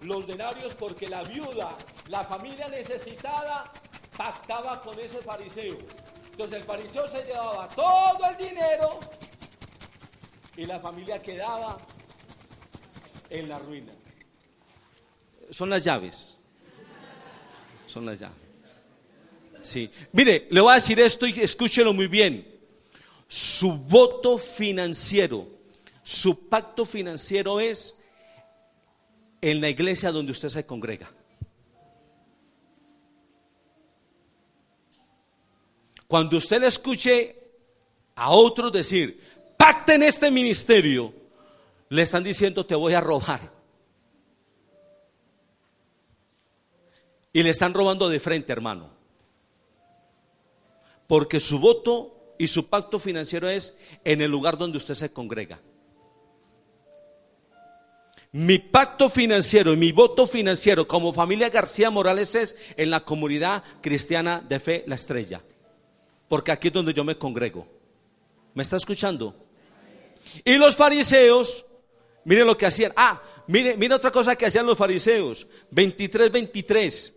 Los 0.02 0.28
denarios 0.28 0.76
porque 0.76 1.08
la 1.08 1.24
viuda, 1.24 1.76
la 2.06 2.22
familia 2.22 2.68
necesitada, 2.68 3.64
pactaba 4.16 4.80
con 4.80 4.96
ese 5.00 5.18
fariseo. 5.22 5.76
Entonces 6.34 6.56
el 6.56 6.64
fariseo 6.64 7.06
se 7.06 7.22
llevaba 7.22 7.68
todo 7.68 8.18
el 8.28 8.36
dinero 8.36 8.98
y 10.56 10.64
la 10.64 10.80
familia 10.80 11.22
quedaba 11.22 11.78
en 13.30 13.48
la 13.48 13.56
ruina. 13.60 13.92
Son 15.50 15.70
las 15.70 15.84
llaves. 15.84 16.26
Son 17.86 18.04
las 18.04 18.18
llaves. 18.18 18.36
Sí. 19.62 19.88
Mire, 20.10 20.48
le 20.50 20.60
voy 20.60 20.72
a 20.72 20.74
decir 20.74 20.98
esto 20.98 21.24
y 21.24 21.38
escúchelo 21.38 21.92
muy 21.92 22.08
bien. 22.08 22.52
Su 23.28 23.72
voto 23.72 24.36
financiero, 24.36 25.46
su 26.02 26.48
pacto 26.48 26.84
financiero 26.84 27.60
es 27.60 27.94
en 29.40 29.60
la 29.60 29.68
iglesia 29.68 30.10
donde 30.10 30.32
usted 30.32 30.48
se 30.48 30.66
congrega. 30.66 31.12
Cuando 36.14 36.36
usted 36.36 36.60
le 36.60 36.68
escuche 36.68 37.34
a 38.14 38.30
otros 38.30 38.70
decir, 38.70 39.20
pacte 39.56 39.94
en 39.94 40.04
este 40.04 40.30
ministerio, 40.30 41.12
le 41.88 42.02
están 42.02 42.22
diciendo, 42.22 42.64
te 42.64 42.76
voy 42.76 42.94
a 42.94 43.00
robar. 43.00 43.50
Y 47.32 47.42
le 47.42 47.50
están 47.50 47.74
robando 47.74 48.08
de 48.08 48.20
frente, 48.20 48.52
hermano. 48.52 48.90
Porque 51.08 51.40
su 51.40 51.58
voto 51.58 52.36
y 52.38 52.46
su 52.46 52.68
pacto 52.68 53.00
financiero 53.00 53.48
es 53.48 53.76
en 54.04 54.22
el 54.22 54.30
lugar 54.30 54.56
donde 54.56 54.78
usted 54.78 54.94
se 54.94 55.12
congrega. 55.12 55.60
Mi 58.30 58.60
pacto 58.60 59.08
financiero 59.08 59.72
y 59.72 59.76
mi 59.76 59.90
voto 59.90 60.28
financiero 60.28 60.86
como 60.86 61.12
familia 61.12 61.48
García 61.48 61.90
Morales 61.90 62.36
es 62.36 62.56
en 62.76 62.90
la 62.90 63.04
comunidad 63.04 63.64
cristiana 63.80 64.40
de 64.48 64.60
fe 64.60 64.84
La 64.86 64.94
Estrella 64.94 65.42
porque 66.28 66.52
aquí 66.52 66.68
es 66.68 66.74
donde 66.74 66.94
yo 66.94 67.04
me 67.04 67.16
congrego. 67.16 67.66
¿Me 68.54 68.62
está 68.62 68.76
escuchando? 68.76 69.34
Y 70.44 70.56
los 70.56 70.76
fariseos, 70.76 71.66
miren 72.24 72.46
lo 72.46 72.56
que 72.56 72.66
hacían. 72.66 72.92
Ah, 72.96 73.20
mire, 73.46 73.76
mire 73.76 73.94
otra 73.94 74.10
cosa 74.10 74.36
que 74.36 74.46
hacían 74.46 74.66
los 74.66 74.78
fariseos. 74.78 75.46
23, 75.70 76.32
23. 76.32 77.14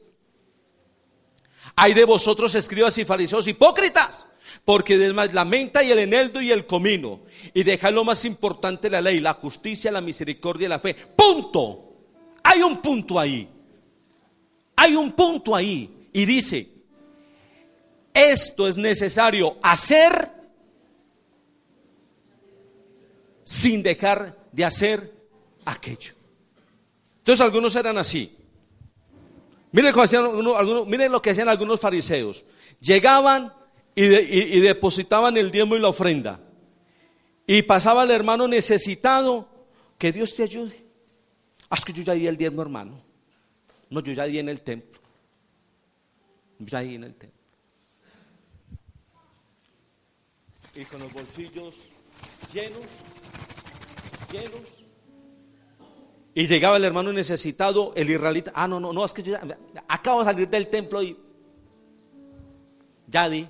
Hay 1.76 1.94
de 1.94 2.06
vosotros 2.06 2.54
escribas 2.56 2.98
y 2.98 3.06
fariseos 3.06 3.48
hipócritas, 3.48 4.26
porque 4.66 4.98
después 4.98 5.34
la 5.34 5.46
menta 5.46 5.84
y 5.84 5.92
el 5.92 6.00
eneldo 6.00 6.42
y 6.42 6.52
el 6.52 6.66
comino, 6.66 7.22
y 7.54 7.64
deja 7.64 7.92
lo 7.92 8.04
más 8.04 8.26
importante 8.26 8.90
la 8.90 9.02
ley, 9.02 9.20
la 9.20 9.36
justicia, 9.36 9.92
la 9.92 10.02
misericordia 10.02 10.66
y 10.66 10.70
la 10.70 10.80
fe. 10.80 10.96
Punto. 10.96 11.84
Hay 12.44 12.64
un 12.64 12.82
punto 12.82 13.20
ahí. 13.20 13.48
Hay 14.76 14.96
un 14.96 15.12
punto 15.12 15.56
ahí. 15.56 16.10
Y 16.14 16.26
dice, 16.26 16.77
esto 18.18 18.68
es 18.68 18.78
necesario 18.78 19.58
hacer 19.62 20.32
sin 23.44 23.84
dejar 23.84 24.36
de 24.52 24.66
hacer 24.66 25.14
aquello. 25.66 26.14
Entonces 27.20 27.46
algunos 27.46 27.76
eran 27.76 27.98
así. 27.98 28.36
Miren, 29.72 29.94
lo 31.12 31.22
que 31.22 31.30
hacían 31.30 31.50
algunos 31.50 31.80
fariseos. 31.80 32.44
Llegaban 32.80 33.54
y, 33.94 34.60
depositaban 34.60 35.38
el 35.38 35.52
diezmo 35.52 35.76
y 35.76 35.80
la 35.80 35.90
ofrenda. 35.90 36.40
Y 37.46 37.62
pasaba 37.62 38.04
el 38.04 38.12
hermano 38.12 38.48
necesitado, 38.48 39.48
que 39.98 40.12
Dios 40.12 40.36
te 40.36 40.44
ayude. 40.44 40.86
Haz 41.70 41.82
ah, 41.82 41.84
que 41.86 41.94
yo 41.94 42.04
ya 42.04 42.14
di 42.14 42.28
el 42.28 42.38
diezmo, 42.38 42.62
hermano. 42.62 43.02
No, 43.90 44.02
yo 44.02 44.14
ya 44.14 44.26
di 44.26 44.40
en 44.40 44.50
el 44.50 44.62
templo. 44.62 45.00
Ya 46.60 46.80
di 46.80 46.96
en 46.96 47.04
el 47.04 47.16
templo. 47.16 47.37
Y 50.78 50.86
con 50.86 51.00
los 51.00 51.12
bolsillos 51.12 51.76
llenos, 52.54 52.86
llenos. 54.32 54.62
Y 56.36 56.48
llegaba 56.48 56.78
el 56.78 56.86
hermano 56.86 57.12
necesitado, 57.12 57.94
el 57.96 58.12
israelita, 58.12 58.52
ah, 58.54 58.68
no, 58.68 58.80
no, 58.80 58.94
no, 58.94 59.04
es 59.04 59.12
que 59.12 59.24
yo 59.24 59.32
ya, 59.34 59.58
acabo 59.88 60.20
de 60.20 60.26
salir 60.26 60.48
del 60.48 60.68
templo 60.68 61.02
y 61.02 61.18
ya 63.08 63.28
di. 63.28 63.50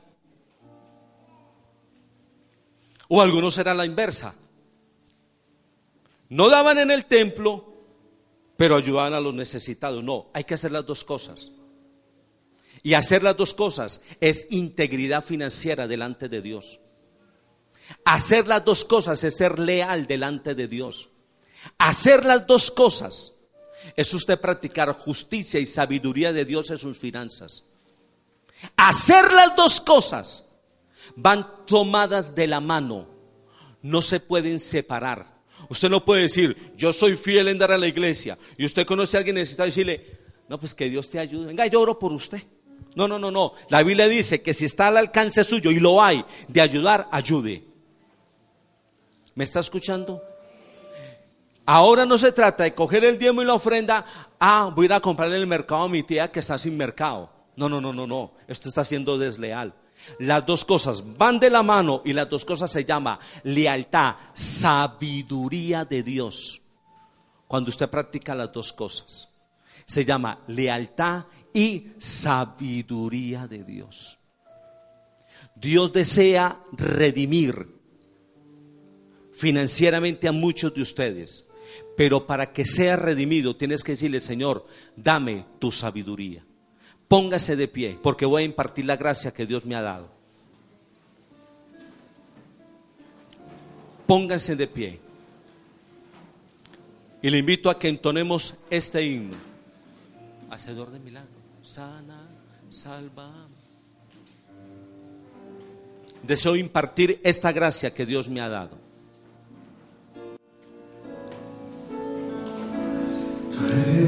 O 3.09 3.21
algunos 3.21 3.57
eran 3.57 3.75
la 3.75 3.86
inversa. 3.86 4.34
No 6.30 6.49
daban 6.49 6.78
en 6.78 6.91
el 6.91 7.05
templo, 7.05 7.73
pero 8.55 8.78
ayudaban 8.78 9.13
a 9.13 9.19
los 9.19 9.34
necesitados. 9.34 10.01
No, 10.01 10.28
hay 10.34 10.45
que 10.45 10.53
hacer 10.53 10.71
las 10.71 10.86
dos 10.86 11.03
cosas. 11.03 11.51
Y 12.84 12.93
hacer 12.93 13.21
las 13.21 13.36
dos 13.36 13.53
cosas 13.53 14.01
es 14.21 14.47
integridad 14.49 15.25
financiera 15.25 15.88
delante 15.88 16.30
de 16.30 16.41
Dios. 16.41 16.80
Hacer 18.05 18.47
las 18.47 18.63
dos 18.63 18.85
cosas 18.85 19.23
es 19.23 19.35
ser 19.35 19.59
leal 19.59 20.07
delante 20.07 20.55
de 20.55 20.67
Dios. 20.67 21.09
Hacer 21.77 22.25
las 22.25 22.47
dos 22.47 22.71
cosas 22.71 23.33
es 23.95 24.13
usted 24.13 24.39
practicar 24.39 24.91
justicia 24.93 25.59
y 25.59 25.65
sabiduría 25.65 26.33
de 26.33 26.45
Dios 26.45 26.71
en 26.71 26.77
sus 26.77 26.97
finanzas. 26.97 27.65
Hacer 28.75 29.31
las 29.31 29.55
dos 29.55 29.81
cosas 29.81 30.47
van 31.15 31.65
tomadas 31.65 32.35
de 32.35 32.47
la 32.47 32.59
mano, 32.59 33.07
no 33.81 34.01
se 34.01 34.19
pueden 34.19 34.59
separar. 34.59 35.38
Usted 35.69 35.89
no 35.89 36.03
puede 36.03 36.23
decir, 36.23 36.73
yo 36.75 36.93
soy 36.93 37.15
fiel 37.15 37.47
en 37.47 37.57
dar 37.57 37.71
a 37.71 37.77
la 37.77 37.88
iglesia, 37.88 38.38
y 38.57 38.65
usted 38.65 38.85
conoce 38.85 39.17
a 39.17 39.19
alguien 39.19 39.35
necesitado 39.35 39.67
y 39.67 39.71
decirle, 39.71 40.17
no, 40.47 40.59
pues 40.59 40.73
que 40.73 40.89
Dios 40.89 41.09
te 41.09 41.19
ayude. 41.19 41.47
Venga, 41.47 41.65
yo 41.67 41.81
oro 41.81 41.99
por 41.99 42.13
usted. 42.13 42.41
No, 42.95 43.07
no, 43.07 43.19
no, 43.19 43.29
no. 43.29 43.53
La 43.69 43.83
Biblia 43.83 44.07
dice 44.07 44.41
que 44.41 44.53
si 44.53 44.65
está 44.65 44.88
al 44.88 44.97
alcance 44.97 45.43
suyo 45.43 45.71
y 45.71 45.79
lo 45.79 46.01
hay 46.01 46.23
de 46.47 46.61
ayudar, 46.61 47.07
ayude. 47.11 47.66
¿Me 49.38 49.43
está 49.43 49.59
escuchando? 49.59 50.23
Ahora 51.63 52.07
no 52.07 52.17
se 52.17 52.31
trata 52.31 52.63
de 52.63 52.73
coger 52.73 53.05
el 53.05 53.19
diezmo 53.19 53.43
y 53.43 53.45
la 53.45 53.53
ofrenda, 53.53 54.03
ah, 54.39 54.71
voy 54.75 54.85
a 54.85 54.88
ir 54.88 54.93
a 54.93 54.99
comprar 54.99 55.29
en 55.29 55.35
el 55.35 55.45
mercado 55.45 55.83
a 55.83 55.88
mi 55.88 56.01
tía 56.01 56.31
que 56.31 56.39
está 56.39 56.57
sin 56.57 56.75
mercado. 56.75 57.29
No, 57.55 57.69
no, 57.69 57.79
no, 57.79 57.93
no, 57.93 58.07
no. 58.07 58.31
Esto 58.47 58.67
está 58.67 58.83
siendo 58.83 59.15
desleal. 59.15 59.75
Las 60.17 60.43
dos 60.43 60.65
cosas 60.65 61.03
van 61.19 61.39
de 61.39 61.51
la 61.51 61.61
mano 61.61 62.01
y 62.03 62.13
las 62.13 62.27
dos 62.27 62.43
cosas 62.45 62.71
se 62.71 62.83
llama 62.83 63.19
lealtad, 63.43 64.15
sabiduría 64.33 65.85
de 65.85 66.01
Dios. 66.01 66.59
Cuando 67.47 67.69
usted 67.69 67.91
practica 67.91 68.33
las 68.33 68.51
dos 68.51 68.73
cosas, 68.73 69.29
se 69.85 70.03
llama 70.03 70.39
lealtad 70.47 71.25
y 71.53 71.91
sabiduría 71.99 73.45
de 73.45 73.63
Dios. 73.63 74.17
Dios 75.53 75.93
desea 75.93 76.59
redimir 76.71 77.76
financieramente 79.38 80.27
a 80.27 80.31
muchos 80.31 80.73
de 80.73 80.81
ustedes. 80.81 81.45
Pero 81.95 82.25
para 82.25 82.51
que 82.51 82.65
sea 82.65 82.95
redimido 82.95 83.55
tienes 83.55 83.83
que 83.83 83.93
decirle, 83.93 84.19
Señor, 84.19 84.65
dame 84.95 85.45
tu 85.59 85.71
sabiduría. 85.71 86.43
Póngase 87.07 87.55
de 87.55 87.67
pie, 87.67 87.99
porque 88.01 88.25
voy 88.25 88.41
a 88.41 88.45
impartir 88.45 88.85
la 88.85 88.97
gracia 88.97 89.33
que 89.33 89.45
Dios 89.45 89.65
me 89.65 89.75
ha 89.75 89.81
dado. 89.81 90.09
Póngase 94.05 94.55
de 94.55 94.67
pie. 94.67 94.99
Y 97.21 97.29
le 97.29 97.38
invito 97.38 97.69
a 97.69 97.77
que 97.77 97.89
entonemos 97.89 98.55
este 98.69 99.03
himno. 99.03 99.38
Hacedor 100.49 100.91
de 100.91 100.99
milagros. 100.99 101.31
Sana, 101.61 102.27
salva. 102.69 103.47
Deseo 106.23 106.55
impartir 106.55 107.19
esta 107.23 107.51
gracia 107.51 107.93
que 107.93 108.05
Dios 108.05 108.29
me 108.29 108.41
ha 108.41 108.49
dado. 108.49 108.86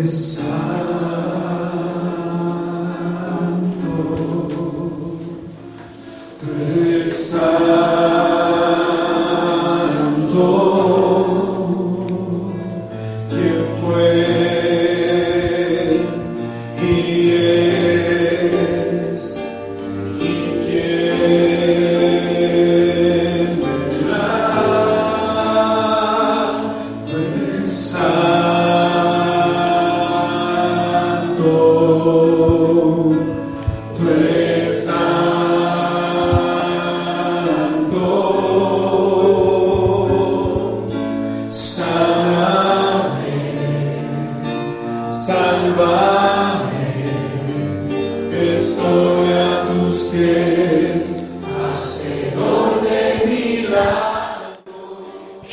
Santo, 0.05 0.98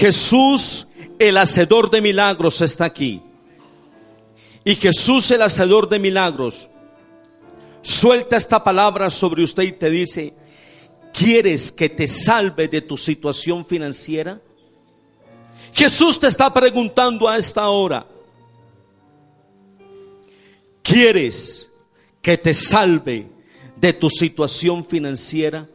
Jesús, 0.06 0.86
el 1.18 1.36
hacedor 1.36 1.90
de 1.90 2.00
milagros, 2.00 2.60
está 2.60 2.84
aquí. 2.84 3.20
Y 4.64 4.76
Jesús, 4.76 5.28
el 5.32 5.42
hacedor 5.42 5.88
de 5.88 5.98
milagros, 5.98 6.70
suelta 7.82 8.36
esta 8.36 8.62
palabra 8.62 9.10
sobre 9.10 9.42
usted 9.42 9.64
y 9.64 9.72
te 9.72 9.90
dice, 9.90 10.32
¿quieres 11.12 11.72
que 11.72 11.88
te 11.88 12.06
salve 12.06 12.68
de 12.68 12.82
tu 12.82 12.96
situación 12.96 13.64
financiera? 13.64 14.40
Jesús 15.72 16.20
te 16.20 16.28
está 16.28 16.54
preguntando 16.54 17.28
a 17.28 17.36
esta 17.36 17.68
hora, 17.68 18.06
¿quieres 20.84 21.68
que 22.22 22.38
te 22.38 22.54
salve 22.54 23.28
de 23.74 23.92
tu 23.92 24.08
situación 24.08 24.84
financiera? 24.84 25.68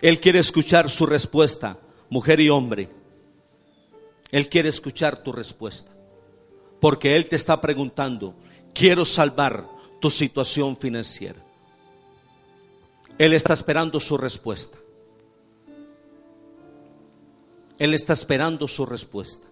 Él 0.00 0.20
quiere 0.20 0.38
escuchar 0.38 0.88
su 0.90 1.06
respuesta, 1.06 1.78
mujer 2.10 2.40
y 2.40 2.48
hombre. 2.48 2.88
Él 4.30 4.48
quiere 4.48 4.68
escuchar 4.68 5.22
tu 5.22 5.32
respuesta. 5.32 5.90
Porque 6.80 7.16
Él 7.16 7.26
te 7.26 7.36
está 7.36 7.60
preguntando, 7.60 8.34
quiero 8.72 9.04
salvar 9.04 9.66
tu 10.00 10.10
situación 10.10 10.76
financiera. 10.76 11.44
Él 13.18 13.32
está 13.32 13.52
esperando 13.52 13.98
su 13.98 14.16
respuesta. 14.16 14.78
Él 17.78 17.94
está 17.94 18.12
esperando 18.12 18.68
su 18.68 18.86
respuesta. 18.86 19.46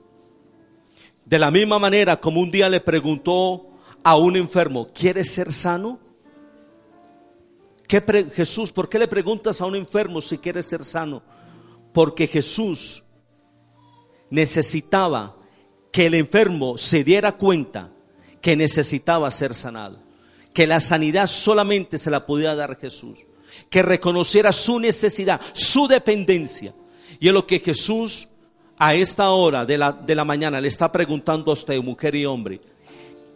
De 1.25 1.39
la 1.39 1.51
misma 1.51 1.81
manera 1.81 2.21
como 2.21 2.41
un 2.41 2.53
día 2.53 2.69
le 2.69 2.81
preguntó 2.81 3.67
a 4.05 4.17
un 4.17 4.37
enfermo, 4.37 4.87
¿quieres 4.95 5.33
ser 5.33 5.53
sano? 5.53 5.99
¿Qué 7.87 8.03
Jesús, 8.35 8.73
¿por 8.73 8.89
qué 8.89 8.99
le 8.99 9.09
preguntas 9.09 9.61
a 9.61 9.67
un 9.67 9.77
enfermo 9.77 10.21
si 10.21 10.39
quiere 10.39 10.63
ser 10.63 10.85
sano? 10.85 11.23
Porque 11.93 12.27
Jesús 12.27 13.03
necesitaba 14.31 15.37
que 15.93 16.07
el 16.07 16.15
enfermo 16.15 16.77
se 16.77 17.05
diera 17.05 17.33
cuenta 17.33 17.91
que 18.41 18.57
necesitaba 18.57 19.31
ser 19.31 19.55
sanado, 19.55 19.99
que 20.53 20.67
la 20.67 20.81
sanidad 20.81 21.27
solamente 21.27 21.99
se 21.99 22.11
la 22.11 22.27
podía 22.27 22.55
dar 22.55 22.77
Jesús, 22.77 23.21
que 23.71 23.83
reconociera 23.83 24.53
su 24.53 24.79
necesidad, 24.79 25.41
su 25.53 25.87
dependencia. 25.87 26.75
Y 27.21 27.29
es 27.29 27.35
lo 27.35 27.47
que 27.47 27.61
Jesús 27.61 28.29
a 28.79 28.95
esta 28.95 29.31
hora 29.31 29.65
de 29.65 29.79
la, 29.79 29.93
de 29.93 30.15
la 30.15 30.25
mañana 30.25 30.61
le 30.61 30.69
está 30.69 30.91
preguntando 30.91 31.51
a 31.51 31.55
usted, 31.55 31.81
mujer 31.81 32.15
y 32.15 32.27
hombre, 32.27 32.61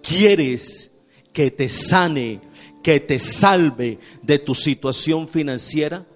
¿quieres 0.03 0.91
que 1.33 1.51
te 1.51 1.69
sane, 1.69 2.41
que 2.83 3.01
te 3.01 3.19
salve 3.19 3.99
de 4.23 4.39
tu 4.39 4.55
situación 4.55 5.29
financiera? 5.29 6.07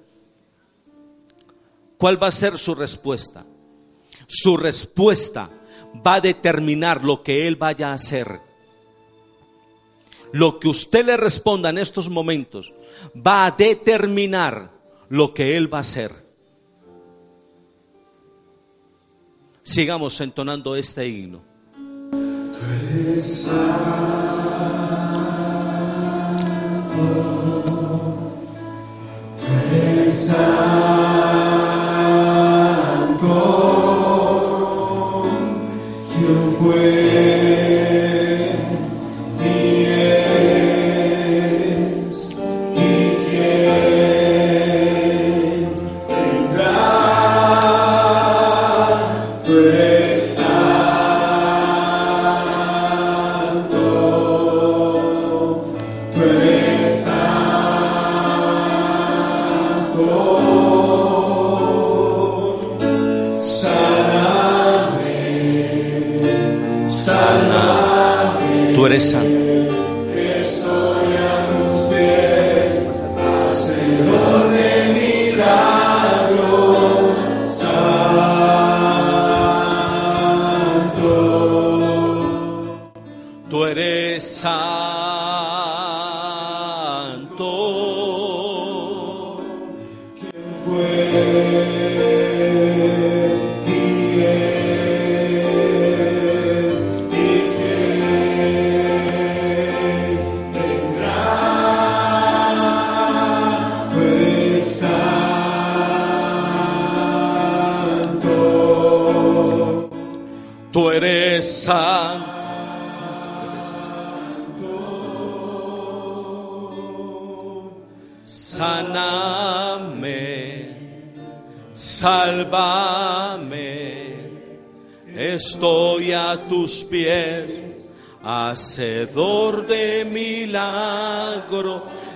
¿Cuál 1.99 2.23
va 2.23 2.29
a 2.29 2.33
ser 2.33 2.59
su 2.59 2.75
respuesta? 2.75 3.47
Su 4.27 4.57
respuesta 4.57 5.51
va 6.07 6.15
a 6.15 6.21
determinar 6.21 7.05
lo 7.05 7.23
que 7.23 7.47
Él 7.47 7.57
vaya 7.57 7.91
a 7.91 7.95
hacer. 7.95 8.41
Lo 10.33 10.59
que 10.59 10.69
usted 10.69 11.07
le 11.07 11.17
responda 11.17 11.71
en 11.71 11.79
estos 11.79 12.11
momentos 12.11 12.73
va 13.15 13.47
a 13.47 13.51
determinar 13.53 14.73
lo 15.09 15.33
que 15.33 15.57
Él 15.57 15.73
va 15.73 15.79
a 15.79 15.83
hacer. 15.83 16.25
Sigamos 19.62 20.21
entonando 20.21 20.77
este 20.77 21.09
himno. 21.09 21.43
Tus 29.38 30.30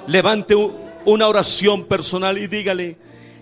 Levante 0.09 0.57
una 1.05 1.29
oración 1.29 1.85
personal 1.85 2.39
y 2.39 2.47
dígale, 2.47 2.97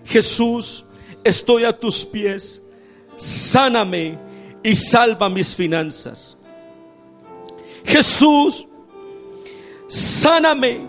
Jesús, 0.05 0.85
estoy 1.23 1.63
a 1.63 1.77
tus 1.77 2.05
pies, 2.05 2.61
sáname 3.15 4.17
y 4.61 4.75
salva 4.75 5.29
mis 5.29 5.55
finanzas. 5.55 6.37
Jesús, 7.85 8.67
sáname 9.87 10.87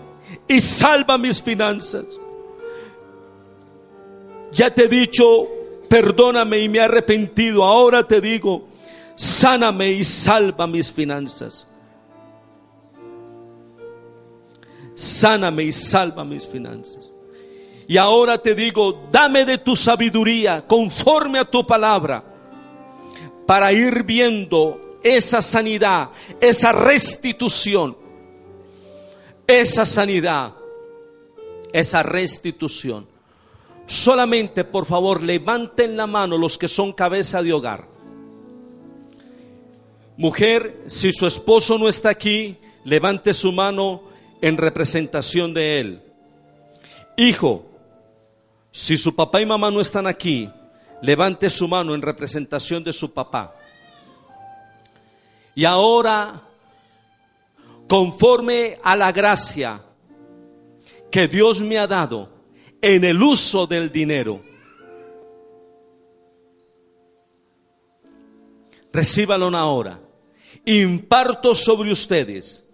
y 0.49 0.59
salva 0.59 1.17
mis 1.17 1.41
finanzas. 1.41 2.05
Ya 4.51 4.73
te 4.73 4.83
he 4.83 4.87
dicho, 4.89 5.47
perdóname 5.87 6.59
y 6.59 6.67
me 6.67 6.79
he 6.79 6.81
arrepentido. 6.81 7.63
Ahora 7.63 8.05
te 8.05 8.19
digo, 8.19 8.67
sáname 9.15 9.91
y 9.91 10.03
salva 10.03 10.67
mis 10.67 10.91
finanzas. 10.91 11.65
Sáname 14.99 15.63
y 15.63 15.71
salva 15.71 16.25
mis 16.25 16.45
finanzas. 16.45 17.09
Y 17.87 17.95
ahora 17.95 18.37
te 18.37 18.53
digo, 18.53 19.07
dame 19.09 19.45
de 19.45 19.57
tu 19.57 19.73
sabiduría 19.73 20.67
conforme 20.67 21.39
a 21.39 21.45
tu 21.45 21.65
palabra 21.65 22.21
para 23.47 23.71
ir 23.71 24.03
viendo 24.03 24.99
esa 25.01 25.41
sanidad, 25.41 26.09
esa 26.41 26.73
restitución, 26.73 27.95
esa 29.47 29.85
sanidad, 29.85 30.53
esa 31.71 32.03
restitución. 32.03 33.07
Solamente, 33.85 34.65
por 34.65 34.85
favor, 34.85 35.23
levanten 35.23 35.95
la 35.95 36.07
mano 36.07 36.37
los 36.37 36.57
que 36.57 36.67
son 36.67 36.91
cabeza 36.91 37.41
de 37.41 37.53
hogar. 37.53 37.87
Mujer, 40.17 40.83
si 40.87 41.13
su 41.13 41.25
esposo 41.25 41.77
no 41.77 41.87
está 41.87 42.09
aquí, 42.09 42.57
levante 42.83 43.33
su 43.33 43.53
mano 43.53 44.08
en 44.41 44.57
representación 44.57 45.53
de 45.53 45.79
Él. 45.79 46.01
Hijo, 47.17 47.65
si 48.71 48.97
su 48.97 49.15
papá 49.15 49.41
y 49.41 49.45
mamá 49.45 49.69
no 49.71 49.81
están 49.81 50.07
aquí, 50.07 50.49
levante 51.01 51.49
su 51.49 51.67
mano 51.67 51.93
en 51.93 52.01
representación 52.01 52.83
de 52.83 52.93
su 52.93 53.13
papá. 53.13 53.55
Y 55.55 55.65
ahora, 55.65 56.41
conforme 57.87 58.79
a 58.81 58.95
la 58.95 59.11
gracia 59.11 59.81
que 61.11 61.27
Dios 61.27 61.61
me 61.61 61.77
ha 61.77 61.87
dado 61.87 62.29
en 62.81 63.03
el 63.03 63.21
uso 63.21 63.67
del 63.67 63.91
dinero, 63.91 64.39
recíbalo 68.93 69.47
ahora. 69.57 69.99
Imparto 70.65 71.55
sobre 71.55 71.91
ustedes 71.91 72.68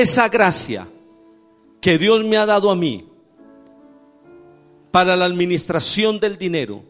esa 0.00 0.28
gracia 0.28 0.88
que 1.80 1.98
Dios 1.98 2.24
me 2.24 2.36
ha 2.36 2.46
dado 2.46 2.70
a 2.70 2.74
mí 2.74 3.06
para 4.90 5.16
la 5.16 5.24
administración 5.24 6.20
del 6.20 6.38
dinero. 6.38 6.82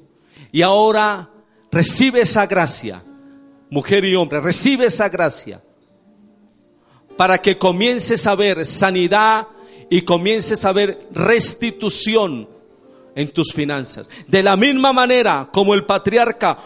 Y 0.52 0.62
ahora 0.62 1.30
recibe 1.72 2.20
esa 2.20 2.46
gracia, 2.46 3.02
mujer 3.70 4.04
y 4.04 4.14
hombre, 4.14 4.40
recibe 4.40 4.86
esa 4.86 5.08
gracia 5.08 5.62
para 7.16 7.38
que 7.38 7.58
comiences 7.58 8.26
a 8.26 8.34
ver 8.34 8.64
sanidad 8.64 9.48
y 9.90 10.02
comiences 10.02 10.64
a 10.64 10.72
ver 10.72 11.08
restitución 11.12 12.48
en 13.14 13.32
tus 13.32 13.52
finanzas. 13.52 14.08
De 14.26 14.42
la 14.42 14.56
misma 14.56 14.92
manera 14.92 15.48
como 15.52 15.74
el 15.74 15.86
patriarca 15.86 16.58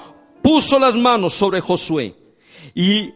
puso 0.42 0.78
las 0.78 0.94
manos 0.94 1.34
sobre 1.34 1.60
Josué 1.60 2.14
y 2.74 3.12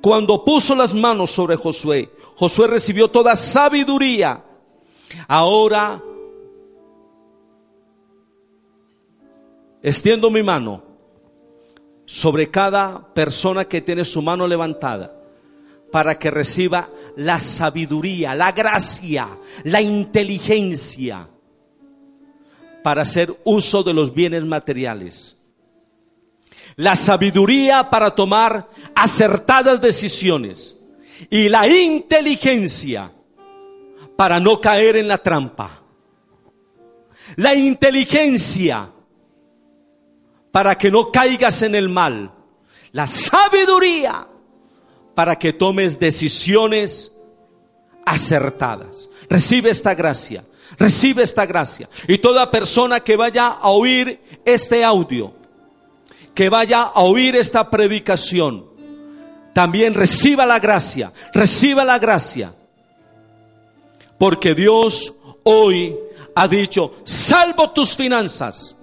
cuando 0.00 0.44
puso 0.44 0.74
las 0.74 0.94
manos 0.94 1.30
sobre 1.30 1.56
Josué, 1.56 2.10
Josué 2.36 2.66
recibió 2.66 3.08
toda 3.08 3.36
sabiduría. 3.36 4.42
Ahora 5.28 6.02
extiendo 9.82 10.30
mi 10.30 10.42
mano 10.42 10.82
sobre 12.06 12.50
cada 12.50 13.12
persona 13.12 13.64
que 13.64 13.80
tiene 13.80 14.04
su 14.04 14.22
mano 14.22 14.46
levantada 14.46 15.12
para 15.90 16.18
que 16.18 16.30
reciba 16.30 16.88
la 17.16 17.40
sabiduría, 17.40 18.34
la 18.34 18.52
gracia, 18.52 19.28
la 19.64 19.80
inteligencia 19.82 21.28
para 22.82 23.02
hacer 23.02 23.36
uso 23.44 23.82
de 23.82 23.92
los 23.92 24.14
bienes 24.14 24.44
materiales. 24.44 25.36
La 26.76 26.96
sabiduría 26.96 27.90
para 27.90 28.14
tomar 28.14 28.70
acertadas 28.94 29.80
decisiones 29.80 30.78
y 31.30 31.48
la 31.48 31.66
inteligencia 31.66 33.12
para 34.16 34.40
no 34.40 34.60
caer 34.60 34.96
en 34.96 35.08
la 35.08 35.18
trampa. 35.18 35.82
La 37.36 37.54
inteligencia 37.54 38.90
para 40.50 40.76
que 40.76 40.90
no 40.90 41.10
caigas 41.10 41.62
en 41.62 41.74
el 41.74 41.88
mal. 41.88 42.32
La 42.92 43.06
sabiduría 43.06 44.28
para 45.14 45.38
que 45.38 45.52
tomes 45.52 45.98
decisiones 45.98 47.12
acertadas. 48.04 49.08
Recibe 49.28 49.70
esta 49.70 49.94
gracia, 49.94 50.44
recibe 50.78 51.22
esta 51.22 51.46
gracia. 51.46 51.88
Y 52.06 52.18
toda 52.18 52.50
persona 52.50 53.00
que 53.00 53.16
vaya 53.16 53.48
a 53.48 53.68
oír 53.70 54.20
este 54.44 54.84
audio, 54.84 55.34
que 56.34 56.48
vaya 56.48 56.82
a 56.82 57.00
oír 57.00 57.36
esta 57.36 57.70
predicación, 57.70 58.71
también 59.52 59.94
reciba 59.94 60.46
la 60.46 60.58
gracia, 60.58 61.12
reciba 61.32 61.84
la 61.84 61.98
gracia. 61.98 62.54
Porque 64.18 64.54
Dios 64.54 65.14
hoy 65.44 65.96
ha 66.34 66.48
dicho, 66.48 66.94
salvo 67.04 67.70
tus 67.70 67.96
finanzas 67.96 68.76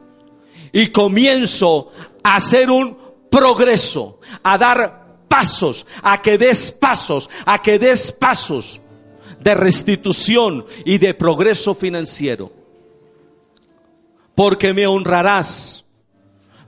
y 0.72 0.88
comienzo 0.88 1.91
a 2.24 2.36
hacer 2.36 2.70
un 2.70 2.97
progreso, 3.30 4.20
a 4.43 4.57
dar 4.57 4.99
pasos, 5.28 5.86
a 6.03 6.22
que 6.22 6.38
des 6.38 6.72
pasos, 6.72 7.30
a 7.45 7.61
que 7.61 7.80
des 7.80 8.11
pasos 8.11 8.82
de 9.39 9.55
restitución 9.55 10.65
y 10.86 10.97
de 10.97 11.13
progreso 11.13 11.74
financiero. 11.74 12.51
Porque 14.36 14.74
me 14.74 14.88
honrarás, 14.88 15.86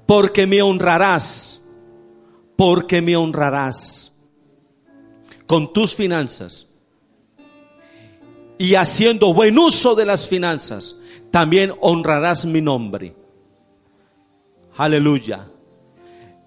porque 0.05 0.45
me 0.47 0.61
honrarás, 0.61 1.60
porque 2.61 3.01
me 3.01 3.15
honrarás 3.15 4.13
con 5.47 5.73
tus 5.73 5.95
finanzas. 5.95 6.67
Y 8.59 8.75
haciendo 8.75 9.33
buen 9.33 9.57
uso 9.57 9.95
de 9.95 10.05
las 10.05 10.27
finanzas, 10.27 10.95
también 11.31 11.73
honrarás 11.81 12.45
mi 12.45 12.61
nombre. 12.61 13.15
Aleluya. 14.77 15.49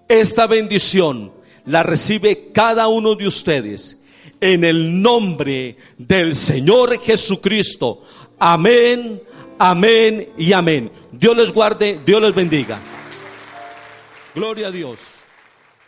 Esta 0.07 0.47
bendición 0.47 1.33
la 1.65 1.83
recibe 1.83 2.53
cada 2.53 2.87
uno 2.87 3.15
de 3.15 3.27
ustedes 3.27 4.01
en 4.39 4.63
el 4.63 5.01
nombre 5.01 5.75
del 5.97 6.33
Señor 6.33 6.97
Jesucristo. 7.01 8.03
Amén, 8.39 9.21
amén 9.59 10.29
y 10.37 10.53
amén. 10.53 10.89
Dios 11.11 11.35
les 11.35 11.51
guarde, 11.51 11.99
Dios 12.05 12.21
les 12.21 12.33
bendiga. 12.33 12.79
Gloria 14.33 14.67
a 14.67 14.71
Dios. 14.71 15.24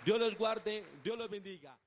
Dios 0.08 0.22
les 0.22 0.38
guarde, 0.38 0.86
Dios 1.04 1.18
les 1.18 1.30
bendiga. 1.30 1.78